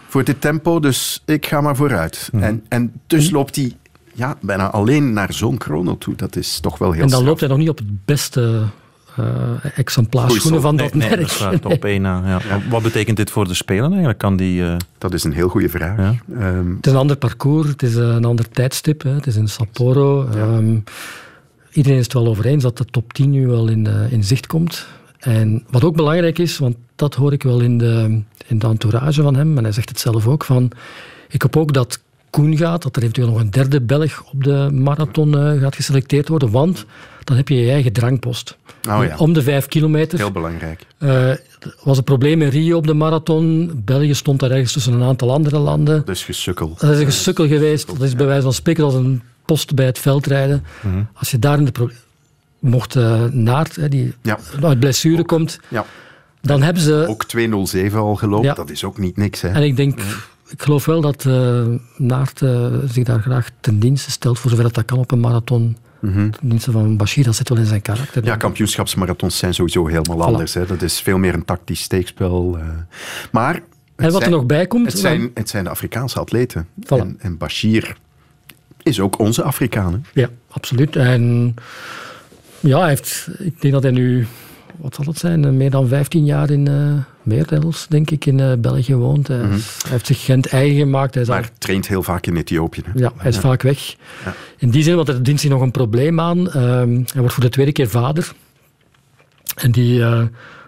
voor 0.08 0.24
dit 0.24 0.42
tempo, 0.42 0.80
dus 0.80 1.22
ik 1.26 1.46
ga 1.46 1.62
maar 1.62 1.76
vooruit. 1.76 2.30
Mhm. 2.32 2.44
En, 2.44 2.64
en 2.70 2.92
dus 3.08 3.30
loopt 3.30 3.56
hij 3.56 3.76
ja, 4.14 4.38
bijna 4.42 4.72
alleen 4.72 5.14
naar 5.14 5.34
zo'n 5.34 5.62
chrono 5.62 5.98
toe. 5.98 6.16
Dat 6.16 6.36
is 6.36 6.60
toch 6.60 6.78
wel 6.78 6.92
heel 6.92 7.04
En 7.04 7.10
dan 7.10 7.24
loopt 7.24 7.40
hij 7.40 7.50
nog 7.50 7.58
niet 7.58 7.70
op 7.70 7.78
het 7.78 8.06
beste 8.06 8.64
uh, 9.20 9.26
exemplaar 9.76 10.32
schoenen 10.32 10.62
van 10.62 10.76
dat 10.76 10.94
nee, 10.94 11.10
merk. 11.10 11.40
Nee, 11.40 11.60
dat 11.60 11.66
op 11.66 11.86
één 11.86 12.02
na. 12.02 12.22
Ja. 12.26 12.62
Wat 12.70 12.84
betekent 12.84 13.18
dit 13.18 13.32
voor 13.32 13.48
de 13.48 13.54
Spelen 13.54 13.90
eigenlijk? 13.90 14.18
Kan 14.18 14.36
die, 14.36 14.62
uh... 14.62 14.76
Dat 14.98 15.14
is 15.14 15.24
een 15.24 15.34
heel 15.34 15.50
goede 15.50 15.70
vraag. 15.70 15.98
Ja. 15.98 16.16
Um... 16.58 16.76
Het 16.76 16.86
is 16.86 16.92
een 16.92 16.98
ander 16.98 17.18
parcours, 17.18 17.68
het 17.68 17.84
is 17.84 17.96
een 17.96 18.26
ander 18.26 18.50
tijdstip. 18.50 19.04
Hè. 19.04 19.10
Het 19.10 19.28
is 19.28 19.36
in 19.36 19.48
Sapporo. 19.48 20.28
Ja. 20.34 20.42
Um, 20.42 20.84
iedereen 21.72 21.98
is 21.98 22.04
het 22.04 22.14
wel 22.14 22.28
over 22.28 22.46
eens 22.46 22.64
dat 22.64 22.78
de 22.78 22.86
top 22.86 23.14
10 23.14 23.30
nu 23.30 23.48
wel 23.48 23.68
in, 23.68 23.88
uh, 23.88 24.12
in 24.12 24.24
zicht 24.24 24.48
komt. 24.48 24.88
En 25.20 25.64
wat 25.70 25.84
ook 25.84 25.96
belangrijk 25.96 26.40
is, 26.40 26.58
want 26.58 26.76
dat 26.96 27.16
hoor 27.16 27.34
ik 27.34 27.44
wel 27.44 27.60
in 27.60 27.78
de, 27.78 28.22
in 28.48 28.60
de 28.60 28.68
entourage 28.68 29.22
van 29.22 29.36
hem, 29.36 29.58
en 29.58 29.64
hij 29.64 29.74
zegt 29.74 29.90
het 29.90 30.00
zelf 30.00 30.28
ook, 30.28 30.44
van 30.44 30.72
ik 31.30 31.42
hoop 31.42 31.58
ook 31.58 31.74
dat 31.74 32.00
Koen 32.30 32.58
gaat, 32.58 32.84
dat 32.84 32.96
er 32.96 33.02
eventueel 33.02 33.28
nog 33.28 33.40
een 33.40 33.52
derde 33.52 33.82
Belg 33.82 34.24
op 34.34 34.44
de 34.44 34.70
marathon 34.74 35.34
gaat 35.60 35.76
geselecteerd 35.76 36.28
worden, 36.28 36.52
want 36.52 36.86
dan 37.26 37.38
heb 37.38 37.48
je 37.48 37.56
je 37.56 37.72
eigen 37.72 37.94
drangpost. 37.94 38.58
Oh 38.90 39.04
ja. 39.04 39.18
Om 39.18 39.34
de 39.34 39.42
vijf 39.42 39.66
kilometer. 39.66 40.18
Heel 40.18 40.32
belangrijk. 40.32 40.86
Uh, 41.00 41.32
was 41.84 41.98
een 41.98 42.04
probleem 42.04 42.42
in 42.42 42.50
Rio 42.50 42.78
op 42.78 42.88
de 42.88 42.94
marathon. 42.94 43.72
België 43.86 44.14
stond 44.14 44.40
daar 44.40 44.52
ergens 44.52 44.74
tussen 44.74 44.94
een 44.94 45.04
aantal 45.04 45.32
andere 45.32 45.58
landen. 45.58 46.06
Dat 46.06 46.16
is 46.16 46.24
gesukkel. 46.24 46.76
Dat 46.78 46.92
is 46.92 47.00
een 47.00 47.06
gesukkel 47.06 47.48
geweest. 47.48 47.88
Dat 47.88 48.02
is 48.02 48.16
bij 48.16 48.26
wijze 48.26 48.42
van 48.42 48.54
spreken 48.54 48.84
als 48.84 48.94
een 48.94 49.22
post 49.46 49.76
bij 49.76 49.86
het 49.86 50.00
veldrijden. 50.00 50.66
Mm 50.82 50.92
-hmm. 50.92 51.08
Als 51.14 51.32
je 51.32 51.40
daar 51.40 51.58
in 51.58 51.66
de. 51.66 51.92
Mocht 52.60 52.96
uh, 52.96 53.24
Naart, 53.24 53.92
die 53.92 54.14
ja. 54.22 54.40
uit 54.62 54.80
blessure 54.80 55.20
ook. 55.20 55.28
komt, 55.28 55.60
ja. 55.68 55.86
dan 56.42 56.62
hebben 56.62 56.84
ze... 56.84 57.06
Ook 57.08 57.26
2.07 57.90 57.96
al 57.96 58.16
gelopen, 58.16 58.48
ja. 58.48 58.54
dat 58.54 58.70
is 58.70 58.84
ook 58.84 58.98
niet 58.98 59.18
niks. 59.18 59.42
Hè? 59.42 59.50
En 59.50 59.64
ik 59.64 59.76
denk... 59.76 60.00
Ik 60.50 60.62
geloof 60.62 60.86
wel 60.86 61.02
dat 61.02 61.24
uh, 61.24 61.66
Naart 61.98 62.42
zich 62.88 63.04
daar 63.04 63.22
graag 63.22 63.50
ten 63.60 63.80
dienste 63.80 64.12
stelt, 64.12 64.40
voor 64.40 64.50
zover 64.50 64.74
dat 64.74 64.86
kan 64.86 64.98
op 64.98 65.12
een 65.12 65.20
marathon. 65.20 65.78
Mm-hmm. 66.06 66.32
Ten 66.32 66.50
dienste 66.50 66.72
van 66.72 66.98
Bashir, 66.98 67.24
dat 67.24 67.36
zit 67.36 67.50
wel 67.50 67.58
in 67.58 67.66
zijn 67.66 67.82
karakter. 67.82 68.26
Ja, 68.26 68.36
kampioenschapsmarathons 68.36 69.38
zijn 69.38 69.54
sowieso 69.54 69.88
helemaal 69.88 70.18
voilà. 70.18 70.32
anders. 70.32 70.54
Hè. 70.54 70.66
Dat 70.66 70.82
is 70.82 71.00
veel 71.02 71.18
meer 71.18 71.34
een 71.34 71.46
tactisch 71.46 71.82
steekspel. 71.82 72.58
Uh. 72.58 72.64
Maar... 73.32 73.54
En 73.96 74.12
wat 74.12 74.12
zijn, 74.12 74.24
er 74.24 74.30
nog 74.30 74.46
bij 74.46 74.68
komt... 74.68 74.86
Het 74.86 75.00
zijn, 75.00 75.32
het 75.34 75.50
zijn 75.50 75.64
de 75.64 75.70
Afrikaanse 75.70 76.20
atleten. 76.20 76.68
Voilà. 76.80 76.88
En, 76.88 77.16
en 77.20 77.38
Bashir 77.38 77.98
is 78.84 79.00
ook 79.00 79.20
onze 79.20 79.44
Afrikaan. 79.44 80.06
Ja, 80.14 80.30
absoluut. 80.50 80.96
En 80.96 81.56
ja, 82.60 82.80
hij 82.80 82.90
heeft, 82.90 83.30
ik 83.40 83.62
denk 83.62 83.74
dat 83.74 83.84
hij 83.84 83.92
nu, 83.92 84.28
wat 84.78 84.96
zal 84.96 85.06
het 85.06 85.18
zijn, 85.18 85.58
meer 85.58 85.70
dan 85.70 85.88
15 85.88 86.26
jaar 86.26 86.50
in, 86.50 86.70
uh, 87.26 87.72
denk 87.90 88.10
ik, 88.10 88.26
in 88.26 88.38
uh, 88.38 88.52
België 88.58 88.96
woont. 88.96 89.28
Hij, 89.28 89.38
mm-hmm. 89.38 89.52
hij, 89.52 89.92
heeft 89.92 90.06
zich 90.06 90.24
Gent 90.24 90.48
eigen 90.48 90.78
gemaakt. 90.78 91.14
Hij 91.14 91.24
is 91.24 91.30
maar 91.30 91.42
al, 91.42 91.50
traint 91.58 91.88
heel 91.88 92.04
vaak 92.04 92.26
in 92.28 92.36
Ethiopië. 92.36 92.82
Hè? 92.86 93.00
Ja, 93.00 93.12
hij 93.18 93.30
is 93.30 93.36
ja. 93.36 93.42
vaak 93.42 93.62
weg. 93.62 93.96
Ja. 94.26 94.34
In 94.58 94.70
die 94.70 94.84
zin, 94.84 94.96
want 94.96 95.08
er 95.08 95.24
dient 95.24 95.40
zich 95.40 95.50
nog 95.50 95.62
een 95.62 95.72
probleem 95.72 96.20
aan. 96.20 96.38
Um, 96.38 97.04
hij 97.12 97.20
wordt 97.20 97.34
voor 97.34 97.44
de 97.44 97.50
tweede 97.50 97.72
keer 97.72 97.90
vader. 97.90 98.32
En 99.56 99.72
die 99.72 100.04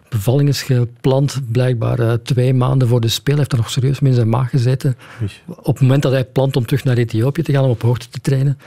bevalling 0.09 0.49
is 0.49 0.61
gepland 0.61 1.41
blijkbaar 1.51 2.21
twee 2.21 2.53
maanden 2.53 2.87
voor 2.87 3.01
de 3.01 3.07
speel. 3.07 3.35
Hij 3.35 3.43
heeft 3.43 3.51
er 3.51 3.57
nog 3.57 3.69
serieus 3.69 3.99
mee 3.99 4.09
in 4.11 4.17
zijn 4.17 4.29
maag 4.29 4.49
gezeten. 4.49 4.97
Op 5.45 5.65
het 5.73 5.81
moment 5.81 6.01
dat 6.01 6.11
hij 6.11 6.25
plant 6.25 6.55
om 6.55 6.65
terug 6.65 6.83
naar 6.83 6.97
Ethiopië 6.97 7.41
te 7.41 7.51
gaan 7.51 7.63
om 7.63 7.69
op 7.69 7.81
hoogte 7.81 8.09
te 8.09 8.19
trainen. 8.19 8.57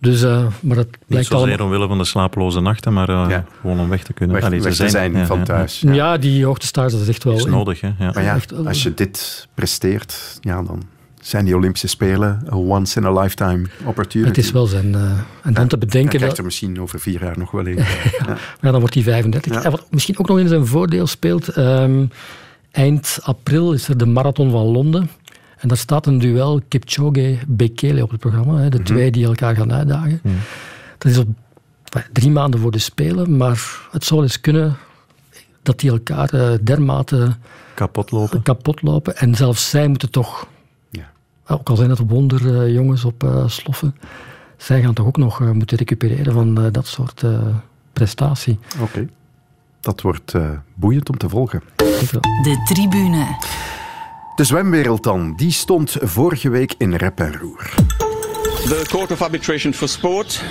Dus, 0.00 0.22
uh, 0.22 0.46
maar 0.60 0.76
dat 0.76 0.86
Niet 0.86 0.98
blijkt 1.06 1.26
zozeer 1.26 1.46
allemaal... 1.46 1.66
omwille 1.66 1.88
van 1.88 1.98
de 1.98 2.04
slapeloze 2.04 2.60
nachten, 2.60 2.92
maar 2.92 3.10
uh, 3.10 3.26
Ja. 3.28 3.44
gewoon 3.60 3.80
om 3.80 3.88
weg 3.88 4.02
te 4.02 4.12
kunnen. 4.12 4.36
Weg, 4.36 4.44
Allee, 4.44 4.62
weg 4.62 4.74
ze 4.74 4.84
te 4.84 4.90
zijn 4.90 5.12
ja, 5.12 5.26
van 5.26 5.38
ja, 5.38 5.44
thuis. 5.44 5.80
Ja. 5.80 5.92
Ja. 5.92 6.16
die 6.16 6.44
hoogtestage, 6.44 6.90
dat 6.90 7.00
is 7.00 7.08
echt 7.08 7.24
wel... 7.24 7.34
Is 7.34 7.44
nodig, 7.44 7.80
hè? 7.80 7.88
Ja. 7.98 8.10
Maar 8.14 8.22
ja, 8.22 8.34
Echt 8.34 8.66
als 8.66 8.82
je 8.82 8.94
dit 8.94 9.48
presteert, 9.54 10.38
ja, 10.40 10.62
dan 10.62 10.82
zijn 11.20 11.44
die 11.44 11.56
Olympische 11.56 11.86
Spelen 11.86 12.42
een 12.46 12.56
once 12.56 13.00
in 13.00 13.06
a 13.06 13.20
lifetime 13.20 13.66
opportunity. 13.84 14.28
Het 14.28 14.38
is 14.38 14.50
wel 14.50 14.66
zijn... 14.66 14.86
Uh, 14.86 15.02
en 15.42 15.54
dan 15.54 15.54
te 15.54 15.66
Dan 15.66 15.78
bedenken... 15.78 16.08
krijgt 16.08 16.28
Dat, 16.28 16.38
er 16.38 16.44
misschien 16.44 16.80
over 16.80 17.00
vier 17.00 17.22
jaar 17.22 17.38
nog 17.38 17.50
wel 17.50 17.66
een. 17.66 17.76
ja, 18.60 18.70
dan 18.70 18.80
wordt 18.80 18.94
hij 18.94 19.02
35. 19.02 19.52
Ja. 19.52 19.62
En 19.62 19.70
wat 19.70 19.86
misschien 19.90 20.18
ook 20.18 20.28
nog 20.28 20.38
in 20.38 20.48
zijn 20.48 20.66
voordeel 20.66 21.06
speelt... 21.06 21.56
Um, 21.56 22.10
eind 22.70 23.18
april 23.22 23.72
is 23.72 23.88
er 23.88 23.96
de 23.98 24.06
Marathon 24.06 24.50
van 24.50 24.64
Londen. 24.64 25.10
En 25.58 25.68
daar 25.68 25.76
staat 25.76 26.06
een 26.06 26.18
duel 26.18 26.60
Kipchoge-Bekele 26.68 28.02
op 28.02 28.10
het 28.10 28.20
programma. 28.20 28.56
Hè, 28.58 28.68
de 28.68 28.76
Mhm. 28.76 28.86
twee 28.86 29.10
die 29.10 29.24
elkaar 29.26 29.56
gaan 29.56 29.72
uitdagen. 29.72 30.20
Dat 30.98 31.12
is 31.12 31.18
op 31.18 31.28
drie 32.12 32.30
maanden 32.30 32.60
voor 32.60 32.70
de 32.70 32.78
Spelen. 32.78 33.36
Maar 33.36 33.88
het 33.90 34.04
zou 34.04 34.22
eens 34.22 34.40
kunnen 34.40 34.76
dat 35.62 35.80
die 35.80 35.90
elkaar 35.90 36.34
uh, 36.34 36.50
dermate 36.62 37.36
Kapot 37.74 38.10
lopen. 38.10 38.42
kapot 38.42 38.82
lopen. 38.82 39.16
En 39.16 39.34
zelfs 39.34 39.70
zij 39.70 39.88
moeten 39.88 40.10
toch... 40.10 40.46
Ja. 40.90 41.10
Ook 41.46 41.68
al 41.68 41.76
zijn 41.76 41.90
het 41.90 41.98
wonderjongens 42.06 43.04
op 43.04 43.24
uh, 43.24 43.48
sloffen. 43.48 43.94
Zij 44.56 44.82
gaan 44.82 44.94
toch 44.94 45.06
ook 45.06 45.16
nog 45.16 45.40
uh, 45.40 45.50
moeten 45.50 45.76
recupereren 45.78 46.32
van 46.32 46.60
uh, 46.64 46.66
dat 46.72 46.86
soort 46.86 47.24
prestatie. 47.92 48.58
Oké. 48.74 48.82
Okay. 48.82 49.08
Dat 49.80 50.00
wordt 50.00 50.34
boeiend 50.74 51.08
om 51.08 51.16
te 51.18 51.28
volgen. 51.28 51.62
De 52.42 52.62
tribune. 52.64 53.26
De 54.38 54.44
zwemwereld 54.44 55.02
dan, 55.02 55.34
die 55.36 55.52
stond 55.52 55.96
vorige 56.00 56.48
week 56.48 56.74
in 56.76 56.94
rep 56.94 57.20
en 57.20 57.36
roer. 57.38 57.74
The 58.68 58.84
Court 58.90 59.12
of 59.12 59.22
Arbitration 59.22 59.74
for 59.74 59.88
Sport 59.88 60.42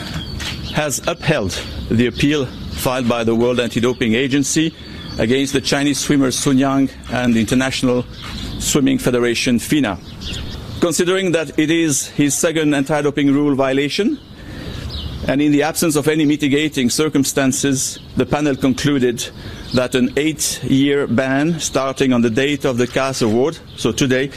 has 0.73 0.99
upheld 1.07 1.61
the 1.95 2.07
appeal 2.07 2.47
filed 2.71 3.07
by 3.07 3.23
the 3.23 3.35
World 3.35 3.59
Anti-Doping 3.59 4.15
Agency 4.15 4.73
against 5.17 5.53
the 5.53 5.61
Chinese 5.61 5.99
swimmer 5.99 6.31
Sun 6.31 6.57
Yang 6.57 6.89
and 7.11 7.33
the 7.33 7.39
International 7.39 8.05
Swimming 8.57 8.99
Federation 8.99 9.59
FINA. 9.59 9.97
Considering 10.79 11.31
that 11.31 11.57
it 11.57 11.69
is 11.69 12.07
his 12.07 12.39
second 12.39 12.73
anti-doping 12.73 13.33
rule 13.33 13.55
violation, 13.55 14.19
and 15.27 15.41
in 15.41 15.51
the 15.51 15.63
absence 15.63 15.99
of 15.99 16.07
any 16.07 16.25
mitigating 16.25 16.89
circumstances, 16.89 17.99
the 18.17 18.25
panel 18.25 18.55
concluded 18.55 19.31
that 19.73 19.95
an 19.95 20.11
eight-year 20.13 21.13
ban 21.13 21.55
starting 21.59 22.13
on 22.13 22.21
the 22.21 22.31
date 22.31 22.69
of 22.69 22.77
the 22.77 22.87
CAS 22.87 23.21
award, 23.21 23.61
so 23.75 23.93
today, 23.93 24.29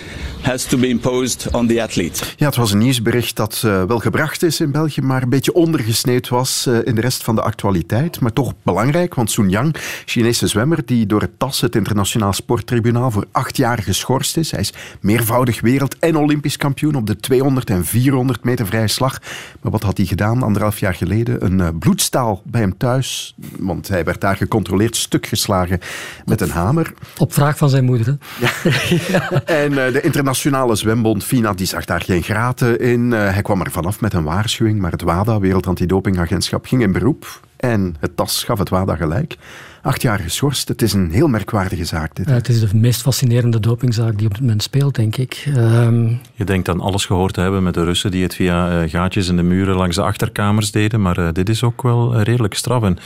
has 0.43 0.65
to 0.65 0.79
be 0.79 0.87
imposed 0.87 1.49
on 1.53 1.67
the 1.67 1.83
athlete. 1.83 2.25
Ja, 2.37 2.47
het 2.47 2.57
was 2.57 2.73
een 2.73 2.79
nieuwsbericht 2.79 3.37
dat 3.37 3.63
uh, 3.65 3.83
wel 3.85 3.99
gebracht 3.99 4.43
is 4.43 4.61
in 4.61 4.71
België, 4.71 5.01
maar 5.01 5.23
een 5.23 5.29
beetje 5.29 5.53
ondergesneeuwd 5.53 6.29
was 6.29 6.67
uh, 6.69 6.79
in 6.85 6.95
de 6.95 7.01
rest 7.01 7.23
van 7.23 7.35
de 7.35 7.43
actualiteit. 7.43 8.21
Maar 8.21 8.33
toch 8.33 8.53
belangrijk, 8.63 9.15
want 9.15 9.31
Sun 9.31 9.51
Yang, 9.51 9.77
Chinese 10.05 10.47
zwemmer, 10.47 10.79
die 10.85 11.07
door 11.07 11.21
het 11.21 11.39
TAS, 11.39 11.61
het 11.61 11.77
Internationaal 11.77 12.33
Sporttribunaal, 12.33 13.11
voor 13.11 13.27
acht 13.33 13.57
jaar 13.57 13.83
geschorst 13.83 14.37
is. 14.37 14.51
Hij 14.51 14.61
is 14.61 14.73
meervoudig 15.01 15.61
wereld- 15.61 15.99
en 15.99 16.17
olympisch 16.17 16.57
kampioen 16.57 16.95
op 16.95 17.07
de 17.07 17.17
200 17.17 17.71
en 17.71 17.85
400 17.85 18.45
meter 18.45 18.67
vrije 18.67 18.89
slag. 18.89 19.19
Maar 19.61 19.73
wat 19.73 19.83
had 19.83 19.97
hij 19.97 20.07
gedaan 20.07 20.43
anderhalf 20.43 20.79
jaar 20.79 20.95
geleden? 20.95 21.45
Een 21.45 21.59
uh, 21.59 21.69
bloedstaal 21.79 22.43
bij 22.45 22.61
hem 22.61 22.77
thuis, 22.77 23.35
want 23.73 23.89
hij 23.89 24.05
werd 24.05 24.21
daar 24.21 24.37
gecontroleerd, 24.37 24.97
stuk 24.97 25.27
geslagen 25.27 25.81
met 26.25 26.41
een 26.41 26.51
hamer. 26.51 26.93
Op 27.19 27.33
vraag 27.33 27.57
van 27.57 27.69
zijn 27.69 27.85
moeder. 27.85 28.07
Hè? 28.07 28.47
Ja. 28.47 29.31
en 29.65 29.71
de 29.93 30.01
Internationale 30.01 30.77
Zwembond 30.77 31.25
FINA 31.25 31.53
die 31.53 31.67
zag 31.67 31.85
daar 31.85 32.01
geen 32.01 32.23
graten 32.23 32.81
in. 32.81 33.11
Uh, 33.11 33.33
hij 33.33 33.43
kwam 33.43 33.61
er 33.61 33.71
vanaf 33.71 34.01
met 34.01 34.13
een 34.13 34.25
waarschuwing, 34.25 34.81
maar 34.81 34.91
het 34.91 35.03
WADA, 35.03 35.39
Wereld 35.39 35.67
Antidopingagentschap, 35.67 36.67
ging 36.67 36.83
in 36.83 36.93
beroep. 36.93 37.41
En 37.61 37.97
het 37.99 38.17
TAS 38.17 38.45
gaf 38.45 38.59
het 38.59 38.69
WADA 38.69 38.97
gelijk. 38.97 39.37
Acht 39.83 40.03
jaar 40.03 40.19
geschorst. 40.19 40.69
Het 40.69 40.83
is 40.83 40.93
een 40.93 41.11
heel 41.11 41.29
merkwaardige 41.29 41.85
zaak. 41.85 42.15
Dit, 42.15 42.29
ja, 42.29 42.35
het 42.35 42.49
is 42.49 42.61
de 42.61 42.77
meest 42.77 43.03
fascinerende 43.03 43.61
dopingzaak 43.61 44.19
die 44.19 44.27
op 44.27 44.33
dit 44.33 44.41
moment 44.41 44.63
speelt, 44.63 44.95
denk 44.95 45.17
ik. 45.17 45.45
Um... 45.57 46.21
Je 46.35 46.45
denkt 46.45 46.69
aan 46.69 46.81
alles 46.81 47.05
gehoord 47.05 47.35
te 47.35 47.41
hebben 47.41 47.63
met 47.63 47.75
de 47.75 47.85
Russen 47.85 48.11
die 48.11 48.23
het 48.23 48.35
via 48.35 48.83
uh, 48.83 48.91
gaatjes 48.91 49.29
in 49.29 49.37
de 49.37 49.43
muren 49.43 49.77
langs 49.77 49.97
de 49.97 50.03
achterkamers 50.03 50.71
deden. 50.71 51.03
Maar 51.03 51.19
uh, 51.19 51.29
dit 51.33 51.49
is 51.49 51.63
ook 51.63 51.83
wel 51.83 52.21
redelijk 52.21 52.55
straf. 52.55 52.83
En 52.83 52.99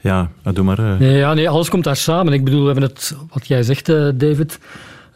ja, 0.00 0.30
doe 0.52 0.64
maar. 0.64 0.80
Nee, 0.98 1.16
ja, 1.16 1.34
nee, 1.34 1.48
alles 1.48 1.68
komt 1.68 1.84
daar 1.84 1.96
samen. 1.96 2.32
Ik 2.32 2.44
bedoel, 2.44 2.60
we 2.60 2.70
hebben 2.70 2.88
het, 2.88 3.16
wat 3.32 3.46
jij 3.46 3.62
zegt, 3.62 3.86
David. 4.14 4.58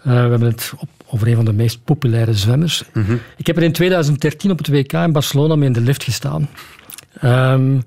we 0.03 0.11
hebben 0.11 0.41
het 0.41 0.72
op 0.78 0.89
over 1.14 1.28
een 1.28 1.37
van 1.37 1.45
de 1.45 1.53
meest 1.53 1.85
populaire 1.85 2.35
zwemmers. 2.35 2.85
Mm-hmm. 2.93 3.20
Ik 3.37 3.47
heb 3.47 3.57
er 3.57 3.62
in 3.62 3.72
2013 3.72 4.51
op 4.51 4.59
het 4.59 4.68
WK 4.68 4.93
in 4.93 5.12
Barcelona 5.12 5.57
mee 5.57 5.66
in 5.66 5.72
de 5.72 5.80
lift 5.80 6.05
gestaan. 6.05 6.49
Um, 7.23 7.83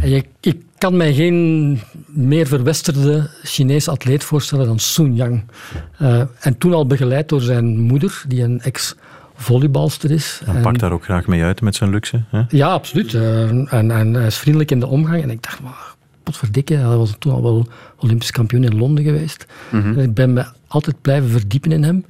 en 0.00 0.08
je, 0.10 0.24
ik 0.40 0.56
kan 0.78 0.96
mij 0.96 1.14
geen 1.14 1.80
meer 2.06 2.46
verwesterde 2.46 3.30
Chinese 3.42 3.90
atleet 3.90 4.24
voorstellen 4.24 4.66
dan 4.66 4.78
Sun 4.78 5.14
Yang. 5.14 5.44
Uh, 6.02 6.22
en 6.40 6.58
toen 6.58 6.72
al 6.72 6.86
begeleid 6.86 7.28
door 7.28 7.40
zijn 7.40 7.80
moeder, 7.80 8.22
die 8.28 8.42
een 8.42 8.60
ex 8.60 8.94
volleybalster 9.34 10.10
is. 10.10 10.40
Hij 10.44 10.62
pakt 10.62 10.80
daar 10.80 10.92
ook 10.92 11.04
graag 11.04 11.26
mee 11.26 11.42
uit 11.42 11.60
met 11.60 11.74
zijn 11.74 11.90
luxe. 11.90 12.22
Hè? 12.28 12.42
Ja, 12.48 12.68
absoluut. 12.68 13.12
Uh, 13.12 13.42
en, 13.72 13.90
en 13.90 14.14
hij 14.14 14.26
is 14.26 14.36
vriendelijk 14.36 14.70
in 14.70 14.80
de 14.80 14.86
omgang. 14.86 15.22
En 15.22 15.30
ik 15.30 15.42
dacht, 15.42 15.62
maar 15.62 15.94
potverdikke, 16.22 16.74
hij 16.74 16.96
was 16.96 17.14
toen 17.18 17.32
al 17.32 17.42
wel 17.42 17.66
Olympisch 17.98 18.30
kampioen 18.30 18.64
in 18.64 18.78
Londen 18.78 19.04
geweest. 19.04 19.46
Mm 19.70 19.82
-hmm. 19.82 19.98
Ik 19.98 20.14
ben 20.14 20.32
me 20.32 20.44
altijd 20.66 21.00
blijven 21.00 21.30
verdiepen 21.30 21.72
in 21.72 21.82
hem. 21.82 22.04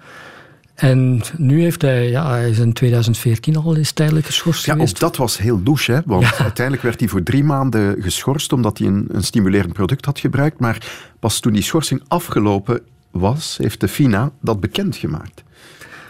En 0.76 1.22
nu 1.36 1.60
heeft 1.60 1.82
hij, 1.82 2.08
ja, 2.08 2.30
hij 2.30 2.50
is 2.50 2.58
in 2.58 2.72
2014 2.72 3.56
al 3.56 3.76
eens 3.76 3.92
tijdelijk 3.92 4.26
geschorst 4.26 4.66
ja, 4.66 4.72
geweest. 4.72 4.94
Ook 4.94 5.00
dat 5.00 5.16
was 5.16 5.38
heel 5.38 5.62
douche, 5.62 5.92
hè? 5.92 6.00
want 6.04 6.22
ja. 6.22 6.38
uiteindelijk 6.38 6.84
werd 6.84 7.00
hij 7.00 7.08
voor 7.08 7.22
drie 7.22 7.44
maanden 7.44 8.02
geschorst 8.02 8.52
omdat 8.52 8.78
hij 8.78 8.86
een, 8.86 9.06
een 9.12 9.22
stimulerend 9.22 9.72
product 9.72 10.04
had 10.04 10.18
gebruikt. 10.18 10.60
Maar 10.60 10.86
pas 11.20 11.40
toen 11.40 11.52
die 11.52 11.62
schorsing 11.62 12.02
afgelopen 12.08 12.80
was, 13.10 13.56
heeft 13.58 13.80
de 13.80 13.88
FINA 13.88 14.30
dat 14.40 14.60
bekendgemaakt. 14.60 15.44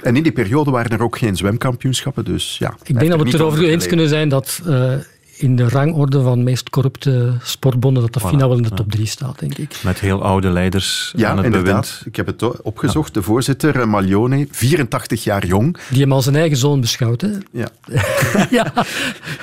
En 0.02 0.16
in 0.16 0.22
die 0.22 0.32
periode 0.32 0.70
waren 0.70 0.90
er 0.90 1.02
ook 1.02 1.18
geen 1.18 1.36
zwemkampioenschappen, 1.36 2.24
dus 2.24 2.58
ja. 2.58 2.76
Ik 2.82 2.98
denk 2.98 3.10
dat 3.10 3.20
we 3.20 3.26
het 3.26 3.34
erover 3.34 3.64
eens 3.64 3.86
kunnen 3.86 4.08
zijn 4.08 4.28
dat 4.28 4.60
uh, 4.66 4.94
in 5.36 5.56
de 5.56 5.68
rangorde 5.68 6.22
van 6.22 6.42
meest 6.42 6.70
corrupte 6.70 7.32
sportbonden 7.42 8.02
dat 8.02 8.12
de 8.12 8.20
voilà, 8.20 8.28
FINA 8.28 8.48
wel 8.48 8.56
in 8.56 8.62
de 8.62 8.70
top 8.70 8.90
3 8.90 9.06
staat, 9.06 9.38
denk 9.38 9.58
ik. 9.58 9.80
Met 9.84 10.00
heel 10.00 10.22
oude 10.22 10.50
leiders 10.50 11.12
ja, 11.16 11.30
aan 11.30 11.36
het 11.36 11.46
inderdaad. 11.46 11.80
bewind. 11.80 12.02
Ik 12.06 12.16
heb 12.16 12.26
het 12.26 12.62
opgezocht. 12.62 13.14
De 13.14 13.22
voorzitter, 13.22 13.88
Maglione, 13.88 14.46
84 14.50 15.24
jaar 15.24 15.46
jong. 15.46 15.76
Die 15.90 16.00
hem 16.00 16.12
als 16.12 16.24
zijn 16.24 16.36
eigen 16.36 16.56
zoon 16.56 16.80
beschouwt, 16.80 17.20
hè? 17.20 17.30
Ja. 17.52 17.68
ja. 18.50 18.72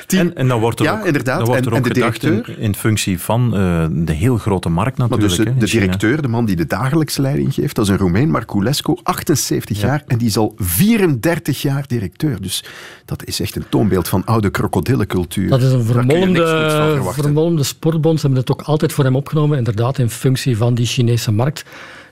En, 0.07 0.35
en 0.35 0.47
dan 0.47 0.59
wordt 0.59 0.79
er 0.79 0.85
ja, 0.85 0.99
ook, 0.99 1.05
inderdaad. 1.05 1.37
Dan 1.37 1.47
wordt 1.47 1.65
en, 1.65 1.71
ook 1.71 1.77
en 1.77 1.83
de 1.83 1.93
directeur, 1.93 2.49
in, 2.49 2.57
in, 2.57 2.75
functie 2.75 3.19
van 3.19 3.45
uh, 3.45 3.85
de 3.91 4.13
heel 4.13 4.37
grote 4.37 4.69
markt 4.69 4.97
natuurlijk. 4.97 5.29
Maar 5.29 5.37
dus 5.37 5.45
de, 5.45 5.51
hè, 5.51 5.57
de 5.57 5.79
directeur, 5.79 6.21
de 6.21 6.27
man 6.27 6.45
die 6.45 6.55
de 6.55 6.65
dagelijks 6.65 7.17
leiding 7.17 7.53
geeft, 7.53 7.75
dat 7.75 7.85
is 7.85 7.91
een 7.91 7.97
Roemeen, 7.97 8.29
Marculescu, 8.29 8.97
78 9.03 9.79
ja. 9.79 9.87
jaar. 9.87 10.03
En 10.07 10.17
die 10.17 10.27
is 10.27 10.37
al 10.37 10.53
34 10.57 11.61
jaar 11.61 11.83
directeur. 11.87 12.41
Dus 12.41 12.63
dat 13.05 13.25
is 13.25 13.39
echt 13.39 13.55
een 13.55 13.65
toonbeeld 13.69 14.07
van 14.07 14.25
oude 14.25 14.49
krokodillencultuur. 14.49 15.49
Dat 15.49 15.61
is 15.61 15.71
een 15.71 15.82
vermolmde 15.83 16.99
vermolmde 17.01 17.63
sportbond. 17.63 18.19
Ze 18.19 18.25
hebben 18.25 18.45
het 18.45 18.51
ook 18.51 18.61
altijd 18.61 18.93
voor 18.93 19.03
hem 19.03 19.15
opgenomen, 19.15 19.57
inderdaad, 19.57 19.97
in 19.97 20.09
functie 20.09 20.57
van 20.57 20.73
die 20.73 20.85
Chinese 20.85 21.31
markt. 21.31 21.65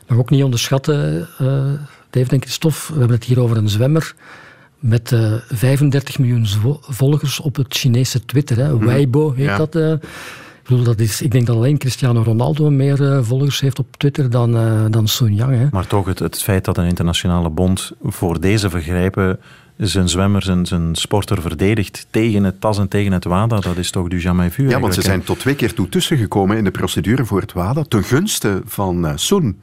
Maar 0.07 0.17
ook 0.17 0.29
niet 0.29 0.43
onderschatten, 0.43 1.27
uh, 1.41 1.47
Dave 2.09 2.31
en 2.31 2.41
Christophe. 2.41 2.93
We 2.93 2.99
hebben 2.99 3.17
het 3.17 3.23
hier 3.23 3.39
over 3.39 3.57
een 3.57 3.69
zwemmer 3.69 4.15
met 4.79 5.11
uh, 5.11 5.33
35 5.47 6.19
miljoen 6.19 6.45
volgers 6.79 7.39
op 7.39 7.55
het 7.55 7.75
Chinese 7.75 8.25
Twitter. 8.25 8.57
Hè. 8.57 8.77
Weibo 8.77 9.31
heet 9.31 9.45
ja. 9.45 9.57
dat. 9.57 9.75
Uh, 9.75 9.91
ik, 9.91 10.67
bedoel, 10.67 10.83
dat 10.83 10.99
is, 10.99 11.21
ik 11.21 11.31
denk 11.31 11.45
dat 11.45 11.55
alleen 11.55 11.77
Cristiano 11.77 12.21
Ronaldo 12.21 12.69
meer 12.69 13.01
uh, 13.01 13.19
volgers 13.21 13.59
heeft 13.59 13.79
op 13.79 13.97
Twitter 13.97 14.29
dan, 14.29 14.51
dan 14.91 15.07
Sun 15.07 15.35
Yang. 15.35 15.55
Hè. 15.55 15.67
Maar 15.71 15.87
toch, 15.87 16.05
het, 16.05 16.19
het 16.19 16.41
feit 16.41 16.65
dat 16.65 16.77
een 16.77 16.85
internationale 16.85 17.49
bond 17.49 17.91
voor 18.03 18.39
deze 18.39 18.69
vergrijpen 18.69 19.39
zijn 19.87 20.09
zwemmer, 20.09 20.43
zijn, 20.43 20.65
zijn 20.65 20.95
sporter 20.95 21.41
verdedigt 21.41 22.07
tegen 22.09 22.43
het 22.43 22.61
TAS 22.61 22.77
en 22.77 22.87
tegen 22.87 23.11
het 23.11 23.23
WADA, 23.23 23.59
dat 23.59 23.77
is 23.77 23.91
toch 23.91 24.07
du 24.07 24.19
jamais 24.19 24.53
vu 24.53 24.69
Ja, 24.69 24.79
want 24.79 24.93
ze 24.93 25.01
zijn 25.01 25.23
tot 25.23 25.39
twee 25.39 25.55
keer 25.55 25.73
toe 25.73 25.89
tussengekomen 25.89 26.57
in 26.57 26.63
de 26.63 26.71
procedure 26.71 27.25
voor 27.25 27.41
het 27.41 27.53
WADA, 27.53 27.83
ten 27.83 28.03
gunste 28.03 28.61
van 28.65 29.05
uh, 29.05 29.11
Sun. 29.15 29.61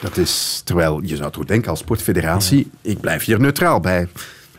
Dat 0.00 0.16
is, 0.16 0.62
terwijl 0.64 1.02
je 1.02 1.16
zou 1.16 1.32
toch 1.32 1.44
denken 1.44 1.70
als 1.70 1.78
sportfederatie, 1.78 2.68
ja. 2.80 2.90
ik 2.90 3.00
blijf 3.00 3.24
hier 3.24 3.40
neutraal 3.40 3.80
bij. 3.80 4.08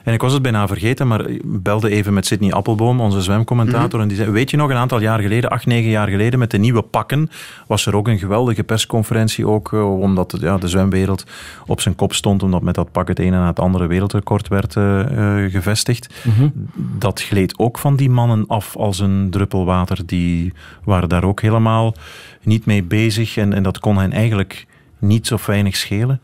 En 0.03 0.13
ik 0.13 0.21
was 0.21 0.33
het 0.33 0.41
bijna 0.41 0.67
vergeten, 0.67 1.07
maar 1.07 1.29
ik 1.29 1.41
belde 1.63 1.89
even 1.89 2.13
met 2.13 2.25
Sidney 2.25 2.51
Appelboom, 2.51 2.99
onze 2.99 3.21
zwemcommentator. 3.21 3.83
Mm-hmm. 3.83 4.01
En 4.01 4.07
die 4.07 4.17
zei, 4.17 4.31
weet 4.31 4.49
je 4.49 4.57
nog, 4.57 4.69
een 4.69 4.75
aantal 4.75 5.01
jaar 5.01 5.19
geleden, 5.19 5.49
acht, 5.49 5.65
negen 5.65 5.89
jaar 5.89 6.07
geleden, 6.07 6.39
met 6.39 6.51
de 6.51 6.57
nieuwe 6.57 6.81
pakken, 6.81 7.29
was 7.67 7.85
er 7.85 7.95
ook 7.95 8.07
een 8.07 8.19
geweldige 8.19 8.63
persconferentie. 8.63 9.47
Ook 9.47 9.71
uh, 9.71 9.99
omdat 9.99 10.37
ja, 10.39 10.57
de 10.57 10.67
zwemwereld 10.67 11.25
op 11.65 11.81
zijn 11.81 11.95
kop 11.95 12.13
stond, 12.13 12.43
omdat 12.43 12.61
met 12.61 12.75
dat 12.75 12.91
pak 12.91 13.07
het 13.07 13.19
ene 13.19 13.37
na 13.37 13.47
het 13.47 13.59
andere 13.59 13.87
wereldrecord 13.87 14.47
werd 14.47 14.75
uh, 14.75 14.99
uh, 15.11 15.51
gevestigd. 15.51 16.13
Mm-hmm. 16.23 16.51
Dat 16.97 17.21
gleed 17.21 17.59
ook 17.59 17.77
van 17.77 17.95
die 17.95 18.09
mannen 18.09 18.47
af 18.47 18.75
als 18.75 18.99
een 18.99 19.27
druppel 19.29 19.65
water. 19.65 20.05
Die 20.05 20.53
waren 20.83 21.09
daar 21.09 21.23
ook 21.23 21.41
helemaal 21.41 21.95
niet 22.43 22.65
mee 22.65 22.83
bezig. 22.83 23.37
En, 23.37 23.53
en 23.53 23.63
dat 23.63 23.79
kon 23.79 23.97
hen 23.97 24.11
eigenlijk 24.11 24.65
niet 24.99 25.33
of 25.33 25.45
weinig 25.45 25.75
schelen. 25.75 26.21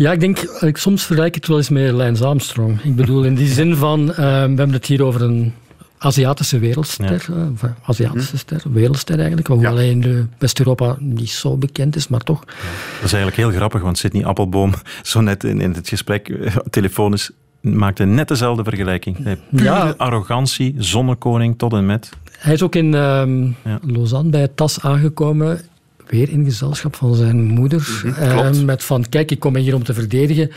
Ja, 0.00 0.12
ik 0.12 0.20
denk, 0.20 0.38
ik, 0.38 0.76
soms 0.76 1.04
vergelijk 1.04 1.34
ik 1.34 1.40
het 1.40 1.50
wel 1.50 1.56
eens 1.56 1.68
met 1.68 1.90
Lance 1.90 2.24
Armstrong. 2.24 2.82
Ik 2.82 2.96
bedoel, 2.96 3.24
in 3.24 3.34
die 3.34 3.48
zin 3.48 3.76
van, 3.76 4.00
uh, 4.00 4.16
we 4.16 4.22
hebben 4.22 4.72
het 4.72 4.86
hier 4.86 5.04
over 5.04 5.22
een 5.22 5.52
Aziatische 5.98 6.58
wereldster, 6.58 7.26
ja. 7.28 7.34
uh, 7.64 7.70
Aziatische 7.82 8.38
ster, 8.38 8.62
wereldster 8.72 9.18
eigenlijk, 9.18 9.46
hoewel 9.46 9.76
hij 9.76 9.90
in 9.90 10.30
West-Europa 10.38 10.96
niet 10.98 11.30
zo 11.30 11.56
bekend 11.56 11.96
is, 11.96 12.08
maar 12.08 12.20
toch. 12.20 12.42
Ja. 12.46 12.52
Dat 12.94 13.04
is 13.04 13.12
eigenlijk 13.12 13.36
heel 13.36 13.50
grappig, 13.50 13.80
want 13.80 13.98
Sidney 13.98 14.24
Appelboom, 14.24 14.72
zo 15.02 15.20
net 15.20 15.44
in, 15.44 15.60
in 15.60 15.72
het 15.72 15.88
gesprek, 15.88 16.52
telefonisch, 16.70 17.30
maakte 17.60 18.04
net 18.04 18.28
dezelfde 18.28 18.64
vergelijking. 18.64 19.16
Pure 19.50 19.64
ja. 19.64 19.94
arrogantie, 19.96 20.74
zonnekoning 20.78 21.58
tot 21.58 21.72
en 21.72 21.86
met. 21.86 22.10
Hij 22.38 22.52
is 22.52 22.62
ook 22.62 22.74
in 22.74 22.94
um, 22.94 23.56
ja. 23.64 23.78
Lausanne 23.82 24.30
bij 24.30 24.48
TAS 24.48 24.80
aangekomen 24.80 25.60
weer 26.10 26.28
in 26.28 26.44
gezelschap 26.44 26.96
van 26.96 27.14
zijn 27.14 27.44
moeder. 27.44 28.02
Mm-hmm, 28.04 28.64
met 28.64 28.84
van, 28.84 29.08
kijk, 29.08 29.30
ik 29.30 29.40
kom 29.40 29.56
hier 29.56 29.74
om 29.74 29.84
te 29.84 29.94
verdedigen. 29.94 30.50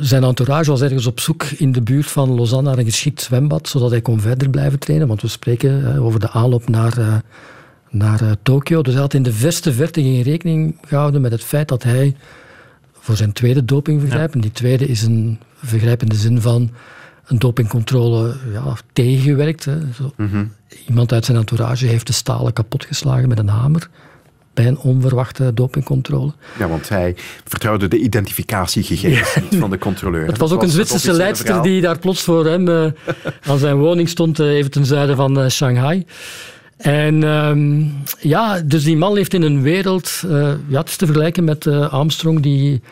Zijn 0.00 0.24
entourage 0.24 0.70
was 0.70 0.80
ergens 0.80 1.06
op 1.06 1.20
zoek 1.20 1.44
in 1.44 1.72
de 1.72 1.82
buurt 1.82 2.06
van 2.06 2.34
Lausanne 2.34 2.68
naar 2.68 2.78
een 2.78 2.84
geschikt 2.84 3.20
zwembad, 3.20 3.68
zodat 3.68 3.90
hij 3.90 4.00
kon 4.00 4.20
verder 4.20 4.50
blijven 4.50 4.78
trainen. 4.78 5.08
Want 5.08 5.22
we 5.22 5.28
spreken 5.28 5.80
uh, 5.80 6.04
over 6.04 6.20
de 6.20 6.30
aanloop 6.30 6.68
naar, 6.68 6.98
uh, 6.98 7.14
naar 7.90 8.22
uh, 8.22 8.30
Tokio. 8.42 8.82
Dus 8.82 8.92
hij 8.92 9.02
had 9.02 9.14
in 9.14 9.22
de 9.22 9.32
verste 9.32 9.72
verte 9.72 10.02
geen 10.02 10.22
rekening 10.22 10.78
gehouden 10.86 11.20
met 11.20 11.32
het 11.32 11.44
feit 11.44 11.68
dat 11.68 11.82
hij 11.82 12.16
voor 12.92 13.16
zijn 13.16 13.32
tweede 13.32 13.64
dopingvergrijp, 13.64 14.28
ja. 14.28 14.34
en 14.34 14.40
die 14.40 14.52
tweede 14.52 14.86
is 14.86 15.02
een 15.02 15.38
vergrijp 15.56 16.02
in 16.02 16.08
de 16.08 16.16
zin 16.16 16.40
van 16.40 16.70
een 17.26 17.38
dopingcontrole 17.38 18.34
ja, 18.52 18.76
tegengewerkt. 18.92 19.64
Hè. 19.64 19.78
Zo. 19.94 20.12
Mm-hmm. 20.16 20.52
Iemand 20.88 21.12
uit 21.12 21.24
zijn 21.24 21.38
entourage 21.38 21.86
heeft 21.86 22.06
de 22.06 22.12
stalen 22.12 22.52
kapotgeslagen 22.52 23.28
met 23.28 23.38
een 23.38 23.48
hamer 23.48 23.88
bij 24.54 24.66
een 24.66 24.78
onverwachte 24.78 25.54
dopingcontrole. 25.54 26.32
Ja, 26.58 26.68
want 26.68 26.88
hij 26.88 27.16
vertrouwde 27.44 27.88
de 27.88 27.98
identificatiegegevens 27.98 29.46
ja. 29.50 29.58
van 29.58 29.70
de 29.70 29.78
controleur. 29.78 30.26
Het 30.26 30.38
was 30.38 30.52
ook 30.52 30.60
was 30.60 30.66
een 30.66 30.74
Zwitserse 30.74 31.12
leidster 31.12 31.62
die 31.62 31.80
daar 31.80 31.98
plots 31.98 32.22
voor 32.22 32.46
hem 32.46 32.68
uh, 32.68 32.86
aan 33.42 33.58
zijn 33.58 33.76
woning 33.76 34.08
stond, 34.08 34.40
uh, 34.40 34.46
even 34.46 34.70
ten 34.70 34.86
zuiden 34.86 35.16
van 35.16 35.40
uh, 35.40 35.48
Shanghai. 35.48 36.06
En 36.76 37.22
um, 37.22 37.94
ja, 38.20 38.60
dus 38.60 38.84
die 38.84 38.96
man 38.96 39.12
leeft 39.12 39.34
in 39.34 39.42
een 39.42 39.62
wereld, 39.62 40.22
ja, 40.68 40.78
het 40.78 40.88
is 40.88 40.96
te 40.96 41.06
vergelijken 41.06 41.44
met 41.44 41.66
Armstrong, 41.66 42.40
die 42.40 42.82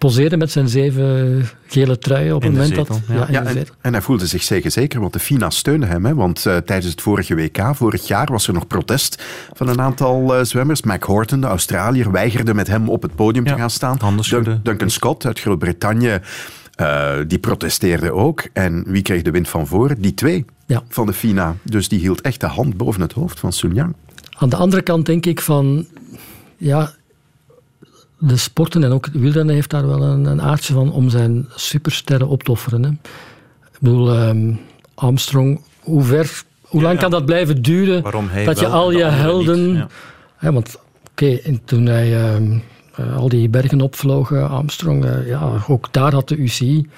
poseerde 0.00 0.36
met 0.36 0.50
zijn 0.50 0.68
zeven 0.68 1.44
gele 1.66 1.98
truien 1.98 2.34
op 2.34 2.42
het 2.42 2.52
moment 2.52 2.68
zetel, 2.68 2.84
dat... 2.84 3.00
Ja. 3.08 3.14
Ja, 3.14 3.26
ja 3.30 3.44
en, 3.44 3.66
en, 3.80 3.92
hij 3.92 4.02
voelde 4.02 4.26
zich 4.26 4.42
zeker 4.42 4.70
zeker, 4.70 5.00
want 5.00 5.12
de 5.12 5.18
FINA 5.18 5.50
steunde 5.50 5.86
hem. 5.86 6.04
Hè, 6.04 6.14
want 6.14 6.44
uh, 6.46 6.56
tijdens 6.56 6.90
het 6.90 7.00
vorige 7.00 7.34
WK, 7.34 7.70
vorig 7.72 8.06
jaar, 8.06 8.26
was 8.26 8.46
er 8.46 8.52
nog 8.52 8.66
protest 8.66 9.22
van 9.52 9.68
een 9.68 9.80
aantal 9.80 10.38
uh, 10.38 10.44
zwemmers. 10.44 10.82
Mac 10.82 11.02
Horton, 11.02 11.40
de 11.40 11.46
Australiër, 11.46 12.10
weigerde 12.10 12.54
met 12.54 12.66
hem 12.66 12.88
op 12.88 13.02
het 13.02 13.14
podium 13.14 13.44
ja, 13.44 13.52
te 13.52 13.58
gaan 13.58 13.70
staan. 13.70 13.98
Dun 14.30 14.60
Duncan 14.62 14.90
Scott 14.90 15.26
uit 15.26 15.40
Groot-Brittannië, 15.40 16.18
uh, 16.80 17.12
die 17.26 17.38
protesteerde 17.38 18.12
ook. 18.12 18.48
En 18.52 18.84
wie 18.86 19.02
kreeg 19.02 19.22
de 19.22 19.30
wind 19.30 19.48
van 19.48 19.66
voor? 19.66 19.94
Die 19.98 20.14
twee 20.14 20.44
ja. 20.66 20.82
van 20.88 21.06
de 21.06 21.12
FINA. 21.12 21.56
Dus 21.62 21.88
die 21.88 22.00
hield 22.00 22.20
echt 22.20 22.40
de 22.40 22.46
hand 22.46 22.76
boven 22.76 23.00
het 23.00 23.12
hoofd 23.12 23.40
van 23.40 23.52
Sun 23.52 23.74
Yang. 23.74 23.94
Aan 24.36 24.48
de 24.48 24.56
andere 24.56 24.82
kant 24.82 25.06
denk 25.06 25.26
ik 25.26 25.40
van... 25.40 25.86
Ja, 26.56 26.92
de 28.20 28.36
sporten 28.36 28.84
en 28.84 28.92
ook 28.92 29.06
wielrennen 29.12 29.54
heeft 29.54 29.70
daar 29.70 29.86
wel 29.86 30.02
een, 30.02 30.24
een 30.24 30.42
aardje 30.42 30.72
van 30.72 30.92
om 30.92 31.10
zijn 31.10 31.48
supersterren 31.54 32.28
op 32.28 32.42
te 32.42 32.50
offeren. 32.50 32.82
Hè. 32.82 32.90
Ik 33.72 33.78
bedoel, 33.80 34.28
um, 34.28 34.60
Armstrong, 34.94 35.60
hoe 35.80 36.02
ver, 36.02 36.42
hoe 36.60 36.80
ja, 36.80 36.86
lang 36.86 36.98
kan 36.98 37.10
dat 37.10 37.24
blijven 37.24 37.62
duren? 37.62 38.02
dat 38.44 38.58
je 38.58 38.66
al 38.66 38.90
je 38.90 39.04
helden... 39.04 39.74
Ja. 39.74 39.88
Ja, 40.40 40.52
want 40.52 40.78
oké, 41.10 41.24
okay, 41.24 41.60
toen 41.64 41.86
hij 41.86 42.34
um, 42.34 42.62
uh, 43.00 43.16
al 43.16 43.28
die 43.28 43.48
bergen 43.48 43.80
opvloog, 43.80 44.30
uh, 44.30 44.52
Armstrong, 44.52 45.04
uh, 45.04 45.28
ja, 45.28 45.64
ook 45.68 45.92
daar 45.92 46.12
had 46.12 46.28
de 46.28 46.36
UCI 46.36 46.88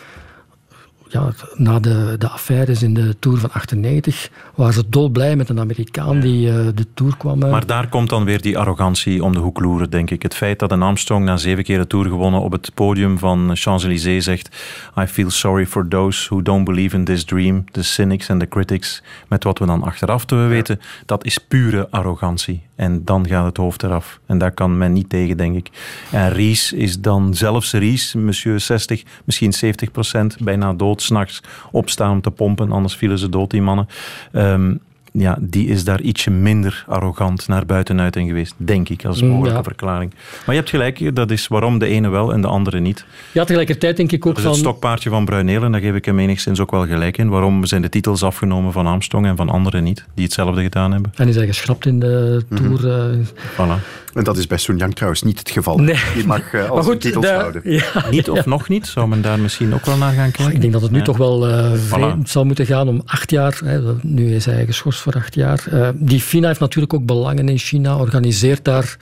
ja, 1.12 1.32
na 1.54 1.78
de, 1.78 2.14
de 2.18 2.28
affaires 2.28 2.82
in 2.82 2.94
de 2.94 3.16
Tour 3.18 3.38
van 3.38 3.50
98 3.52 4.30
waren 4.54 4.74
ze 4.74 4.88
dolblij 4.88 5.36
met 5.36 5.48
een 5.48 5.58
Amerikaan 5.58 6.20
die 6.20 6.48
uh, 6.48 6.54
de 6.74 6.86
Tour 6.94 7.16
kwam. 7.16 7.42
Uh. 7.42 7.50
Maar 7.50 7.66
daar 7.66 7.88
komt 7.88 8.08
dan 8.08 8.24
weer 8.24 8.40
die 8.40 8.58
arrogantie 8.58 9.24
om 9.24 9.32
de 9.32 9.38
hoek 9.38 9.60
loeren, 9.60 9.90
denk 9.90 10.10
ik. 10.10 10.22
Het 10.22 10.34
feit 10.34 10.58
dat 10.58 10.72
een 10.72 10.82
Armstrong 10.82 11.24
na 11.24 11.36
zeven 11.36 11.64
keer 11.64 11.78
de 11.78 11.86
Tour 11.86 12.04
gewonnen 12.04 12.40
op 12.40 12.52
het 12.52 12.70
podium 12.74 13.18
van 13.18 13.50
Champs-Élysées 13.54 14.24
zegt 14.24 14.56
I 14.98 15.06
feel 15.06 15.30
sorry 15.30 15.66
for 15.66 15.88
those 15.88 16.28
who 16.28 16.42
don't 16.42 16.64
believe 16.64 16.96
in 16.96 17.04
this 17.04 17.24
dream, 17.24 17.64
the 17.70 17.82
cynics 17.82 18.30
and 18.30 18.40
the 18.40 18.48
critics. 18.48 19.02
Met 19.28 19.44
wat 19.44 19.58
we 19.58 19.66
dan 19.66 19.82
achteraf 19.82 20.24
te 20.24 20.34
weten, 20.34 20.80
dat 21.06 21.24
is 21.24 21.38
pure 21.38 21.88
arrogantie. 21.90 22.62
En 22.82 23.04
dan 23.04 23.26
gaat 23.26 23.44
het 23.44 23.56
hoofd 23.56 23.82
eraf. 23.82 24.20
En 24.26 24.38
daar 24.38 24.52
kan 24.52 24.78
men 24.78 24.92
niet 24.92 25.08
tegen, 25.08 25.36
denk 25.36 25.56
ik. 25.56 25.70
En 26.10 26.32
Ries 26.32 26.72
is 26.72 27.00
dan 27.00 27.34
zelfs 27.34 27.72
Ries, 27.72 28.14
monsieur 28.14 28.60
60, 28.60 29.02
misschien 29.24 29.52
70 29.52 29.90
procent, 29.90 30.36
bijna 30.40 30.72
dood, 30.72 31.01
s'nachts 31.02 31.40
opstaan 31.70 32.10
om 32.10 32.20
te 32.20 32.30
pompen, 32.30 32.72
anders 32.72 32.96
vielen 32.96 33.18
ze 33.18 33.28
dood, 33.28 33.50
die 33.50 33.62
mannen. 33.62 33.88
Um, 34.32 34.80
ja, 35.14 35.38
die 35.40 35.66
is 35.68 35.84
daar 35.84 36.00
ietsje 36.00 36.30
minder 36.30 36.84
arrogant 36.86 37.48
naar 37.48 37.66
buitenuit 37.66 38.16
in 38.16 38.26
geweest, 38.26 38.54
denk 38.56 38.88
ik, 38.88 39.04
als 39.04 39.22
Mm, 39.22 39.28
mogelijke 39.28 39.56
ja. 39.58 39.62
verklaring. 39.62 40.10
Maar 40.14 40.54
je 40.54 40.60
hebt 40.60 40.70
gelijk, 40.70 41.14
dat 41.16 41.30
is 41.30 41.48
waarom 41.48 41.78
de 41.78 41.86
ene 41.86 42.08
wel 42.08 42.32
en 42.32 42.40
de 42.40 42.46
andere 42.46 42.80
niet. 42.80 43.04
Ja, 43.32 43.44
tegelijkertijd 43.44 43.96
denk 43.96 44.12
ik 44.12 44.26
ook 44.26 44.34
Dat 44.34 44.42
is 44.44 44.44
het 44.50 44.58
van... 44.58 44.64
stokpaardje 44.64 45.10
van 45.10 45.24
Bruinelen, 45.24 45.72
daar 45.72 45.80
geef 45.80 45.94
ik 45.94 46.04
hem 46.04 46.18
enigszins 46.18 46.60
ook 46.60 46.70
wel 46.70 46.86
gelijk 46.86 47.18
in. 47.18 47.28
Waarom 47.28 47.64
zijn 47.64 47.82
de 47.82 47.88
titels 47.88 48.22
afgenomen 48.22 48.72
van 48.72 48.86
Armstrong 48.86 49.26
en 49.26 49.36
van 49.36 49.48
anderen 49.48 49.82
niet, 49.84 50.04
die 50.14 50.24
hetzelfde 50.24 50.62
gedaan 50.62 50.92
hebben? 50.92 51.12
En 51.14 51.28
is 51.28 51.36
hij 51.36 51.46
geschrapt 51.46 51.86
in 51.86 51.98
de 51.98 52.42
Tour. 52.54 53.10
eh. 53.10 53.18
Voilà. 53.52 53.82
En 54.14 54.24
dat 54.24 54.36
is 54.36 54.46
bij 54.46 54.58
Sun 54.58 54.76
Yang 54.76 54.94
trouwens 54.94 55.22
niet 55.22 55.38
het 55.38 55.50
geval. 55.50 55.78
Nee. 55.78 55.96
Die 56.14 56.26
mag 56.26 56.52
eh, 56.52 56.68
al 56.68 56.74
Maar 56.74 56.82
zijn 56.82 56.94
goed, 56.94 57.00
titels 57.02 57.24
de- 57.26 57.32
houden. 57.32 57.62
ja, 57.64 58.04
Niet 58.10 58.30
of 58.30 58.46
nog 58.46 58.68
niet? 58.68 58.86
Zou 58.86 59.08
men 59.08 59.22
daar 59.22 59.38
misschien 59.40 59.74
ook 59.74 59.86
wel 59.86 59.96
naar 59.96 60.12
gaan 60.12 60.30
kijken? 60.30 60.54
Ik 60.54 60.60
denk 60.60 60.72
dat 60.72 60.82
het 60.82 60.90
nu 60.90 60.98
Ja. 60.98 61.04
toch 61.04 61.16
wel 61.16 61.48
eh, 61.48 61.72
vreemd 61.74 62.28
zal 62.28 62.44
moeten 62.44 62.66
gaan 62.66 62.88
om 62.88 63.02
acht 63.04 63.30
jaar. 63.30 63.60
Hè, 63.64 63.80
nu 64.02 64.34
is 64.34 64.44
hij 64.44 64.66
geschorst 64.66 65.00
voor 65.00 65.12
acht 65.14 65.34
jaar. 65.34 65.64
Eh, 65.70 65.88
die 65.94 66.20
FINA 66.20 66.46
heeft 66.48 66.60
natuurlijk 66.60 66.94
ook 66.94 67.06
belangen 67.06 67.48
in 67.48 67.58
China, 67.58 67.96
organiseert 67.96 68.64
daar. 68.64 68.96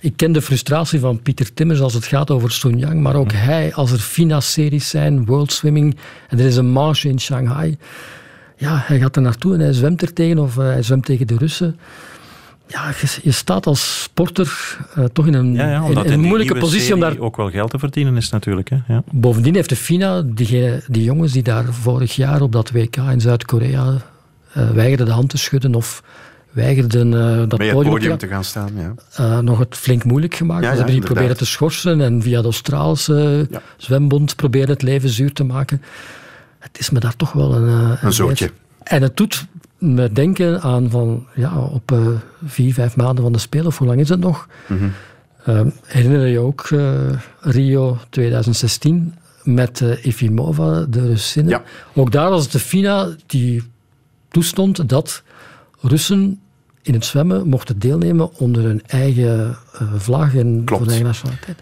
Ik 0.00 0.12
ken 0.16 0.32
de 0.32 0.42
frustratie 0.42 1.00
van 1.00 1.22
Pieter 1.22 1.54
Timmers 1.54 1.80
als 1.80 1.94
het 1.94 2.04
gaat 2.06 2.30
over 2.30 2.50
Sun 2.52 2.78
Yang, 2.78 3.00
maar 3.00 3.14
ook 3.14 3.32
hij, 3.32 3.74
als 3.74 3.92
er 3.92 3.98
FINA-series 3.98 4.88
zijn, 4.88 5.24
World 5.24 5.52
Swimming, 5.52 5.96
en 6.28 6.38
er 6.38 6.46
is 6.46 6.56
een 6.56 6.70
manche 6.70 7.08
in 7.08 7.20
Shanghai. 7.20 7.76
Ja, 8.56 8.82
hij 8.86 8.98
gaat 8.98 9.16
er 9.16 9.22
naartoe 9.22 9.54
en 9.54 9.60
hij 9.60 9.72
zwemt 9.72 10.02
er 10.02 10.12
tegen, 10.12 10.38
of 10.38 10.56
hij 10.56 10.82
zwemt 10.82 11.04
tegen 11.04 11.26
de 11.26 11.36
Russen. 11.36 11.78
Ja, 12.68 12.88
je, 13.00 13.18
je 13.22 13.30
staat 13.30 13.66
als 13.66 14.02
sporter 14.02 14.78
eh, 14.94 15.04
toch 15.04 15.26
in 15.26 15.34
een, 15.34 15.54
Ja, 15.54 15.68
ja, 15.70 15.76
in, 15.76 15.82
omdat 15.82 16.04
in 16.04 16.12
een 16.12 16.18
die 16.18 16.26
moeilijke 16.28 16.52
nieuwe 16.52 16.68
positie 16.68 16.94
om 16.94 17.00
daar 17.00 17.18
ook 17.18 17.36
wel 17.36 17.50
geld 17.50 17.70
te 17.70 17.78
verdienen 17.78 18.16
is 18.16 18.30
natuurlijk. 18.30 18.68
Hè? 18.70 18.76
Ja. 18.88 19.02
Bovendien 19.10 19.54
heeft 19.54 19.68
de 19.68 19.76
FINA, 19.76 20.22
diegene, 20.26 20.82
die 20.88 21.04
jongens 21.04 21.32
die 21.32 21.42
daar 21.42 21.64
vorig 21.64 22.16
jaar 22.16 22.40
op 22.42 22.52
dat 22.52 22.70
WK 22.70 22.96
in 22.96 23.20
Zuid-Korea 23.20 23.94
eh, 24.52 24.70
weigerden 24.70 25.06
de 25.06 25.12
hand 25.12 25.28
te 25.30 25.38
schudden 25.38 25.74
of 25.74 26.02
weigerden 26.50 27.14
eh, 27.14 27.36
dat 27.36 27.48
podium, 27.58 27.74
podium 27.74 28.18
te 28.18 28.26
gaan 28.26 28.44
staan, 28.44 28.70
ja. 28.76 28.94
eh, 29.16 29.38
nog 29.38 29.58
het 29.58 29.76
flink 29.76 30.04
moeilijk 30.04 30.34
gemaakt. 30.34 30.62
Ja, 30.64 30.70
Ze 30.70 30.76
hebben 30.76 30.94
die 30.94 31.04
proberen 31.04 31.36
te 31.36 31.46
schorsen 31.46 32.00
en 32.00 32.22
via 32.22 32.38
de 32.38 32.44
Australische 32.44 33.46
Ja. 33.50 33.62
zwembond 33.76 34.36
proberen 34.36 34.68
het 34.68 34.82
leven 34.82 35.08
zuur 35.08 35.32
te 35.32 35.44
maken. 35.44 35.82
Het 36.58 36.78
is 36.78 36.90
me 36.90 37.00
daar 37.00 37.16
toch 37.16 37.32
wel 37.32 37.54
een... 37.54 37.68
eh, 37.96 38.02
Een 38.02 38.12
zootje. 38.12 38.50
En 38.82 39.02
het 39.02 39.16
doet 39.16 39.46
me 39.78 40.12
denken 40.12 40.60
aan 40.60 40.90
van, 40.90 41.26
ja, 41.34 41.58
op 41.58 41.92
eh, 41.92 42.06
vier, 42.44 42.74
vijf 42.74 42.96
maanden 42.96 43.24
van 43.24 43.32
de 43.32 43.38
Spelen, 43.38 43.66
of 43.66 43.78
hoe 43.78 43.86
lang 43.86 44.00
is 44.00 44.08
het 44.08 44.20
nog? 44.20 44.48
Mhm. 44.66 44.88
Eh, 45.44 45.60
herinner 45.82 46.26
je 46.26 46.38
ook 46.38 46.68
eh, 46.70 46.90
Rio 47.40 47.98
2016 48.10 49.14
met 49.42 49.80
eh 49.80 50.04
Efimova, 50.04 50.84
de 50.88 51.06
Russinnen? 51.06 51.52
Ja. 51.52 51.62
Ook 51.94 52.12
daar 52.12 52.30
was 52.30 52.42
het 52.42 52.52
de 52.52 52.58
FINA 52.58 53.08
die 53.26 53.62
toestond 54.28 54.88
dat 54.88 55.22
Russen 55.80 56.40
in 56.82 56.94
het 56.94 57.04
zwemmen 57.04 57.48
mochten 57.48 57.78
deelnemen 57.78 58.34
onder 58.36 58.62
hun 58.62 58.82
eigen 58.86 59.56
eh, 59.72 59.92
vlag 59.96 60.34
en 60.34 60.62
Klopt. 60.64 60.68
voor 60.68 60.78
hun 60.78 60.88
eigen 60.88 61.06
nationaliteit. 61.06 61.58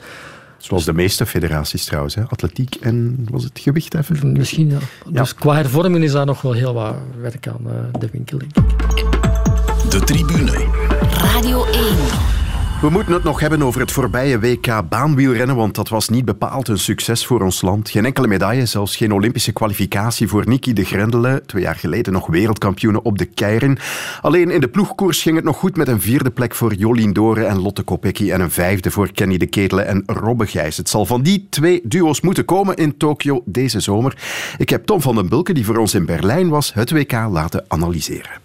Zoals 0.66 0.84
de 0.84 0.92
meeste 0.92 1.26
federaties 1.26 1.84
trouwens. 1.84 2.14
Hè. 2.14 2.22
Atletiek 2.22 2.74
en 2.74 3.26
was 3.30 3.44
het 3.44 3.58
gewicht 3.58 3.94
even? 3.94 4.32
Misschien, 4.32 4.70
ja. 4.70 4.78
Dus 5.10 5.34
qua 5.34 5.54
hervorming 5.54 6.04
is 6.04 6.12
daar 6.12 6.26
nog 6.26 6.42
wel 6.42 6.52
heel 6.52 6.74
wat 6.74 6.94
werk 7.20 7.48
aan 7.48 7.70
eh, 7.70 8.00
de 8.00 8.08
winkel, 8.12 8.38
denk 8.38 8.56
ik. 8.56 9.90
De 9.90 10.00
tribune. 10.00 10.66
Radio 11.12 11.64
1. 11.64 12.35
We 12.80 12.90
moeten 12.90 13.12
het 13.12 13.22
nog 13.22 13.40
hebben 13.40 13.62
over 13.62 13.80
het 13.80 13.92
voorbije 13.92 14.38
WK 14.38 14.88
baanwielrennen, 14.88 15.56
want 15.56 15.74
dat 15.74 15.88
was 15.88 16.08
niet 16.08 16.24
bepaald 16.24 16.68
een 16.68 16.78
succes 16.78 17.26
voor 17.26 17.40
ons 17.42 17.62
land. 17.62 17.90
Geen 17.90 18.04
enkele 18.04 18.26
medaille, 18.26 18.66
zelfs 18.66 18.96
geen 18.96 19.12
Olympische 19.12 19.52
kwalificatie 19.52 20.28
voor 20.28 20.48
Niki 20.48 20.72
de 20.72 20.84
Grendelen, 20.84 21.46
twee 21.46 21.62
jaar 21.62 21.74
geleden 21.74 22.12
nog 22.12 22.26
wereldkampioene 22.26 23.02
op 23.02 23.18
de 23.18 23.24
Keirin. 23.24 23.78
Alleen 24.20 24.50
in 24.50 24.60
de 24.60 24.68
ploegkoers 24.68 25.22
ging 25.22 25.36
het 25.36 25.44
nog 25.44 25.56
goed 25.56 25.76
met 25.76 25.88
een 25.88 26.00
vierde 26.00 26.30
plek 26.30 26.54
voor 26.54 26.74
Jolien 26.74 27.12
Doren 27.12 27.48
en 27.48 27.60
Lotte 27.60 27.82
Kopecky 27.82 28.30
en 28.30 28.40
een 28.40 28.50
vijfde 28.50 28.90
voor 28.90 29.12
Kenny 29.12 29.36
de 29.36 29.46
Ketelen 29.46 29.86
en 29.86 30.02
Robbe 30.06 30.46
Gijs. 30.46 30.76
Het 30.76 30.88
zal 30.88 31.06
van 31.06 31.22
die 31.22 31.46
twee 31.50 31.80
duo's 31.84 32.20
moeten 32.20 32.44
komen 32.44 32.76
in 32.76 32.96
Tokio 32.96 33.42
deze 33.44 33.80
zomer. 33.80 34.16
Ik 34.58 34.70
heb 34.70 34.84
Tom 34.84 35.00
van 35.00 35.14
den 35.14 35.28
Bulke, 35.28 35.52
die 35.52 35.64
voor 35.64 35.76
ons 35.76 35.94
in 35.94 36.06
Berlijn 36.06 36.48
was, 36.48 36.74
het 36.74 36.90
WK 36.90 37.12
laten 37.12 37.64
analyseren. 37.68 38.40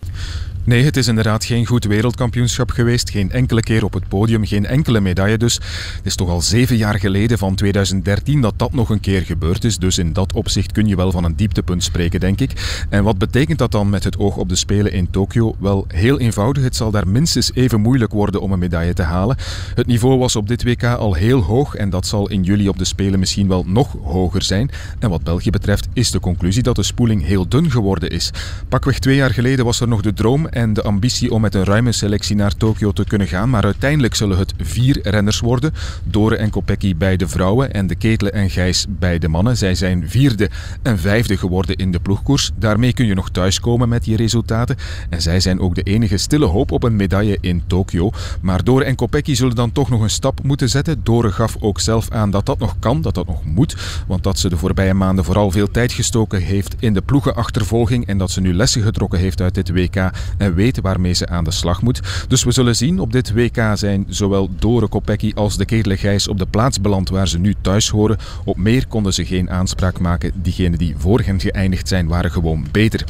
Nee, 0.64 0.84
het 0.84 0.98
is 0.98 1.08
inderdaad 1.08 1.46
geen 1.46 1.66
goed 1.66 1.84
wereldkampioenschap 1.84 2.70
geweest. 2.70 3.10
Geen 3.10 3.32
enkele 3.32 3.62
keer 3.62 3.84
op 3.84 3.94
het 3.94 4.08
podium, 4.08 4.46
geen 4.46 4.66
enkele 4.66 5.00
medaille 5.00 5.38
dus. 5.38 5.54
Het 5.96 6.06
is 6.06 6.16
toch 6.16 6.30
al 6.30 6.42
zeven 6.42 6.78
jaar 6.78 7.00
geleden, 7.00 7.38
van 7.38 7.56
2013, 7.56 8.42
dat 8.42 8.54
dat 8.58 8.74
nog 8.74 8.90
een 8.90 9.00
keer 9.00 9.22
gebeurd 9.22 9.64
is. 9.64 9.78
Dus 9.78 9.98
in 9.98 10.14
dat 10.14 10.34
opzicht 10.34 10.72
kun 10.72 10.88
je 10.88 10.96
wel 10.96 11.12
van 11.12 11.24
een 11.24 11.36
dieptepunt 11.36 11.84
spreken, 11.84 12.20
denk 12.20 12.40
ik. 12.40 12.86
En 12.90 13.04
wat 13.04 13.18
betekent 13.18 13.58
dat 13.58 13.72
dan 13.72 13.90
met 13.90 14.04
het 14.04 14.18
oog 14.18 14.38
op 14.38 14.50
de 14.50 14.56
Spelen 14.56 14.92
in 14.92 15.10
Tokio? 15.10 15.56
Wel, 15.60 15.86
heel 15.88 16.20
eenvoudig. 16.20 16.64
Het 16.64 16.76
zal 16.76 16.92
daar 16.92 17.08
minstens 17.08 17.52
even 17.54 17.82
moeilijk 17.82 18.12
worden 18.12 18.42
om 18.42 18.52
een 18.52 18.60
medaille 18.60 18.94
te 18.94 19.04
halen. 19.04 19.38
Het 19.76 19.88
niveau 19.88 20.18
was 20.18 20.36
op 20.36 20.48
dit 20.48 20.64
WK 20.64 20.84
al 20.84 21.14
heel 21.14 21.42
hoog 21.42 21.76
en 21.76 21.90
dat 21.90 22.08
zal 22.08 22.30
in 22.30 22.44
juli 22.44 22.70
op 22.70 22.78
de 22.78 22.86
Spelen 22.86 23.20
misschien 23.20 23.48
wel 23.48 23.64
nog 23.68 23.96
hoger 24.04 24.44
zijn. 24.44 24.70
En 25.00 25.10
wat 25.10 25.24
België 25.24 25.50
betreft 25.50 25.88
is 25.94 26.12
de 26.12 26.20
conclusie 26.20 26.64
dat 26.64 26.76
de 26.76 26.84
spoeling 26.84 27.26
heel 27.26 27.48
dun 27.48 27.72
geworden 27.72 28.10
is. 28.10 28.32
Pakweg 28.70 29.00
twee 29.00 29.16
jaar 29.16 29.34
geleden 29.34 29.66
was 29.66 29.80
er 29.80 29.88
nog 29.88 30.02
de 30.02 30.14
droom 30.14 30.50
en 30.62 30.74
de 30.74 30.82
ambitie 30.82 31.32
om 31.32 31.42
met 31.42 31.56
een 31.56 31.64
ruime 31.64 31.92
selectie 31.92 32.36
naar 32.36 32.56
Tokio 32.56 32.92
te 32.92 33.06
kunnen 33.06 33.28
gaan. 33.28 33.50
Maar 33.50 33.64
uiteindelijk 33.64 34.16
zullen 34.16 34.38
het 34.38 34.54
vier 34.58 35.00
renners 35.04 35.40
worden. 35.40 35.74
Dore 36.04 36.36
en 36.36 36.50
Kopecky 36.50 36.96
bij 36.96 37.18
de 37.18 37.28
vrouwen 37.28 37.74
en 37.74 37.88
de 37.88 37.96
Ketelen 37.96 38.34
en 38.34 38.50
Gijs 38.50 38.86
bij 38.90 39.20
de 39.20 39.28
mannen. 39.28 39.58
Zij 39.58 39.76
zijn 39.76 40.10
vierde 40.10 40.50
en 40.82 41.00
vijfde 41.00 41.38
geworden 41.38 41.76
in 41.76 41.92
de 41.92 42.00
ploegkoers. 42.00 42.52
Daarmee 42.56 42.94
kun 42.94 43.06
je 43.06 43.14
nog 43.14 43.30
thuiskomen 43.30 43.90
met 43.90 44.04
die 44.04 44.16
resultaten. 44.16 44.76
En 45.10 45.22
zij 45.22 45.40
zijn 45.40 45.60
ook 45.60 45.76
de 45.76 45.84
enige 45.84 46.18
stille 46.18 46.46
hoop 46.46 46.72
op 46.72 46.84
een 46.84 46.96
medaille 46.96 47.38
in 47.42 47.64
Tokio. 47.68 48.12
Maar 48.42 48.64
Dore 48.64 48.86
en 48.86 48.96
Kopecky 48.96 49.34
zullen 49.34 49.56
dan 49.56 49.72
toch 49.72 49.90
nog 49.90 50.02
een 50.02 50.10
stap 50.10 50.44
moeten 50.44 50.70
zetten. 50.70 51.00
Dore 51.04 51.32
gaf 51.32 51.58
ook 51.60 51.80
zelf 51.80 52.10
aan 52.10 52.32
dat 52.32 52.46
dat 52.46 52.60
nog 52.60 52.76
kan, 52.80 53.02
dat 53.02 53.16
dat 53.16 53.28
nog 53.28 53.46
moet. 53.46 53.76
Want 54.08 54.24
dat 54.24 54.40
ze 54.40 54.50
de 54.50 54.58
voorbije 54.58 54.94
maanden 54.94 55.26
vooral 55.26 55.52
veel 55.52 55.72
tijd 55.72 55.92
gestoken 55.92 56.42
heeft 56.42 56.76
in 56.80 56.94
de 56.94 57.02
ploegenachtervolging. 57.02 58.06
En 58.06 58.18
dat 58.18 58.32
ze 58.32 58.42
nu 58.42 58.54
lessen 58.54 58.82
getrokken 58.82 59.20
heeft 59.20 59.42
uit 59.42 59.56
dit 59.56 59.72
WK 59.72 60.12
en 60.42 60.56
weet 60.56 60.82
waarmee 60.82 61.14
ze 61.14 61.28
aan 61.28 61.44
de 61.44 61.52
slag 61.52 61.82
moet. 61.82 62.02
Dus 62.28 62.44
we 62.44 62.52
zullen 62.52 62.76
zien, 62.76 63.00
op 63.00 63.12
dit 63.12 63.34
WK 63.34 63.62
zijn 63.74 64.06
zowel 64.08 64.50
Dore 64.60 64.88
Kopecky 64.88 65.32
als 65.36 65.58
de 65.58 65.66
Ketele 65.66 65.98
Gijs 65.98 66.28
op 66.28 66.38
de 66.38 66.46
plaats 66.46 66.82
beland 66.82 67.10
waar 67.10 67.28
ze 67.28 67.40
nu 67.40 67.56
thuis 67.62 67.90
horen. 67.90 68.18
Op 68.46 68.58
meer 68.58 68.88
konden 68.88 69.14
ze 69.14 69.26
geen 69.26 69.50
aanspraak 69.50 70.00
maken. 70.00 70.32
Diegenen 70.36 70.78
die 70.78 70.96
voor 70.98 71.20
hen 71.20 71.40
geëindigd 71.40 71.88
zijn, 71.88 72.08
waren 72.08 72.32
gewoon 72.32 72.66
beter. 72.72 73.04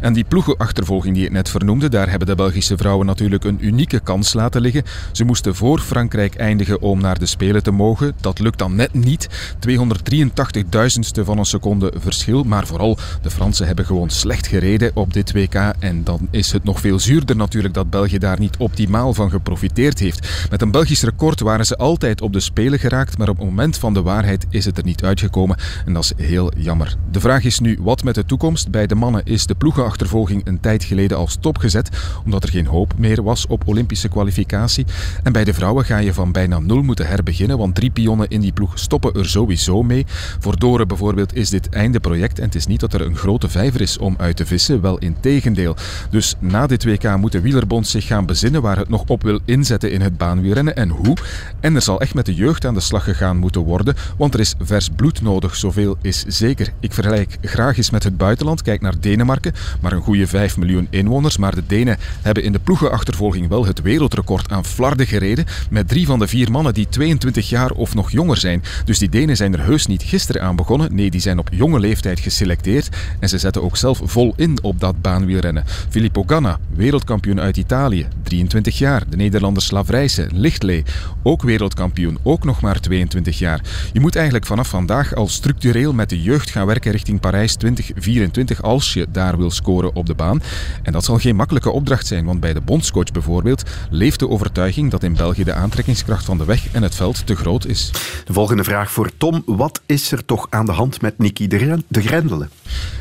En 0.00 0.12
die 0.12 0.24
ploegenachtervolging 0.24 1.14
die 1.14 1.24
ik 1.24 1.32
net 1.32 1.48
vernoemde, 1.48 1.88
daar 1.88 2.10
hebben 2.10 2.28
de 2.28 2.34
Belgische 2.34 2.76
vrouwen 2.76 3.06
natuurlijk 3.06 3.44
een 3.44 3.66
unieke 3.66 4.00
kans 4.00 4.32
laten 4.32 4.60
liggen. 4.60 4.82
Ze 5.12 5.24
moesten 5.24 5.54
voor 5.54 5.78
Frankrijk 5.78 6.34
eindigen 6.34 6.80
om 6.80 7.00
naar 7.00 7.18
de 7.18 7.26
Spelen 7.26 7.62
te 7.62 7.70
mogen. 7.70 8.12
Dat 8.20 8.38
lukt 8.38 8.58
dan 8.58 8.74
net 8.74 8.94
niet. 8.94 9.28
283.000ste 9.68 11.24
van 11.24 11.38
een 11.38 11.44
seconde 11.44 11.92
verschil. 11.96 12.44
Maar 12.44 12.66
vooral, 12.66 12.98
de 13.22 13.30
Fransen 13.30 13.66
hebben 13.66 13.84
gewoon 13.84 14.10
slecht 14.10 14.46
gereden 14.46 14.90
op 14.94 15.12
dit 15.12 15.32
WK. 15.32 15.54
En 15.78 16.04
dan 16.04 16.28
is 16.30 16.52
het 16.52 16.64
nog 16.64 16.77
veel 16.80 16.98
zuurder 16.98 17.36
natuurlijk 17.36 17.74
dat 17.74 17.90
België 17.90 18.18
daar 18.18 18.38
niet 18.38 18.56
optimaal 18.56 19.14
van 19.14 19.30
geprofiteerd 19.30 19.98
heeft. 19.98 20.46
Met 20.50 20.62
een 20.62 20.70
Belgisch 20.70 21.02
record 21.02 21.40
waren 21.40 21.66
ze 21.66 21.76
altijd 21.76 22.20
op 22.20 22.32
de 22.32 22.40
Spelen 22.40 22.78
geraakt. 22.78 23.18
Maar 23.18 23.28
op 23.28 23.36
het 23.36 23.46
moment 23.46 23.76
van 23.76 23.94
de 23.94 24.02
waarheid 24.02 24.46
is 24.50 24.64
het 24.64 24.78
er 24.78 24.84
niet 24.84 25.04
uitgekomen. 25.04 25.56
En 25.86 25.92
dat 25.92 26.04
is 26.04 26.26
heel 26.26 26.52
jammer. 26.56 26.96
De 27.10 27.20
vraag 27.20 27.44
is 27.44 27.58
nu, 27.58 27.78
wat 27.80 28.04
met 28.04 28.14
de 28.14 28.24
toekomst? 28.24 28.70
Bij 28.70 28.86
de 28.86 28.94
mannen 28.94 29.24
is 29.24 29.46
de 29.46 29.54
ploegenachtervolging 29.54 30.46
een 30.46 30.60
tijd 30.60 30.84
geleden 30.84 31.16
al 31.16 31.28
stopgezet. 31.28 31.88
Omdat 32.24 32.42
er 32.42 32.48
geen 32.48 32.66
hoop 32.66 32.94
meer 32.96 33.22
was 33.22 33.46
op 33.46 33.68
Olympische 33.68 34.08
kwalificatie. 34.08 34.86
En 35.22 35.32
bij 35.32 35.44
de 35.44 35.54
vrouwen 35.54 35.84
ga 35.84 35.98
je 35.98 36.14
van 36.14 36.32
bijna 36.32 36.58
nul 36.58 36.82
moeten 36.82 37.06
herbeginnen. 37.06 37.58
Want 37.58 37.74
drie 37.74 37.90
pionnen 37.90 38.28
in 38.28 38.40
die 38.40 38.52
ploeg 38.52 38.78
stoppen 38.78 39.14
er 39.14 39.28
sowieso 39.28 39.82
mee. 39.82 40.06
Voor 40.38 40.58
Dore 40.58 40.86
bijvoorbeeld 40.86 41.34
is 41.34 41.50
dit 41.50 41.68
einde 41.68 42.00
project. 42.00 42.38
En 42.38 42.44
het 42.44 42.54
is 42.54 42.66
niet 42.66 42.80
dat 42.80 42.94
er 42.94 43.00
een 43.00 43.16
grote 43.16 43.48
vijver 43.48 43.80
is 43.80 43.98
om 43.98 44.14
uit 44.18 44.36
te 44.36 44.46
vissen. 44.46 44.80
Wel 44.80 44.98
in 44.98 45.16
tegendeel. 45.20 45.76
Dus 46.10 46.34
na 46.38 46.66
dit 46.68 46.84
WK 46.84 47.16
moet 47.16 47.32
de 47.32 47.40
wielerbond 47.40 47.86
zich 47.86 48.06
gaan 48.06 48.26
bezinnen 48.26 48.62
waar 48.62 48.76
het 48.76 48.88
nog 48.88 49.04
op 49.06 49.22
wil 49.22 49.40
inzetten 49.44 49.92
in 49.92 50.00
het 50.00 50.16
baanwielrennen 50.16 50.76
en 50.76 50.88
hoe. 50.88 51.16
En 51.60 51.74
er 51.74 51.82
zal 51.82 52.00
echt 52.00 52.14
met 52.14 52.26
de 52.26 52.34
jeugd 52.34 52.64
aan 52.64 52.74
de 52.74 52.80
slag 52.80 53.04
gegaan 53.04 53.36
moeten 53.36 53.60
worden, 53.60 53.94
want 54.16 54.34
er 54.34 54.40
is 54.40 54.54
vers 54.60 54.88
bloed 54.96 55.22
nodig, 55.22 55.56
zoveel 55.56 55.96
is 56.02 56.24
zeker. 56.26 56.72
Ik 56.80 56.92
vergelijk 56.92 57.36
graag 57.40 57.76
eens 57.76 57.90
met 57.90 58.02
het 58.02 58.16
buitenland, 58.16 58.62
kijk 58.62 58.80
naar 58.80 59.00
Denemarken, 59.00 59.52
maar 59.80 59.92
een 59.92 60.02
goede 60.02 60.26
5 60.26 60.56
miljoen 60.56 60.86
inwoners. 60.90 61.36
Maar 61.36 61.54
de 61.54 61.66
Denen 61.66 61.98
hebben 62.22 62.42
in 62.42 62.52
de 62.52 62.58
ploegenachtervolging 62.58 63.48
wel 63.48 63.66
het 63.66 63.82
wereldrecord 63.82 64.52
aan 64.52 64.64
flarden 64.64 65.06
gereden, 65.06 65.44
met 65.70 65.88
drie 65.88 66.06
van 66.06 66.18
de 66.18 66.28
vier 66.28 66.50
mannen 66.50 66.74
die 66.74 66.88
22 66.88 67.48
jaar 67.48 67.70
of 67.70 67.94
nog 67.94 68.10
jonger 68.10 68.36
zijn. 68.36 68.62
Dus 68.84 68.98
die 68.98 69.08
Denen 69.08 69.36
zijn 69.36 69.52
er 69.52 69.64
heus 69.64 69.86
niet 69.86 70.02
gisteren 70.02 70.42
aan 70.42 70.56
begonnen, 70.56 70.94
nee, 70.94 71.10
die 71.10 71.20
zijn 71.20 71.38
op 71.38 71.48
jonge 71.52 71.80
leeftijd 71.80 72.20
geselecteerd 72.20 72.96
en 73.20 73.28
ze 73.28 73.38
zetten 73.38 73.62
ook 73.62 73.76
zelf 73.76 74.00
vol 74.04 74.32
in 74.36 74.58
op 74.62 74.80
dat 74.80 75.00
baanwielrennen. 75.00 75.64
Filippo 75.88 76.22
Ganna 76.26 76.57
Wereldkampioen 76.74 77.40
uit 77.40 77.56
Italië, 77.56 78.06
23 78.22 78.78
jaar. 78.78 79.02
De 79.08 79.16
Nederlander 79.16 79.62
Slavrijse, 79.62 80.28
Lichtlee, 80.32 80.84
ook 81.22 81.42
wereldkampioen, 81.42 82.18
ook 82.22 82.44
nog 82.44 82.60
maar 82.60 82.80
22 82.80 83.38
jaar. 83.38 83.60
Je 83.92 84.00
moet 84.00 84.14
eigenlijk 84.16 84.46
vanaf 84.46 84.68
vandaag 84.68 85.14
al 85.14 85.28
structureel 85.28 85.92
met 85.92 86.08
de 86.08 86.22
jeugd 86.22 86.50
gaan 86.50 86.66
werken 86.66 86.92
richting 86.92 87.20
Parijs 87.20 87.54
2024 87.54 88.62
als 88.62 88.92
je 88.92 89.06
daar 89.12 89.38
wil 89.38 89.50
scoren 89.50 89.94
op 89.94 90.06
de 90.06 90.14
baan. 90.14 90.42
En 90.82 90.92
dat 90.92 91.04
zal 91.04 91.18
geen 91.18 91.36
makkelijke 91.36 91.70
opdracht 91.70 92.06
zijn, 92.06 92.24
want 92.24 92.40
bij 92.40 92.52
de 92.52 92.60
bondscoach 92.60 93.12
bijvoorbeeld 93.12 93.62
leeft 93.90 94.18
de 94.18 94.28
overtuiging 94.28 94.90
dat 94.90 95.02
in 95.02 95.14
België 95.14 95.44
de 95.44 95.54
aantrekkingskracht 95.54 96.24
van 96.24 96.38
de 96.38 96.44
weg 96.44 96.72
en 96.72 96.82
het 96.82 96.94
veld 96.94 97.26
te 97.26 97.36
groot 97.36 97.66
is. 97.66 97.90
De 98.24 98.32
volgende 98.32 98.64
vraag 98.64 98.90
voor 98.90 99.10
Tom. 99.16 99.42
Wat 99.46 99.80
is 99.86 100.12
er 100.12 100.24
toch 100.24 100.46
aan 100.50 100.66
de 100.66 100.72
hand 100.72 101.00
met 101.00 101.18
Niki 101.18 101.48
de 101.48 101.58
Grendelen? 101.90 102.50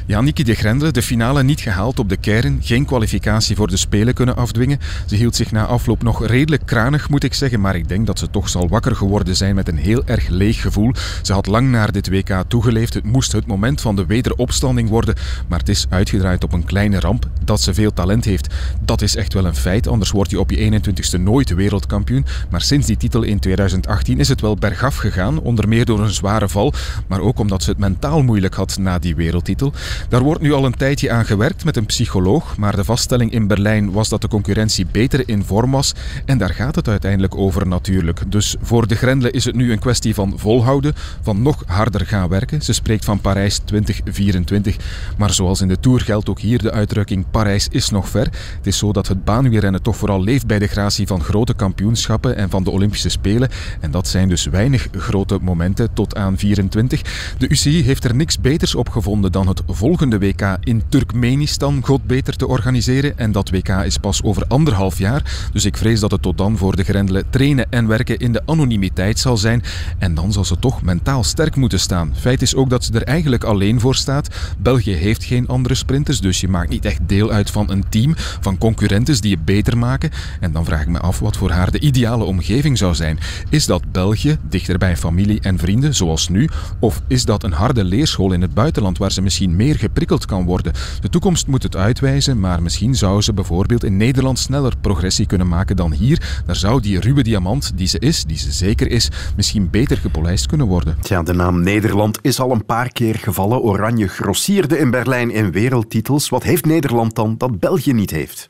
Ja, 0.06 0.22
Niki 0.22 0.44
de 0.44 0.56
Grendelen, 0.56 0.94
de 0.94 1.02
finale 1.02 1.44
niet 1.44 1.62
gehaald 1.62 2.00
op 2.00 2.10
de 2.10 2.18
kern, 2.18 2.60
geen 2.62 2.86
kwalificatie 2.86 3.47
voor 3.56 3.68
de 3.68 3.78
Spelen 3.78 4.14
kunnen 4.14 4.36
afdwingen. 4.36 4.80
Ze 5.06 5.16
hield 5.16 5.36
zich 5.36 5.52
na 5.52 5.66
afloop 5.66 6.04
nog 6.04 6.26
redelijk 6.26 6.66
kranig, 6.66 7.10
moet 7.10 7.24
ik 7.24 7.34
zeggen, 7.34 7.62
maar 7.62 7.76
ik 7.76 7.88
denk 7.88 8.08
dat 8.08 8.20
ze 8.20 8.30
toch 8.30 8.50
zal 8.50 8.68
wakker 8.68 8.96
geworden 8.96 9.36
zijn 9.36 9.56
met 9.56 9.68
een 9.68 9.78
heel 9.78 10.02
erg 10.06 10.28
leeg 10.28 10.62
gevoel. 10.62 10.94
Ze 11.22 11.34
had 11.34 11.48
lang 11.48 11.70
naar 11.70 11.92
dit 11.92 12.10
WK 12.10 12.44
toegeleefd. 12.48 12.94
Het 12.94 13.04
moest 13.04 13.32
het 13.32 13.48
moment 13.48 13.82
van 13.82 13.96
de 13.96 14.06
wederopstanding 14.06 14.90
worden, 14.90 15.16
maar 15.48 15.60
het 15.60 15.70
is 15.70 15.86
uitgedraaid 15.90 16.44
op 16.44 16.54
een 16.54 16.66
kleine 16.66 17.00
ramp 17.00 17.28
dat 17.44 17.62
ze 17.62 17.74
veel 17.74 17.94
talent 17.94 18.26
heeft. 18.26 18.54
Dat 18.82 19.02
is 19.02 19.16
echt 19.16 19.34
wel 19.34 19.46
een 19.46 19.56
feit, 19.56 19.88
anders 19.88 20.12
word 20.12 20.30
je 20.30 20.40
op 20.40 20.52
je 20.52 20.82
21ste 20.82 21.22
nooit 21.22 21.54
wereldkampioen. 21.54 22.26
Maar 22.50 22.62
sinds 22.62 22.88
die 22.88 22.98
titel 22.98 23.24
in 23.24 23.40
2018 23.40 24.20
is 24.20 24.28
het 24.28 24.42
wel 24.42 24.56
bergaf 24.56 24.96
gegaan, 24.96 25.40
onder 25.40 25.68
meer 25.68 25.86
door 25.86 26.00
een 26.00 26.14
zware 26.14 26.50
val, 26.50 26.74
maar 27.08 27.20
ook 27.20 27.40
omdat 27.40 27.64
ze 27.64 27.70
het 27.70 27.80
mentaal 27.80 28.24
moeilijk 28.24 28.54
had 28.54 28.78
na 28.78 29.00
die 29.00 29.16
wereldtitel. 29.16 29.74
Daar 30.10 30.22
wordt 30.22 30.42
nu 30.42 30.54
al 30.54 30.66
een 30.66 30.76
tijdje 30.76 31.12
aan 31.12 31.26
gewerkt 31.26 31.66
met 31.66 31.78
een 31.78 31.86
psycholoog, 31.86 32.58
maar 32.58 32.76
de 32.76 32.84
vaststelling 32.84 33.32
in 33.38 33.48
Berlijn 33.48 33.92
was 33.92 34.10
dat 34.10 34.22
de 34.22 34.28
concurrentie 34.28 34.86
beter 34.92 35.30
in 35.30 35.44
vorm 35.44 35.72
was 35.72 35.94
en 36.26 36.38
daar 36.38 36.54
gaat 36.54 36.76
het 36.76 36.88
uiteindelijk 36.88 37.36
over 37.36 37.68
natuurlijk. 37.68 38.32
Dus 38.32 38.56
voor 38.62 38.88
de 38.88 38.96
Grendelen 38.96 39.32
is 39.32 39.46
het 39.46 39.56
nu 39.56 39.72
een 39.72 39.80
kwestie 39.80 40.14
van 40.14 40.34
volhouden, 40.36 40.94
van 41.22 41.42
nog 41.42 41.64
harder 41.66 42.06
gaan 42.06 42.30
werken. 42.30 42.62
Ze 42.62 42.74
spreekt 42.74 43.06
van 43.06 43.22
Parijs 43.22 43.58
2024, 43.58 44.76
maar 45.18 45.34
zoals 45.34 45.62
in 45.62 45.68
de 45.68 45.80
Tour 45.80 46.02
geldt 46.02 46.30
ook 46.30 46.40
hier 46.40 46.62
de 46.62 46.72
uitdrukking 46.72 47.26
Parijs 47.32 47.68
is 47.72 47.90
nog 47.90 48.10
ver. 48.10 48.26
Het 48.58 48.68
is 48.68 48.78
zo 48.78 48.92
dat 48.92 49.08
het 49.08 49.24
baanwielrennen 49.24 49.82
toch 49.82 49.98
vooral 49.98 50.24
leeft 50.24 50.48
bij 50.48 50.60
de 50.60 50.68
gratie 50.68 51.08
van 51.08 51.24
grote 51.24 51.54
kampioenschappen 51.54 52.36
en 52.36 52.50
van 52.50 52.64
de 52.64 52.70
Olympische 52.70 53.10
Spelen 53.10 53.50
en 53.80 53.92
dat 53.92 54.08
zijn 54.08 54.30
dus 54.30 54.46
weinig 54.46 54.88
grote 54.92 55.38
momenten 55.42 55.94
tot 55.94 56.16
aan 56.16 56.38
24. 56.38 57.02
De 57.38 57.50
UCI 57.50 57.84
heeft 57.84 58.04
er 58.04 58.16
niks 58.16 58.40
beters 58.40 58.76
op 58.76 58.90
gevonden 58.90 59.32
dan 59.32 59.48
het 59.48 59.62
volgende 59.68 60.20
WK 60.20 60.58
in 60.64 60.84
Turkmenistan 60.90 61.80
God 61.84 62.04
beter 62.04 62.36
te 62.36 62.48
organiseren 62.48 63.18
en 63.18 63.27
dat 63.32 63.50
WK 63.50 63.70
is 63.70 63.98
pas 63.98 64.24
over 64.24 64.44
anderhalf 64.48 64.98
jaar, 64.98 65.50
dus 65.54 65.66
ik 65.66 65.78
vrees 65.78 66.00
dat 66.00 66.12
het 66.12 66.22
tot 66.22 66.38
dan 66.38 66.58
voor 66.58 66.76
de 66.76 66.84
Grendelen 66.84 67.30
trainen 67.30 67.66
en 67.70 67.88
werken 67.88 68.18
in 68.18 68.32
de 68.32 68.42
anonimiteit 68.46 69.20
zal 69.20 69.38
zijn 69.38 69.64
en 69.98 70.14
dan 70.14 70.34
zal 70.34 70.46
ze 70.46 70.60
toch 70.60 70.82
mentaal 70.82 71.24
sterk 71.24 71.56
moeten 71.56 71.80
staan. 71.80 72.14
Feit 72.16 72.42
is 72.42 72.56
ook 72.56 72.70
dat 72.70 72.84
ze 72.84 72.94
er 72.94 73.04
eigenlijk 73.04 73.44
alleen 73.44 73.80
voor 73.80 73.96
staat. 73.96 74.36
België 74.58 74.94
heeft 74.94 75.24
geen 75.24 75.48
andere 75.48 75.76
sprinters, 75.76 76.20
dus 76.20 76.42
je 76.42 76.48
maakt 76.48 76.70
niet 76.70 76.86
echt 76.86 77.00
deel 77.08 77.32
uit 77.32 77.52
van 77.52 77.72
een 77.72 77.90
team 77.90 78.14
van 78.18 78.58
concurrentes 78.58 79.22
die 79.22 79.30
je 79.30 79.38
beter 79.46 79.78
maken. 79.78 80.10
En 80.40 80.52
dan 80.52 80.66
vraag 80.66 80.82
ik 80.82 80.88
me 80.88 81.00
af 81.00 81.20
wat 81.20 81.38
voor 81.38 81.52
haar 81.52 81.72
de 81.72 81.80
ideale 81.80 82.24
omgeving 82.24 82.78
zou 82.78 82.96
zijn. 82.96 83.20
Is 83.50 83.66
dat 83.66 83.92
België, 83.92 84.38
dichter 84.50 84.78
bij 84.78 84.98
familie 84.98 85.40
en 85.42 85.58
vrienden, 85.58 85.96
zoals 85.96 86.30
nu? 86.30 86.50
Of 86.80 87.02
is 87.08 87.26
dat 87.26 87.44
een 87.44 87.52
harde 87.52 87.84
leerschool 87.84 88.32
in 88.32 88.42
het 88.42 88.54
buitenland 88.54 88.98
waar 88.98 89.12
ze 89.12 89.22
misschien 89.22 89.56
meer 89.56 89.76
geprikkeld 89.76 90.26
kan 90.26 90.46
worden? 90.46 90.74
De 91.02 91.10
toekomst 91.10 91.48
moet 91.48 91.64
het 91.64 91.76
uitwijzen, 91.76 92.40
maar 92.40 92.62
misschien 92.62 92.96
zou 92.96 93.17
ze 93.24 93.34
bijvoorbeeld 93.34 93.84
in 93.84 93.98
Nederland 93.98 94.40
sneller 94.40 94.74
progressie 94.82 95.26
kunnen 95.26 95.48
maken 95.48 95.76
dan 95.76 95.94
hier. 95.94 96.42
Daar 96.46 96.56
zou 96.56 96.82
die 96.82 97.00
ruwe 97.00 97.24
diamant 97.24 97.72
die 97.76 97.88
ze 97.88 98.00
is, 98.00 98.24
die 98.24 98.38
ze 98.38 98.52
zeker 98.52 98.92
is, 98.92 99.10
misschien 99.36 99.70
beter 99.70 99.98
gepolijst 99.98 100.46
kunnen 100.46 100.68
worden. 100.68 100.98
Tja, 101.02 101.24
de 101.24 101.34
naam 101.34 101.62
Nederland 101.62 102.20
is 102.22 102.40
al 102.40 102.52
een 102.52 102.66
paar 102.66 102.92
keer 102.92 103.16
gevallen. 103.16 103.62
Oranje 103.62 104.08
grossierde 104.08 104.78
in 104.78 104.92
Berlijn 104.92 105.32
in 105.32 105.52
wereldtitels. 105.52 106.30
Wat 106.30 106.44
heeft 106.44 106.66
Nederland 106.66 107.16
dan 107.16 107.36
dat 107.38 107.60
België 107.60 107.94
niet 107.94 108.12
heeft? 108.12 108.50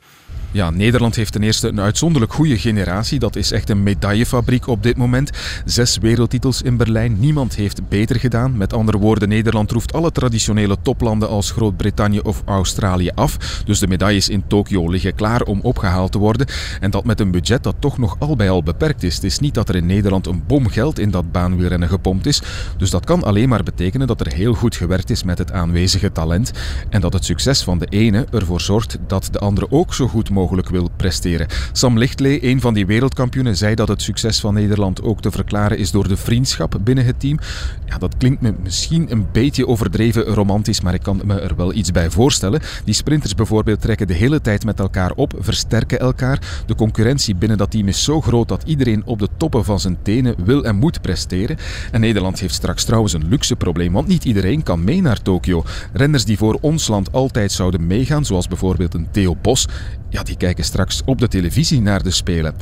Ja, 0.50 0.70
Nederland 0.70 1.16
heeft 1.16 1.32
ten 1.32 1.42
eerste 1.42 1.68
een 1.68 1.80
uitzonderlijk 1.80 2.32
goede 2.32 2.58
generatie. 2.58 3.18
Dat 3.18 3.36
is 3.36 3.52
echt 3.52 3.70
een 3.70 3.82
medaillefabriek 3.82 4.66
op 4.66 4.82
dit 4.82 4.96
moment. 4.96 5.30
Zes 5.64 5.98
wereldtitels 5.98 6.62
in 6.62 6.76
Berlijn. 6.76 7.16
Niemand 7.18 7.54
heeft 7.54 7.88
beter 7.88 8.20
gedaan. 8.20 8.56
Met 8.56 8.72
andere 8.72 8.98
woorden, 8.98 9.28
Nederland 9.28 9.68
troeft 9.68 9.92
alle 9.92 10.12
traditionele 10.12 10.76
toplanden 10.82 11.28
als 11.28 11.50
Groot-Brittannië 11.50 12.20
of 12.20 12.42
Australië 12.44 13.10
af. 13.14 13.62
Dus 13.64 13.78
de 13.78 13.86
medailles 13.86 14.28
in 14.28 14.44
Tokio 14.46 14.90
liggen 14.90 15.14
klaar 15.14 15.42
om 15.42 15.60
opgehaald 15.60 16.12
te 16.12 16.18
worden. 16.18 16.46
En 16.80 16.90
dat 16.90 17.04
met 17.04 17.20
een 17.20 17.30
budget 17.30 17.62
dat 17.62 17.76
toch 17.78 17.98
nog 17.98 18.16
al 18.18 18.36
bij 18.36 18.50
al 18.50 18.62
beperkt 18.62 19.02
is. 19.02 19.14
Het 19.14 19.24
is 19.24 19.38
niet 19.38 19.54
dat 19.54 19.68
er 19.68 19.76
in 19.76 19.86
Nederland 19.86 20.26
een 20.26 20.42
bom 20.46 20.68
geld 20.68 20.98
in 20.98 21.10
dat 21.10 21.32
baanwielrennen 21.32 21.88
gepompt 21.88 22.26
is. 22.26 22.42
Dus 22.76 22.90
dat 22.90 23.04
kan 23.04 23.24
alleen 23.24 23.48
maar 23.48 23.62
betekenen 23.62 24.06
dat 24.06 24.20
er 24.20 24.32
heel 24.32 24.54
goed 24.54 24.76
gewerkt 24.76 25.10
is 25.10 25.22
met 25.22 25.38
het 25.38 25.52
aanwezige 25.52 26.12
talent. 26.12 26.52
En 26.90 27.00
dat 27.00 27.12
het 27.12 27.24
succes 27.24 27.62
van 27.62 27.78
de 27.78 27.86
ene 27.86 28.26
ervoor 28.30 28.60
zorgt 28.60 28.98
dat 29.06 29.28
de 29.30 29.38
andere 29.38 29.70
ook 29.70 29.94
zo 29.94 30.08
goed 30.08 30.16
mogelijk 30.24 30.36
mogelijk 30.38 30.68
wil 30.68 30.90
presteren. 30.96 31.46
Sam 31.72 31.98
Lichtlee, 31.98 32.44
een 32.44 32.60
van 32.60 32.74
die 32.74 32.86
wereldkampioenen, 32.86 33.56
zei 33.56 33.74
dat 33.74 33.88
het 33.88 34.02
succes 34.02 34.40
van 34.40 34.54
Nederland 34.54 35.02
ook 35.02 35.20
te 35.20 35.30
verklaren 35.30 35.78
is 35.78 35.90
door 35.90 36.08
de 36.08 36.16
vriendschap 36.16 36.78
binnen 36.80 37.04
het 37.04 37.20
team. 37.20 37.38
Ja, 37.86 37.98
dat 37.98 38.16
klinkt 38.16 38.40
me 38.40 38.54
misschien 38.62 39.06
een 39.12 39.26
beetje 39.32 39.66
overdreven 39.66 40.22
romantisch, 40.24 40.80
maar 40.80 40.94
ik 40.94 41.02
kan 41.02 41.20
me 41.24 41.40
er 41.40 41.56
wel 41.56 41.72
iets 41.72 41.90
bij 41.90 42.10
voorstellen. 42.10 42.60
Die 42.84 42.94
sprinters 42.94 43.34
bijvoorbeeld 43.34 43.80
trekken 43.80 44.06
de 44.06 44.14
hele 44.14 44.40
tijd 44.40 44.64
met 44.64 44.80
elkaar 44.80 45.12
op, 45.12 45.34
versterken 45.38 45.98
elkaar. 45.98 46.62
De 46.66 46.74
concurrentie 46.74 47.34
binnen 47.34 47.58
dat 47.58 47.70
team 47.70 47.88
is 47.88 48.04
zo 48.04 48.20
groot 48.20 48.48
dat 48.48 48.62
iedereen 48.66 49.02
op 49.04 49.18
de 49.18 49.28
toppen 49.36 49.64
van 49.64 49.80
zijn 49.80 49.98
tenen 50.02 50.34
wil 50.44 50.64
en 50.64 50.76
moet 50.76 51.00
presteren. 51.00 51.56
En 51.92 52.00
Nederland 52.00 52.40
heeft 52.40 52.54
straks 52.54 52.84
trouwens 52.84 53.12
een 53.12 53.28
luxe 53.28 53.56
probleem, 53.56 53.92
want 53.92 54.08
niet 54.08 54.24
iedereen 54.24 54.62
kan 54.62 54.84
mee 54.84 55.02
naar 55.02 55.22
Tokio. 55.22 55.64
Renners 55.92 56.24
die 56.24 56.38
voor 56.38 56.58
ons 56.60 56.88
land 56.88 57.12
altijd 57.12 57.52
zouden 57.52 57.86
meegaan, 57.86 58.24
zoals 58.24 58.48
bijvoorbeeld 58.48 58.94
een 58.94 59.08
Theo 59.10 59.36
Bos, 59.42 59.66
ja, 60.10 60.22
die 60.22 60.36
kijken 60.36 60.64
straks 60.64 61.02
op 61.04 61.18
de 61.18 61.28
televisie 61.28 61.80
naar 61.80 62.02
de 62.02 62.10
Spelen. 62.10 62.54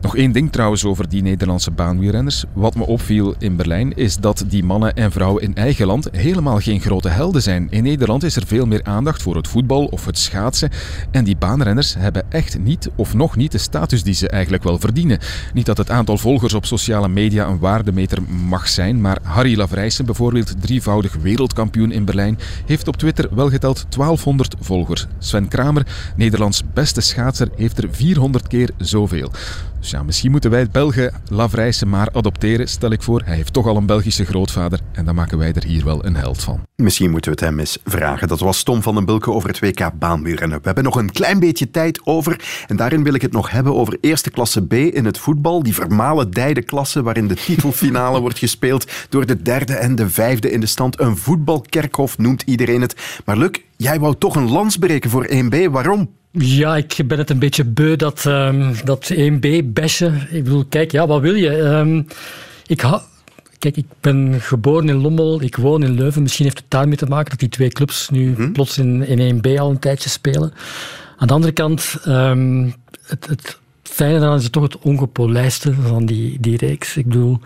Nog 0.00 0.16
één 0.16 0.32
ding 0.32 0.52
trouwens 0.52 0.84
over 0.84 1.08
die 1.08 1.22
Nederlandse 1.22 1.70
baanwielrenners. 1.70 2.44
Wat 2.52 2.74
me 2.74 2.86
opviel 2.86 3.34
in 3.38 3.56
Berlijn 3.56 3.96
is 3.96 4.16
dat 4.16 4.44
die 4.48 4.64
mannen 4.64 4.94
en 4.94 5.12
vrouwen 5.12 5.42
in 5.42 5.54
eigen 5.54 5.86
land 5.86 6.08
helemaal 6.12 6.58
geen 6.58 6.80
grote 6.80 7.08
helden 7.08 7.42
zijn. 7.42 7.66
In 7.70 7.82
Nederland 7.82 8.22
is 8.22 8.36
er 8.36 8.46
veel 8.46 8.66
meer 8.66 8.84
aandacht 8.84 9.22
voor 9.22 9.36
het 9.36 9.48
voetbal 9.48 9.84
of 9.84 10.04
het 10.06 10.18
schaatsen. 10.18 10.70
En 11.10 11.24
die 11.24 11.36
baanrenners 11.36 11.94
hebben 11.94 12.24
echt 12.28 12.58
niet 12.58 12.90
of 12.96 13.14
nog 13.14 13.36
niet 13.36 13.52
de 13.52 13.58
status 13.58 14.02
die 14.02 14.14
ze 14.14 14.28
eigenlijk 14.28 14.62
wel 14.62 14.78
verdienen. 14.78 15.18
Niet 15.54 15.66
dat 15.66 15.76
het 15.76 15.90
aantal 15.90 16.18
volgers 16.18 16.54
op 16.54 16.66
sociale 16.66 17.08
media 17.08 17.46
een 17.46 17.58
waardemeter 17.58 18.22
mag 18.22 18.68
zijn, 18.68 19.00
maar 19.00 19.18
Harry 19.22 19.56
Lavrijsen, 19.56 20.04
bijvoorbeeld 20.04 20.54
drievoudig 20.60 21.14
wereldkampioen 21.14 21.92
in 21.92 22.04
Berlijn, 22.04 22.38
heeft 22.66 22.88
op 22.88 22.96
Twitter 22.96 23.28
wel 23.34 23.50
geteld 23.50 23.86
1200 23.88 24.54
volgers. 24.60 25.06
Sven 25.18 25.48
Kramer, 25.48 25.86
Nederlands 26.16 26.62
beste 26.72 26.93
beste 26.94 27.12
schaatser 27.12 27.48
heeft 27.56 27.78
er 27.78 27.88
400 27.90 28.46
keer 28.46 28.70
zoveel. 28.78 29.30
Dus 29.80 29.90
ja, 29.90 30.02
misschien 30.02 30.30
moeten 30.30 30.50
wij 30.50 30.60
het 30.60 30.72
Belgen 30.72 31.12
Lavrijsen 31.28 31.88
maar 31.88 32.08
adopteren, 32.12 32.68
stel 32.68 32.90
ik 32.90 33.02
voor. 33.02 33.22
Hij 33.24 33.36
heeft 33.36 33.52
toch 33.52 33.66
al 33.66 33.76
een 33.76 33.86
Belgische 33.86 34.24
grootvader 34.24 34.80
en 34.92 35.04
dan 35.04 35.14
maken 35.14 35.38
wij 35.38 35.52
er 35.52 35.64
hier 35.64 35.84
wel 35.84 36.04
een 36.04 36.16
held 36.16 36.42
van. 36.42 36.60
Misschien 36.76 37.10
moeten 37.10 37.30
we 37.32 37.36
het 37.40 37.48
hem 37.48 37.58
eens 37.58 37.78
vragen. 37.84 38.28
Dat 38.28 38.40
was 38.40 38.62
Tom 38.62 38.82
van 38.82 38.94
den 38.94 39.04
Bulke 39.04 39.32
over 39.32 39.48
het 39.48 39.58
WK 39.58 39.90
baanwielrennen. 39.98 40.58
We 40.58 40.64
hebben 40.64 40.84
nog 40.84 40.96
een 40.96 41.12
klein 41.12 41.38
beetje 41.38 41.70
tijd 41.70 42.00
over 42.04 42.64
en 42.66 42.76
daarin 42.76 43.02
wil 43.02 43.14
ik 43.14 43.22
het 43.22 43.32
nog 43.32 43.50
hebben 43.50 43.74
over 43.74 43.98
eerste 44.00 44.30
klasse 44.30 44.66
B 44.66 44.72
in 44.72 45.04
het 45.04 45.18
voetbal. 45.18 45.62
Die 45.62 45.74
vermalendijde 45.74 46.62
klasse 46.62 47.02
waarin 47.02 47.28
de 47.28 47.34
titelfinale 47.34 48.20
wordt 48.24 48.38
gespeeld 48.38 48.90
door 49.08 49.26
de 49.26 49.42
derde 49.42 49.74
en 49.74 49.94
de 49.94 50.10
vijfde 50.10 50.50
in 50.50 50.60
de 50.60 50.66
stand. 50.66 51.00
Een 51.00 51.16
voetbalkerkhof 51.16 52.18
noemt 52.18 52.42
iedereen 52.42 52.80
het. 52.80 53.20
Maar 53.24 53.36
Luc, 53.36 53.50
jij 53.76 54.00
wou 54.00 54.14
toch 54.18 54.36
een 54.36 54.50
lans 54.50 54.76
breken 54.76 55.10
voor 55.10 55.28
1B. 55.30 55.70
Waarom? 55.70 56.08
Ja, 56.38 56.76
ik 56.76 56.96
ben 57.06 57.18
het 57.18 57.30
een 57.30 57.38
beetje 57.38 57.64
beu 57.64 57.96
dat, 57.96 58.24
um, 58.24 58.74
dat 58.84 59.12
1B-besje. 59.12 60.12
Ik 60.30 60.44
bedoel, 60.44 60.64
kijk, 60.68 60.92
ja, 60.92 61.06
wat 61.06 61.20
wil 61.20 61.34
je? 61.34 61.50
Um, 61.50 62.06
ik 62.66 62.80
ha 62.80 63.02
Kijk, 63.58 63.76
ik 63.76 63.86
ben 64.00 64.40
geboren 64.40 64.88
in 64.88 65.00
Lommel, 65.00 65.42
ik 65.42 65.56
woon 65.56 65.82
in 65.82 65.94
Leuven. 65.94 66.22
Misschien 66.22 66.44
heeft 66.44 66.58
het 66.58 66.70
daarmee 66.70 66.96
te 66.96 67.06
maken 67.06 67.30
dat 67.30 67.38
die 67.38 67.48
twee 67.48 67.68
clubs 67.68 68.08
nu 68.10 68.34
hm? 68.34 68.52
plots 68.52 68.78
in, 68.78 69.06
in 69.06 69.36
1B 69.36 69.58
al 69.58 69.70
een 69.70 69.78
tijdje 69.78 70.08
spelen. 70.08 70.52
Aan 71.16 71.26
de 71.26 71.32
andere 71.32 71.52
kant, 71.52 71.96
um, 72.06 72.74
het, 73.06 73.26
het 73.26 73.58
fijne 73.82 74.18
daaraan 74.18 74.38
is 74.38 74.50
toch 74.50 74.62
het 74.62 74.78
ongepolijste 74.78 75.74
van 75.74 76.06
die, 76.06 76.40
die 76.40 76.56
reeks. 76.56 76.96
Ik 76.96 77.06
bedoel, 77.06 77.38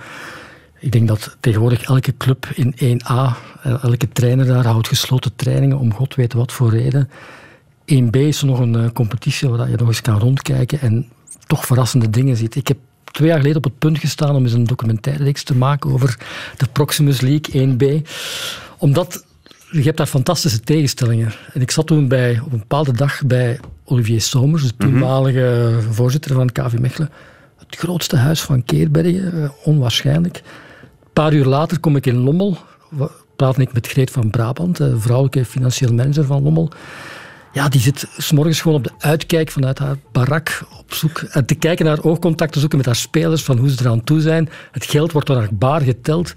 ik 0.78 0.93
denk 0.93 1.09
dat 1.09 1.36
tegenwoordig 1.41 1.82
elke 1.82 2.16
club 2.16 2.47
in 2.55 2.74
1A, 2.74 3.36
eh, 3.62 3.82
elke 3.82 4.09
trainer 4.09 4.47
daar 4.47 4.66
houdt 4.66 4.89
gesloten 4.89 5.36
trainingen 5.36 5.78
om 5.78 5.95
god 5.95 6.14
weet 6.14 6.32
wat 6.32 6.53
voor 6.53 6.70
reden. 6.70 7.11
1B 7.93 8.16
is 8.16 8.43
nog 8.43 8.59
een 8.59 8.74
uh, 8.74 8.91
competitie 8.93 9.49
waar 9.49 9.70
je 9.70 9.76
nog 9.76 9.89
eens 9.89 10.01
kan 10.01 10.18
rondkijken 10.18 10.80
en 10.80 11.09
toch 11.47 11.66
verrassende 11.66 12.11
dingen 12.11 12.36
ziet. 12.36 12.55
Ik 12.55 12.68
heb 12.68 12.78
twee 13.05 13.28
jaar 13.28 13.36
geleden 13.36 13.59
op 13.59 13.64
het 13.64 13.78
punt 13.78 13.99
gestaan 13.99 14.34
om 14.34 14.43
eens 14.43 14.53
een 14.53 14.64
documentaire 14.64 15.32
te 15.32 15.57
maken 15.57 15.91
over 15.93 16.18
de 16.57 16.66
Proximus 16.72 17.20
League 17.20 17.76
1B. 17.76 18.09
Omdat 18.78 19.24
je 19.70 19.82
hebt 19.82 19.97
daar 19.97 20.07
fantastische 20.07 20.61
tegenstellingen. 20.61 21.32
En 21.53 21.61
ik 21.61 21.70
zat 21.70 21.86
toen 21.86 22.09
bij, 22.09 22.41
op 22.45 22.53
een 22.53 22.59
bepaalde 22.59 22.93
dag 22.93 23.22
bij 23.26 23.61
Olivier 23.84 24.20
Somers, 24.20 24.62
de 24.62 24.76
toenmalige 24.76 25.78
voorzitter 25.91 26.34
van 26.34 26.53
KV 26.53 26.78
Mechelen. 26.78 27.11
Het 27.57 27.76
grootste 27.76 28.16
huis 28.16 28.41
van 28.41 28.64
Keerbergen, 28.64 29.43
eh, 29.43 29.51
onwaarschijnlijk. 29.64 30.36
Een 30.36 31.12
paar 31.12 31.32
uur 31.32 31.45
later 31.45 31.80
kom 31.80 31.97
ik 31.97 32.07
in 32.07 32.16
Lommel, 32.16 32.59
praat 33.36 33.59
ik 33.59 33.72
met 33.72 33.86
Greet 33.86 34.11
van 34.11 34.30
Brabant, 34.30 34.76
de 34.76 35.01
vrouwelijke 35.01 35.45
financieel 35.45 35.93
manager 35.93 36.24
van 36.24 36.43
Lommel. 36.43 36.70
Ja, 37.59 37.68
die 37.68 37.80
zit 37.80 38.06
s'morgens 38.16 38.61
gewoon 38.61 38.76
op 38.76 38.84
de 38.84 38.90
uitkijk 38.98 39.50
vanuit 39.50 39.78
haar 39.78 39.96
barak 40.12 40.62
op 40.78 40.94
zoek 40.94 41.18
en 41.18 41.46
te 41.46 41.54
kijken 41.54 41.84
naar 41.84 42.02
oogcontact 42.02 42.52
te 42.52 42.59
zoeken 42.61 42.78
met 42.78 42.86
haar 42.86 42.96
spelers, 42.96 43.42
van 43.42 43.59
hoe 43.59 43.70
ze 43.70 43.76
eraan 43.80 44.04
toe 44.04 44.20
zijn. 44.20 44.48
Het 44.70 44.84
geld 44.84 45.12
wordt 45.12 45.26
door 45.26 45.36
haar 45.36 45.48
baar 45.52 45.80
geteld. 45.80 46.34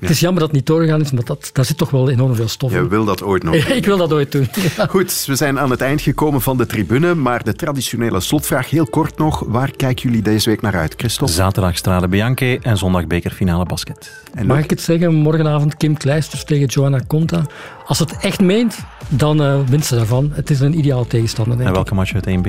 Het 0.00 0.10
is 0.10 0.20
jammer 0.20 0.40
dat 0.40 0.48
het 0.48 0.58
niet 0.58 0.66
doorgegaan 0.66 1.00
is, 1.00 1.10
maar 1.10 1.24
dat, 1.24 1.50
daar 1.52 1.64
zit 1.64 1.76
toch 1.76 1.90
wel 1.90 2.10
enorm 2.10 2.34
veel 2.34 2.48
stof 2.48 2.72
Je 2.72 2.78
in. 2.78 2.88
wil 2.88 3.04
dat 3.04 3.22
ooit 3.22 3.42
nog. 3.42 3.54
Ik 3.80 3.84
wil 3.84 3.96
dat 3.96 4.12
ooit 4.12 4.32
doen. 4.32 4.48
Ja. 4.76 4.86
Goed, 4.86 5.24
we 5.26 5.34
zijn 5.34 5.58
aan 5.58 5.70
het 5.70 5.80
eind 5.80 6.00
gekomen 6.00 6.40
van 6.40 6.56
de 6.56 6.66
tribune, 6.66 7.14
maar 7.14 7.44
de 7.44 7.54
traditionele 7.54 8.20
slotvraag 8.20 8.70
heel 8.70 8.86
kort 8.86 9.18
nog. 9.18 9.44
Waar 9.46 9.70
kijken 9.70 10.02
jullie 10.08 10.22
deze 10.22 10.48
week 10.50 10.60
naar 10.60 10.76
uit, 10.76 10.94
Christophe? 10.96 11.34
Zaterdag 11.34 11.76
Strade 11.76 12.08
Bianchi 12.08 12.58
en 12.62 12.76
zondag 12.76 13.06
bekerfinale 13.06 13.64
basket. 13.64 14.22
En 14.34 14.46
Mag 14.46 14.58
ik 14.58 14.70
het 14.70 14.80
zeggen? 14.80 15.14
Morgenavond 15.14 15.76
Kim 15.76 15.96
Kleisters 15.96 16.44
tegen 16.44 16.66
Joanna 16.66 17.00
Conta. 17.06 17.46
Als 17.86 17.98
het 17.98 18.16
echt 18.20 18.40
meent, 18.40 18.78
dan 19.10 19.42
eh 19.42 19.58
wint 19.68 19.84
ze 19.84 19.96
daarvan. 19.96 20.30
Het 20.34 20.50
is 20.50 20.60
een 20.60 20.78
ideaal 20.78 21.06
tegenstander, 21.06 21.56
denk 21.56 21.68
En 21.68 21.74
welke 21.74 21.94
match 21.94 22.14
uit 22.14 22.28
1B? 22.28 22.48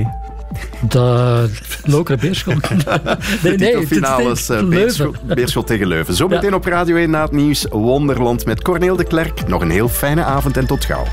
De 0.90 1.50
Lokere 1.84 2.18
Beerschot. 2.18 2.70
nee, 3.44 3.58
nee, 3.58 3.88
finales 3.88 4.50
uh, 4.50 4.56
Leuven. 4.56 4.70
Beerschot, 4.70 5.22
Beerschot 5.22 5.68
tegen 5.68 5.88
Leuven. 5.88 6.14
Zometeen 6.14 6.54
op 6.54 6.66
Radio 6.66 6.96
1 6.96 7.10
na 7.10 7.22
het 7.22 7.32
nieuws 7.32 7.66
Wonderland 7.70 8.46
met 8.46 8.62
Corneel 8.62 8.96
de 8.96 9.04
Klerk. 9.04 9.48
Nog 9.48 9.62
een 9.62 9.70
heel 9.70 9.90
fijne 9.90 10.24
avond 10.24 10.58
en 10.58 10.66
tot 10.66 10.86
gauw. 10.86 11.06